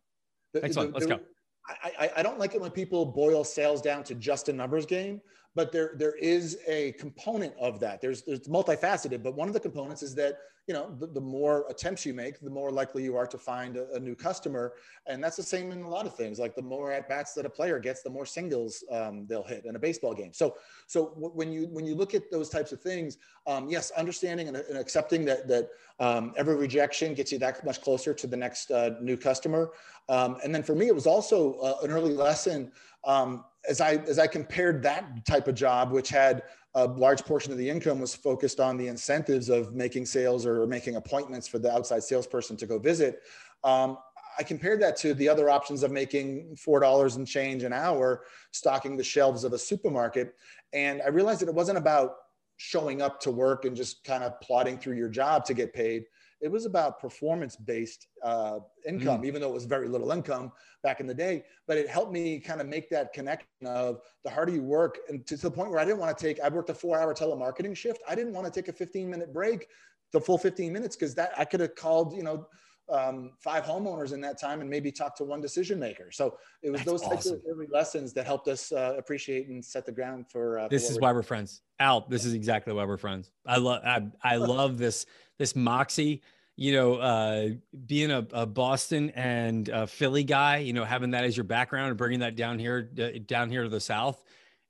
next 0.55 0.75
the, 0.75 0.81
one, 0.81 0.93
let's 0.93 1.07
the, 1.07 1.17
go. 1.17 1.21
I, 1.69 2.11
I 2.17 2.23
don't 2.23 2.39
like 2.39 2.55
it 2.55 2.61
when 2.61 2.71
people 2.71 3.05
boil 3.05 3.45
sales 3.45 3.83
down 3.83 4.05
to 4.05 4.15
just 4.15 4.49
a 4.49 4.53
numbers 4.53 4.87
game, 4.87 5.21
but 5.57 5.73
there 5.73 5.93
there 5.97 6.15
is 6.17 6.59
a 6.69 6.93
component 6.93 7.55
of 7.59 7.81
that. 7.81 8.01
There's 8.01 8.23
there's 8.23 8.41
multifaceted, 8.41 9.23
but 9.23 9.35
one 9.35 9.49
of 9.49 9.55
the 9.55 9.61
components 9.61 10.03
is 10.03 10.15
that 10.17 10.37
you 10.67 10.75
know 10.75 10.95
the, 10.99 11.07
the 11.07 11.21
more 11.21 11.65
attempts 11.71 12.05
you 12.05 12.13
make 12.13 12.41
the 12.41 12.51
more 12.51 12.71
likely 12.71 13.03
you 13.03 13.17
are 13.17 13.27
to 13.27 13.39
find 13.39 13.77
a, 13.77 13.91
a, 13.93 14.01
new 14.01 14.15
customer. 14.15 14.75
And 15.07 15.23
that's 15.23 15.37
the 15.37 15.43
same 15.43 15.71
in 15.73 15.83
a 15.83 15.89
lot 15.89 16.07
of 16.07 16.15
things. 16.15 16.39
Like 16.39 16.55
the 16.55 16.63
more 16.63 16.93
at 16.93 17.09
bats 17.09 17.33
that 17.35 17.47
a 17.47 17.49
player 17.49 17.79
gets 17.79 18.03
the 18.03 18.11
more 18.11 18.27
singles 18.27 18.85
um, 18.91 19.27
they'll 19.29 19.45
hit 19.45 19.65
in 19.65 19.77
a 19.77 19.79
baseball 19.79 20.13
game. 20.13 20.33
So 20.33 20.57
so 20.87 21.07
when 21.17 21.51
you 21.53 21.69
when 21.69 21.87
you 21.87 21.95
look 21.95 22.15
at 22.15 22.31
those 22.31 22.51
types 22.51 22.73
of 22.73 22.81
things 22.83 23.17
um, 23.47 23.69
yes 23.69 23.93
understanding 23.93 24.49
and, 24.49 24.57
and, 24.57 24.77
accepting 24.77 25.25
that 25.25 25.49
that 25.49 25.71
um, 26.01 26.35
every 26.37 26.57
rejection 26.57 27.15
gets 27.15 27.33
you 27.33 27.39
that 27.39 27.65
much 27.65 27.81
closer 27.81 28.13
to 28.13 28.27
the 28.27 28.37
next 28.37 28.71
uh, 28.71 28.91
new 29.01 29.17
customer. 29.17 29.71
Um, 30.09 30.37
and 30.45 30.55
then 30.55 30.63
for 30.63 30.75
me 30.75 30.89
it 30.89 30.95
was 30.95 31.07
also 31.07 31.55
uh, 31.61 31.77
an 31.83 31.91
early 31.91 32.13
lesson 32.13 32.73
um, 33.05 33.45
as 33.69 33.81
I 33.81 33.95
as 34.09 34.19
I 34.19 34.27
compared 34.27 34.83
that 34.83 35.25
type 35.27 35.49
of 35.49 35.55
job, 35.55 35.93
which 35.93 36.09
had 36.09 36.43
a 36.75 36.87
large 36.87 37.25
portion 37.25 37.53
of 37.53 37.59
the 37.59 37.69
income 37.69 38.01
was 38.01 38.15
focused 38.15 38.61
on 38.61 38.77
the 38.77 38.89
incentives 38.89 39.49
of 39.49 39.75
making 39.75 40.07
sales 40.07 40.45
or 40.45 40.67
making 40.67 40.97
appointments 40.97 41.49
for 41.49 41.59
the 41.59 41.73
outside 41.73 42.03
salesperson 42.03 42.57
to 42.59 42.67
go 42.67 42.79
visit. 42.79 43.23
Um, 43.65 43.97
I 44.39 44.43
compared 44.43 44.83
that 44.83 44.97
to 44.99 45.15
the 45.15 45.29
other 45.29 45.49
options 45.49 45.83
of 45.83 45.91
making 45.91 46.57
four 46.57 46.81
dollars 46.81 47.17
and 47.17 47.27
change 47.27 47.63
an 47.63 47.73
hour, 47.73 48.25
stocking 48.53 48.97
the 48.97 49.05
shelves 49.05 49.45
of 49.45 49.53
a 49.53 49.59
supermarket, 49.59 50.35
and 50.73 51.01
I 51.03 51.09
realized 51.09 51.41
that 51.41 51.49
it 51.49 51.55
wasn't 51.55 51.79
about 51.79 52.17
showing 52.59 53.03
up 53.03 53.21
to 53.21 53.31
work 53.31 53.65
and 53.65 53.77
just 53.77 54.05
kind 54.05 54.25
of 54.25 54.41
plodding 54.41 54.79
through 54.79 54.97
your 54.97 55.09
job 55.09 55.45
to 55.45 55.55
get 55.55 55.75
paid 55.75 56.05
it 56.41 56.51
was 56.51 56.67
about 56.67 57.01
performance 57.01 57.57
based 57.57 58.09
uh, 58.23 58.59
income, 58.87 59.23
mm. 59.23 59.27
even 59.27 59.41
though 59.41 59.49
it 59.49 59.55
was 59.55 59.65
very 59.65 59.89
little 59.89 60.11
income 60.11 60.53
back 60.83 61.01
in 61.01 61.07
the 61.07 61.15
day. 61.15 61.45
But 61.67 61.79
it 61.79 61.89
helped 61.89 62.13
me 62.13 62.39
kind 62.39 62.61
of 62.61 62.67
make 62.67 62.91
that 62.91 63.13
connection 63.13 63.49
of 63.67 64.01
the 64.25 64.31
harder 64.31 64.53
you 64.53 64.63
work, 64.63 64.99
and 65.09 65.27
to, 65.27 65.37
to 65.37 65.43
the 65.45 65.51
point 65.51 65.71
where 65.71 65.81
I 65.81 65.85
didn't 65.85 65.99
want 65.99 66.17
to 66.17 66.23
take. 66.23 66.41
I 66.41 66.49
worked 66.49 66.71
a 66.71 66.75
four 66.75 66.99
hour 66.99 67.15
telemarketing 67.15 67.77
shift. 67.77 68.01
I 68.09 68.15
didn't 68.15 68.35
want 68.35 68.47
to 68.47 68.53
take 68.53 68.69
a 68.69 68.73
15 68.73 69.09
minute 69.09 69.33
break, 69.33 69.67
the 70.13 70.21
full 70.21 70.39
15 70.39 70.73
minutes, 70.73 70.97
because 70.97 71.15
that 71.15 71.33
I 71.39 71.45
could 71.45 71.61
have 71.61 71.75
called, 71.75 72.15
you 72.15 72.23
know. 72.23 72.47
Um, 72.89 73.33
five 73.41 73.65
homeowners 73.65 74.13
in 74.13 74.21
that 74.21 74.41
time 74.41 74.61
and 74.61 74.71
maybe 74.71 74.93
talk 74.93 75.17
to 75.17 75.25
one 75.25 75.41
decision 75.41 75.79
maker. 75.79 76.11
So 76.13 76.39
it 76.63 76.71
was 76.71 76.81
That's 76.81 76.91
those 76.91 77.03
types 77.03 77.27
awesome. 77.27 77.35
of 77.35 77.43
early 77.49 77.67
lessons 77.71 78.13
that 78.15 78.27
helped 78.27 78.49
us 78.49 78.73
uh, 78.73 78.95
appreciate 78.97 79.49
and 79.49 79.65
set 79.65 79.87
the 79.87 79.93
ground 79.93 80.27
for. 80.31 80.61
Uh, 80.61 80.69
this 80.69 80.87
for 80.87 80.93
is 80.93 81.01
why 81.01 81.13
we're 81.13 81.23
friends. 81.23 81.63
Al, 81.81 82.07
this 82.09 82.25
is 82.25 82.35
exactly 82.35 82.73
why 82.73 82.85
we're 82.85 82.97
friends. 82.97 83.31
I 83.47 83.59
love 83.59 83.83
I, 83.85 84.07
I 84.23 84.37
love 84.37 84.79
this 84.79 85.07
this 85.39 85.57
moxie. 85.57 86.23
You 86.59 86.73
know, 86.73 86.95
uh, 86.95 87.49
being 87.85 88.11
a, 88.11 88.27
a 88.33 88.47
Boston 88.47 89.11
and 89.11 89.69
a 89.69 89.87
Philly 89.87 90.25
guy, 90.25 90.59
you 90.59 90.73
know, 90.73 90.85
having 90.85 91.11
that 91.11 91.25
as 91.25 91.37
your 91.37 91.45
background 91.45 91.89
and 91.89 91.99
bringing 91.99 92.21
that 92.21 92.35
down 92.35 92.59
here 92.59 92.83
down 92.83 93.51
here 93.51 93.65
to 93.65 93.69
the 93.69 93.81
South, 93.81 94.23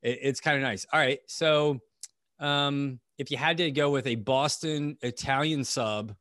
it, 0.03 0.19
it's 0.23 0.41
kind 0.41 0.57
of 0.57 0.63
nice. 0.63 0.85
All 0.93 0.99
right, 0.99 1.21
so 1.27 1.81
um, 2.41 2.99
if 3.19 3.31
you 3.31 3.37
had 3.37 3.59
to 3.59 3.71
go 3.71 3.91
with 3.91 4.07
a 4.07 4.17
Boston 4.17 4.97
Italian 5.01 5.63
sub 5.63 6.17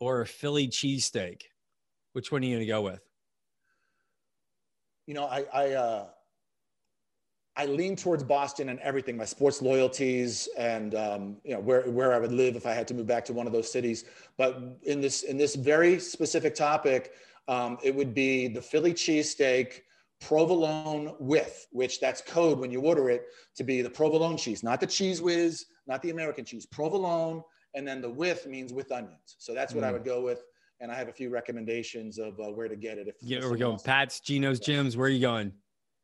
or 0.00 0.20
a 0.20 0.26
Philly 0.26 0.68
cheesesteak, 0.68 1.42
which 2.12 2.30
one 2.30 2.42
are 2.42 2.46
you 2.46 2.56
going 2.56 2.60
to 2.60 2.66
go 2.66 2.82
with? 2.82 3.00
You 5.06 5.14
know, 5.14 5.26
I 5.26 5.44
I, 5.52 5.72
uh, 5.72 6.06
I 7.56 7.66
lean 7.66 7.96
towards 7.96 8.22
Boston 8.22 8.68
and 8.68 8.78
everything, 8.80 9.16
my 9.16 9.24
sports 9.24 9.62
loyalties, 9.62 10.48
and 10.58 10.94
um, 10.94 11.36
you 11.44 11.54
know 11.54 11.60
where 11.60 11.82
where 11.90 12.12
I 12.12 12.18
would 12.18 12.32
live 12.32 12.56
if 12.56 12.66
I 12.66 12.72
had 12.72 12.88
to 12.88 12.94
move 12.94 13.06
back 13.06 13.24
to 13.26 13.32
one 13.32 13.46
of 13.46 13.52
those 13.52 13.70
cities. 13.70 14.04
But 14.36 14.60
in 14.82 15.00
this 15.00 15.22
in 15.22 15.36
this 15.38 15.54
very 15.54 15.98
specific 16.00 16.54
topic, 16.54 17.12
um, 17.48 17.78
it 17.82 17.94
would 17.94 18.14
be 18.14 18.48
the 18.48 18.60
Philly 18.60 18.92
cheesesteak 18.92 19.82
provolone 20.20 21.14
with, 21.18 21.66
which 21.72 22.00
that's 22.00 22.20
code 22.22 22.58
when 22.58 22.70
you 22.70 22.80
order 22.80 23.10
it 23.10 23.26
to 23.54 23.64
be 23.64 23.82
the 23.82 23.90
provolone 23.90 24.36
cheese, 24.36 24.62
not 24.62 24.80
the 24.80 24.86
Cheez 24.86 25.20
Whiz, 25.20 25.66
not 25.86 26.02
the 26.02 26.10
American 26.10 26.44
cheese, 26.44 26.66
provolone 26.66 27.42
and 27.76 27.86
then 27.86 28.00
the 28.00 28.10
with 28.10 28.46
means 28.46 28.72
with 28.72 28.90
onions. 28.90 29.36
So 29.38 29.54
that's 29.54 29.72
what 29.74 29.84
mm. 29.84 29.88
I 29.88 29.92
would 29.92 30.04
go 30.04 30.22
with. 30.22 30.42
And 30.80 30.90
I 30.90 30.94
have 30.96 31.08
a 31.08 31.12
few 31.12 31.30
recommendations 31.30 32.18
of 32.18 32.38
uh, 32.40 32.50
where 32.50 32.68
to 32.68 32.76
get 32.76 32.98
it. 32.98 33.06
If 33.06 33.14
yeah, 33.22 33.40
we're 33.40 33.56
going 33.56 33.78
Pat's, 33.78 34.20
Geno's. 34.20 34.60
Jim's. 34.60 34.96
Where 34.96 35.06
are 35.06 35.10
you 35.10 35.20
going? 35.20 35.52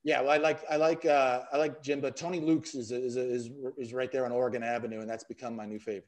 Yeah, 0.05 0.21
well, 0.21 0.31
I 0.31 0.39
like 0.39 0.61
I 0.71 0.77
like 0.77 1.05
uh, 1.05 1.43
I 1.53 1.59
like 1.59 1.83
Jim, 1.83 2.01
but 2.01 2.17
Tony 2.17 2.41
Luke's 2.41 2.75
is 2.75 2.91
is, 2.91 3.17
is 3.17 3.51
is 3.77 3.93
right 3.93 4.11
there 4.11 4.25
on 4.25 4.33
Oregon 4.33 4.63
Avenue, 4.63 5.01
and 5.01 5.09
that's 5.09 5.25
become 5.25 5.55
my 5.55 5.67
new 5.67 5.79
favorite. 5.79 6.07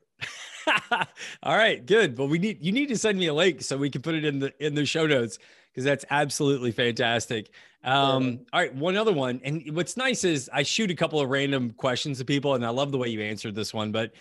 All 1.42 1.56
right, 1.56 1.84
good. 1.84 2.16
Well, 2.16 2.26
we 2.26 2.38
need 2.38 2.62
you 2.62 2.72
need 2.72 2.88
to 2.88 2.98
send 2.98 3.18
me 3.18 3.26
a 3.26 3.34
link 3.34 3.62
so 3.62 3.76
we 3.76 3.90
can 3.90 4.02
put 4.02 4.14
it 4.14 4.24
in 4.24 4.38
the 4.38 4.52
in 4.64 4.74
the 4.74 4.86
show 4.86 5.06
notes 5.06 5.38
because 5.70 5.84
that's 5.84 6.04
absolutely 6.10 6.72
fantastic. 6.72 7.50
Um, 7.84 8.40
all 8.52 8.60
right, 8.60 8.74
one 8.74 8.96
other 8.96 9.12
one, 9.12 9.42
and 9.44 9.62
what's 9.76 9.96
nice 9.96 10.24
is 10.24 10.48
I 10.52 10.62
shoot 10.62 10.90
a 10.90 10.94
couple 10.94 11.20
of 11.20 11.28
random 11.28 11.70
questions 11.72 12.16
to 12.18 12.24
people, 12.24 12.54
and 12.54 12.64
I 12.64 12.70
love 12.70 12.92
the 12.92 12.98
way 12.98 13.08
you 13.08 13.20
answered 13.20 13.54
this 13.54 13.74
one. 13.74 13.92
But 13.92 14.12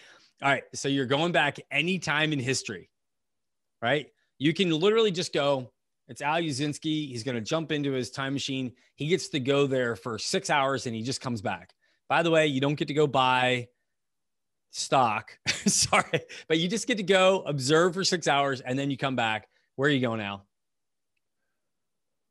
all 0.41 0.50
right. 0.50 0.63
So 0.74 0.88
you're 0.88 1.06
going 1.06 1.32
back 1.32 1.58
any 1.72 2.00
time 2.00 2.34
in 2.34 2.39
history, 2.39 2.89
right? 3.82 4.08
You 4.39 4.54
can 4.54 4.69
literally 4.72 5.12
just 5.12 5.34
go, 5.34 5.72
it's 6.08 6.22
Al 6.22 6.41
Uszynski. 6.41 7.08
He's 7.08 7.24
going 7.24 7.36
to 7.36 7.41
jump 7.41 7.72
into 7.72 7.91
his 7.91 8.12
time 8.12 8.34
machine. 8.34 8.74
He 8.96 9.08
gets 9.08 9.30
to 9.30 9.39
go 9.39 9.67
there 9.67 9.96
for 9.96 10.17
six 10.17 10.50
hours 10.50 10.86
and 10.86 10.96
he 10.96 11.02
just 11.02 11.22
comes 11.22 11.41
back. 11.41 11.74
By 12.10 12.24
the 12.24 12.32
way, 12.32 12.48
you 12.48 12.60
don't 12.60 12.76
get 12.76 12.89
to 12.89 12.93
go 12.93 13.08
buy 13.08 13.67
stock. 14.72 15.38
Sorry, 15.65 16.22
but 16.48 16.60
you 16.60 16.67
just 16.67 16.88
get 16.88 16.98
to 16.98 17.04
go 17.04 17.43
observe 17.46 17.93
for 17.93 18.04
six 18.04 18.28
hours 18.28 18.62
and 18.62 18.78
then 18.78 18.91
you 18.91 18.98
come 18.98 19.15
back. 19.15 19.48
Where 19.76 19.88
are 19.88 19.91
you 19.91 20.02
going 20.02 20.19
now? 20.19 20.43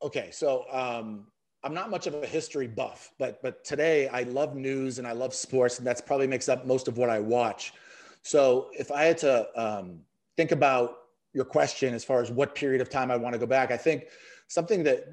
Okay. 0.01 0.29
So, 0.31 0.65
um, 0.71 1.27
I'm 1.65 1.73
not 1.73 1.89
much 1.89 2.07
of 2.07 2.13
a 2.13 2.25
history 2.25 2.67
buff, 2.67 3.11
but 3.17 3.41
but 3.41 3.63
today 3.63 4.09
I 4.09 4.23
love 4.23 4.53
news 4.53 4.99
and 4.99 5.07
I 5.07 5.13
love 5.13 5.33
sports, 5.33 5.77
and 5.77 5.87
that's 5.87 6.01
probably 6.01 6.27
makes 6.27 6.49
up 6.49 6.65
most 6.65 6.89
of 6.89 6.97
what 6.97 7.09
I 7.09 7.19
watch. 7.19 7.73
So 8.23 8.69
if 8.73 8.91
I 8.91 9.03
had 9.03 9.17
to 9.19 9.47
um, 9.59 9.99
think 10.35 10.51
about 10.51 10.97
your 11.33 11.45
question 11.45 11.93
as 11.93 12.03
far 12.03 12.21
as 12.21 12.31
what 12.31 12.55
period 12.55 12.81
of 12.81 12.89
time 12.89 13.11
I 13.11 13.17
want 13.17 13.33
to 13.33 13.39
go 13.39 13.45
back, 13.45 13.71
I 13.71 13.77
think 13.77 14.07
something 14.47 14.83
that 14.83 15.05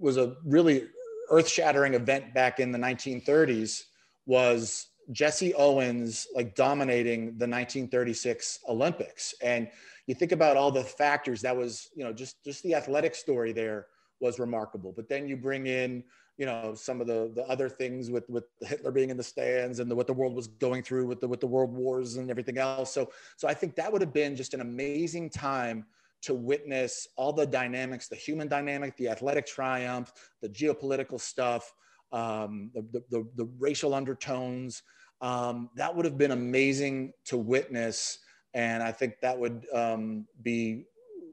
was 0.00 0.16
a 0.16 0.36
really 0.44 0.88
earth 1.30 1.48
shattering 1.48 1.94
event 1.94 2.34
back 2.34 2.60
in 2.60 2.72
the 2.72 2.78
1930s 2.78 3.84
was 4.26 4.88
Jesse 5.12 5.54
Owens 5.54 6.26
like 6.34 6.54
dominating 6.54 7.26
the 7.26 7.46
1936 7.46 8.60
Olympics. 8.68 9.34
And 9.42 9.68
you 10.06 10.14
think 10.14 10.32
about 10.32 10.56
all 10.56 10.70
the 10.70 10.84
factors 10.84 11.42
that 11.42 11.56
was, 11.56 11.90
you 11.94 12.04
know, 12.04 12.12
just 12.12 12.42
just 12.44 12.62
the 12.62 12.74
athletic 12.74 13.14
story 13.14 13.52
there 13.52 13.86
was 14.20 14.38
remarkable. 14.38 14.92
But 14.92 15.08
then 15.08 15.28
you 15.28 15.36
bring 15.36 15.66
in 15.66 16.04
you 16.36 16.46
know 16.46 16.74
some 16.74 17.00
of 17.00 17.06
the 17.06 17.30
the 17.34 17.42
other 17.48 17.68
things 17.68 18.10
with 18.10 18.28
with 18.28 18.44
Hitler 18.60 18.90
being 18.90 19.10
in 19.10 19.16
the 19.16 19.22
stands 19.22 19.78
and 19.78 19.90
the, 19.90 19.94
what 19.94 20.06
the 20.06 20.12
world 20.12 20.34
was 20.34 20.48
going 20.48 20.82
through 20.82 21.06
with 21.06 21.20
the 21.20 21.28
with 21.28 21.40
the 21.40 21.46
world 21.46 21.72
wars 21.72 22.16
and 22.16 22.30
everything 22.30 22.58
else. 22.58 22.92
So 22.92 23.10
so 23.36 23.48
I 23.48 23.54
think 23.54 23.76
that 23.76 23.92
would 23.92 24.00
have 24.00 24.12
been 24.12 24.34
just 24.34 24.54
an 24.54 24.60
amazing 24.60 25.30
time 25.30 25.86
to 26.22 26.34
witness 26.34 27.06
all 27.16 27.34
the 27.34 27.46
dynamics, 27.46 28.08
the 28.08 28.16
human 28.16 28.48
dynamic, 28.48 28.96
the 28.96 29.08
athletic 29.08 29.46
triumph, 29.46 30.10
the 30.40 30.48
geopolitical 30.48 31.20
stuff, 31.20 31.74
um, 32.12 32.70
the, 32.74 32.82
the, 32.92 33.04
the, 33.10 33.28
the, 33.36 33.44
racial 33.58 33.92
undertones. 33.92 34.82
Um, 35.20 35.68
that 35.76 35.94
would 35.94 36.06
have 36.06 36.16
been 36.16 36.30
amazing 36.30 37.12
to 37.26 37.36
witness. 37.36 38.20
And 38.54 38.82
I 38.82 38.90
think 38.90 39.20
that 39.20 39.38
would 39.38 39.66
um, 39.74 40.26
be 40.42 40.86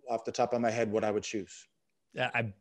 off 0.10 0.26
the 0.26 0.32
top 0.32 0.52
of 0.52 0.60
my 0.60 0.72
head 0.72 0.92
what 0.92 1.06
I 1.06 1.12
would 1.12 1.24
choose. 1.24 1.68
Yeah, 2.14 2.30
I 2.34 2.52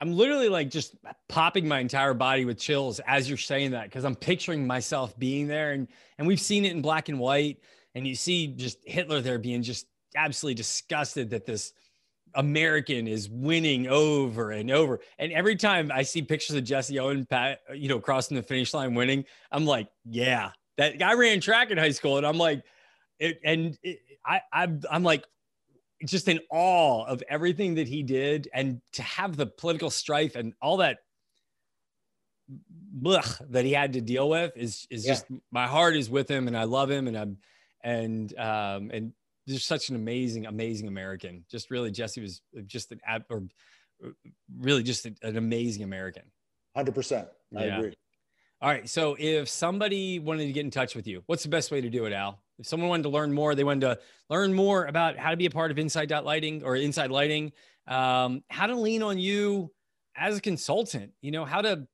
I'm 0.00 0.12
literally 0.12 0.48
like 0.48 0.70
just 0.70 0.94
popping 1.28 1.66
my 1.66 1.80
entire 1.80 2.14
body 2.14 2.44
with 2.44 2.58
chills 2.58 3.00
as 3.06 3.28
you're 3.28 3.38
saying 3.38 3.70
that 3.70 3.84
because 3.84 4.04
I'm 4.04 4.14
picturing 4.14 4.66
myself 4.66 5.18
being 5.18 5.46
there 5.46 5.72
and 5.72 5.88
and 6.18 6.26
we've 6.26 6.40
seen 6.40 6.64
it 6.64 6.72
in 6.72 6.82
black 6.82 7.08
and 7.08 7.18
white 7.18 7.58
and 7.94 8.06
you 8.06 8.14
see 8.14 8.48
just 8.48 8.78
Hitler 8.84 9.20
there 9.20 9.38
being 9.38 9.62
just 9.62 9.86
absolutely 10.14 10.54
disgusted 10.54 11.30
that 11.30 11.46
this 11.46 11.72
American 12.34 13.08
is 13.08 13.28
winning 13.30 13.86
over 13.88 14.50
and 14.50 14.70
over. 14.70 15.00
And 15.18 15.32
every 15.32 15.56
time 15.56 15.90
I 15.92 16.02
see 16.02 16.22
pictures 16.22 16.56
of 16.56 16.64
Jesse 16.64 16.98
Owen, 16.98 17.24
Pat, 17.24 17.60
you 17.74 17.88
know, 17.88 17.98
crossing 17.98 18.36
the 18.36 18.42
finish 18.42 18.74
line 18.74 18.94
winning, 18.94 19.24
I'm 19.50 19.64
like, 19.64 19.88
yeah, 20.04 20.50
that 20.76 20.98
guy 20.98 21.14
ran 21.14 21.40
track 21.40 21.70
in 21.70 21.78
high 21.78 21.90
school. 21.90 22.18
And 22.18 22.26
I'm 22.26 22.36
like, 22.36 22.62
it, 23.18 23.40
and 23.42 23.78
it, 23.82 24.00
I, 24.24 24.42
I'm, 24.52 24.82
I'm 24.90 25.02
like, 25.02 25.24
just 26.04 26.28
in 26.28 26.40
awe 26.50 27.04
of 27.04 27.22
everything 27.28 27.76
that 27.76 27.88
he 27.88 28.02
did 28.02 28.48
and 28.52 28.80
to 28.92 29.02
have 29.02 29.36
the 29.36 29.46
political 29.46 29.90
strife 29.90 30.36
and 30.36 30.52
all 30.60 30.78
that 30.78 30.98
blech, 33.00 33.40
that 33.50 33.64
he 33.64 33.72
had 33.72 33.94
to 33.94 34.00
deal 34.00 34.28
with 34.28 34.52
is 34.56 34.86
is 34.90 35.06
yeah. 35.06 35.12
just 35.12 35.26
my 35.50 35.66
heart 35.66 35.96
is 35.96 36.10
with 36.10 36.28
him 36.28 36.48
and 36.48 36.56
I 36.56 36.64
love 36.64 36.90
him 36.90 37.08
and 37.08 37.16
I'm 37.16 37.38
and 37.82 38.38
um 38.38 38.90
and 38.92 39.12
just 39.48 39.66
such 39.66 39.88
an 39.88 39.96
amazing 39.96 40.46
amazing 40.46 40.88
American 40.88 41.44
just 41.50 41.70
really 41.70 41.90
Jesse 41.90 42.20
was 42.20 42.42
just 42.66 42.92
an 42.92 43.00
or 43.30 43.44
really 44.58 44.82
just 44.82 45.06
an 45.06 45.36
amazing 45.36 45.82
American 45.82 46.24
100% 46.76 47.26
I 47.56 47.64
yeah. 47.64 47.78
agree 47.78 47.94
all 48.60 48.70
right 48.70 48.88
so 48.88 49.16
if 49.18 49.48
somebody 49.48 50.18
wanted 50.18 50.46
to 50.46 50.52
get 50.52 50.64
in 50.64 50.70
touch 50.70 50.94
with 50.94 51.06
you 51.06 51.22
what's 51.26 51.42
the 51.42 51.48
best 51.48 51.70
way 51.70 51.80
to 51.80 51.90
do 51.90 52.04
it 52.06 52.12
Al 52.12 52.40
if 52.58 52.66
someone 52.66 52.88
wanted 52.88 53.04
to 53.04 53.08
learn 53.10 53.32
more, 53.32 53.54
they 53.54 53.64
wanted 53.64 53.82
to 53.82 53.98
learn 54.30 54.54
more 54.54 54.86
about 54.86 55.16
how 55.18 55.30
to 55.30 55.36
be 55.36 55.46
a 55.46 55.50
part 55.50 55.70
of 55.70 55.78
Inside 55.78 56.10
Lighting 56.10 56.62
or 56.64 56.76
Inside 56.76 57.10
Lighting, 57.10 57.52
um, 57.86 58.42
how 58.48 58.66
to 58.66 58.74
lean 58.74 59.02
on 59.02 59.18
you 59.18 59.70
as 60.16 60.38
a 60.38 60.40
consultant. 60.40 61.12
You 61.20 61.32
know, 61.32 61.44
how 61.44 61.60
to 61.60 61.86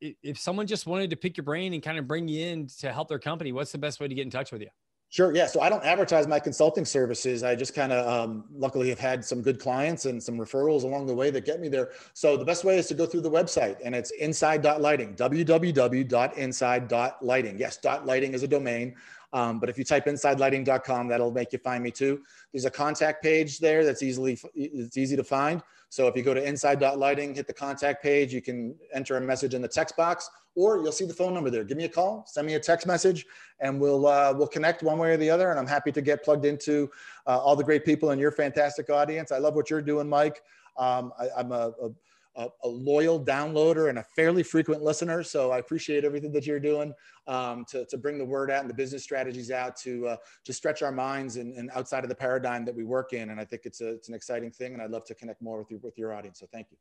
if 0.00 0.38
someone 0.38 0.66
just 0.66 0.86
wanted 0.86 1.10
to 1.10 1.16
pick 1.16 1.36
your 1.36 1.44
brain 1.44 1.72
and 1.72 1.82
kind 1.82 1.98
of 1.98 2.06
bring 2.06 2.28
you 2.28 2.46
in 2.46 2.66
to 2.80 2.92
help 2.92 3.08
their 3.08 3.18
company, 3.18 3.50
what's 3.50 3.72
the 3.72 3.78
best 3.78 3.98
way 3.98 4.08
to 4.08 4.14
get 4.14 4.22
in 4.22 4.30
touch 4.30 4.52
with 4.52 4.60
you? 4.60 4.68
Sure. 5.10 5.34
Yeah. 5.34 5.46
So 5.46 5.60
I 5.60 5.68
don't 5.68 5.84
advertise 5.84 6.28
my 6.28 6.38
consulting 6.38 6.84
services. 6.84 7.42
I 7.42 7.56
just 7.56 7.74
kind 7.74 7.92
of 7.92 8.06
um, 8.06 8.44
luckily 8.54 8.88
have 8.90 9.00
had 9.00 9.24
some 9.24 9.42
good 9.42 9.58
clients 9.58 10.04
and 10.04 10.22
some 10.22 10.38
referrals 10.38 10.84
along 10.84 11.06
the 11.06 11.14
way 11.14 11.30
that 11.30 11.44
get 11.44 11.60
me 11.60 11.68
there. 11.68 11.90
So 12.14 12.36
the 12.36 12.44
best 12.44 12.62
way 12.62 12.78
is 12.78 12.86
to 12.86 12.94
go 12.94 13.06
through 13.06 13.22
the 13.22 13.30
website 13.30 13.78
and 13.84 13.92
it's 13.92 14.12
inside.lighting, 14.12 15.16
www.inside.lighting. 15.16 17.58
Yes, 17.58 17.76
dot 17.78 18.06
lighting 18.06 18.34
is 18.34 18.44
a 18.44 18.48
domain. 18.48 18.94
Um, 19.32 19.58
but 19.58 19.68
if 19.68 19.76
you 19.78 19.84
type 19.84 20.06
insidelighting.com, 20.06 21.08
that'll 21.08 21.32
make 21.32 21.52
you 21.52 21.58
find 21.58 21.82
me 21.82 21.90
too. 21.90 22.22
There's 22.52 22.64
a 22.64 22.70
contact 22.70 23.20
page 23.20 23.58
there 23.58 23.84
that's 23.84 24.04
easily 24.04 24.38
it's 24.54 24.96
easy 24.96 25.16
to 25.16 25.24
find. 25.24 25.60
So 25.90 26.06
if 26.06 26.16
you 26.16 26.22
go 26.22 26.32
to 26.32 26.42
inside.lighting, 26.42 27.34
hit 27.34 27.48
the 27.48 27.52
contact 27.52 28.00
page, 28.02 28.32
you 28.32 28.40
can 28.40 28.76
enter 28.94 29.16
a 29.16 29.20
message 29.20 29.54
in 29.54 29.60
the 29.60 29.68
text 29.68 29.96
box, 29.96 30.30
or 30.54 30.78
you'll 30.78 30.92
see 30.92 31.04
the 31.04 31.12
phone 31.12 31.34
number 31.34 31.50
there. 31.50 31.64
Give 31.64 31.76
me 31.76 31.84
a 31.84 31.88
call, 31.88 32.24
send 32.26 32.46
me 32.46 32.54
a 32.54 32.60
text 32.60 32.86
message, 32.86 33.26
and 33.58 33.80
we'll 33.80 34.06
uh, 34.06 34.32
we'll 34.32 34.46
connect 34.46 34.84
one 34.84 34.98
way 34.98 35.12
or 35.12 35.16
the 35.16 35.28
other. 35.28 35.50
And 35.50 35.58
I'm 35.58 35.66
happy 35.66 35.90
to 35.92 36.00
get 36.00 36.24
plugged 36.24 36.44
into 36.44 36.90
uh, 37.26 37.38
all 37.38 37.56
the 37.56 37.64
great 37.64 37.84
people 37.84 38.12
in 38.12 38.20
your 38.20 38.30
fantastic 38.30 38.88
audience. 38.88 39.32
I 39.32 39.38
love 39.38 39.54
what 39.54 39.68
you're 39.68 39.82
doing, 39.82 40.08
Mike. 40.08 40.42
Um, 40.76 41.12
I, 41.18 41.40
am 41.40 41.50
a, 41.50 41.72
a 41.82 41.90
a, 42.36 42.48
a, 42.62 42.68
loyal 42.68 43.24
downloader 43.24 43.88
and 43.88 43.98
a 43.98 44.04
fairly 44.14 44.42
frequent 44.42 44.82
listener. 44.82 45.22
So 45.22 45.50
I 45.50 45.58
appreciate 45.58 46.04
everything 46.04 46.32
that 46.32 46.46
you're 46.46 46.60
doing 46.60 46.92
um, 47.26 47.64
to, 47.70 47.84
to 47.86 47.98
bring 47.98 48.18
the 48.18 48.24
word 48.24 48.50
out 48.50 48.60
and 48.60 48.70
the 48.70 48.74
business 48.74 49.02
strategies 49.02 49.50
out 49.50 49.76
to 49.78 50.08
uh, 50.08 50.16
to 50.44 50.52
stretch 50.52 50.82
our 50.82 50.92
minds 50.92 51.36
and, 51.36 51.54
and 51.54 51.70
outside 51.74 52.04
of 52.04 52.08
the 52.08 52.14
paradigm 52.14 52.64
that 52.64 52.74
we 52.74 52.84
work 52.84 53.12
in. 53.12 53.30
And 53.30 53.40
I 53.40 53.44
think 53.44 53.62
it's 53.64 53.80
a, 53.80 53.90
it's 53.94 54.08
an 54.08 54.14
exciting 54.14 54.50
thing, 54.50 54.74
and 54.74 54.82
I'd 54.82 54.90
love 54.90 55.04
to 55.06 55.14
connect 55.14 55.42
more 55.42 55.58
with 55.58 55.70
you 55.70 55.80
with 55.82 55.98
your 55.98 56.14
audience. 56.14 56.38
So 56.40 56.46
thank 56.52 56.68
you. 56.70 56.76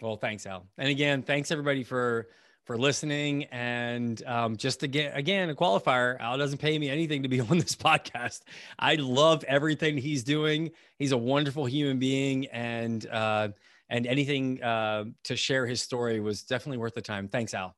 Well, 0.00 0.16
thanks, 0.16 0.46
Al. 0.46 0.66
And 0.78 0.88
again, 0.88 1.22
thanks 1.22 1.50
everybody 1.50 1.84
for 1.84 2.28
for 2.64 2.78
listening. 2.78 3.44
And 3.44 4.22
um, 4.24 4.56
just 4.56 4.82
again, 4.82 5.12
again, 5.14 5.50
a 5.50 5.54
qualifier. 5.54 6.18
Al 6.20 6.38
doesn't 6.38 6.58
pay 6.58 6.78
me 6.78 6.88
anything 6.88 7.22
to 7.22 7.28
be 7.28 7.40
on 7.50 7.58
this 7.58 7.74
podcast. 7.74 8.42
I 8.78 8.96
love 8.96 9.44
everything 9.44 9.98
he's 9.98 10.22
doing. 10.22 10.70
He's 10.98 11.12
a 11.12 11.18
wonderful 11.18 11.66
human 11.66 11.98
being, 11.98 12.46
and 12.46 13.06
uh, 13.06 13.48
and 13.92 14.06
anything 14.06 14.60
uh, 14.62 15.04
to 15.24 15.36
share 15.36 15.66
his 15.66 15.82
story 15.82 16.18
was 16.18 16.42
definitely 16.42 16.78
worth 16.78 16.94
the 16.94 17.02
time. 17.02 17.28
Thanks, 17.28 17.54
Al. 17.54 17.76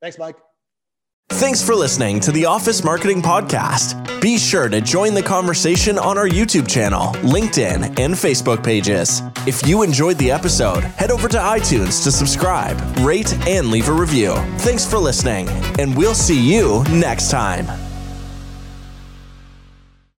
Thanks, 0.00 0.16
Mike. 0.16 0.36
Thanks 1.30 1.62
for 1.64 1.74
listening 1.74 2.20
to 2.20 2.32
the 2.32 2.44
Office 2.44 2.84
Marketing 2.84 3.22
Podcast. 3.22 4.20
Be 4.20 4.38
sure 4.38 4.68
to 4.68 4.80
join 4.80 5.14
the 5.14 5.22
conversation 5.22 5.98
on 5.98 6.18
our 6.18 6.28
YouTube 6.28 6.68
channel, 6.68 7.06
LinkedIn, 7.22 7.98
and 7.98 8.14
Facebook 8.14 8.62
pages. 8.62 9.22
If 9.46 9.66
you 9.66 9.82
enjoyed 9.82 10.18
the 10.18 10.30
episode, 10.30 10.84
head 10.84 11.10
over 11.10 11.28
to 11.28 11.38
iTunes 11.38 12.04
to 12.04 12.12
subscribe, 12.12 12.78
rate, 12.98 13.34
and 13.48 13.70
leave 13.70 13.88
a 13.88 13.92
review. 13.92 14.34
Thanks 14.58 14.84
for 14.84 14.98
listening, 14.98 15.48
and 15.78 15.96
we'll 15.96 16.14
see 16.14 16.38
you 16.38 16.84
next 16.90 17.30
time. 17.30 17.91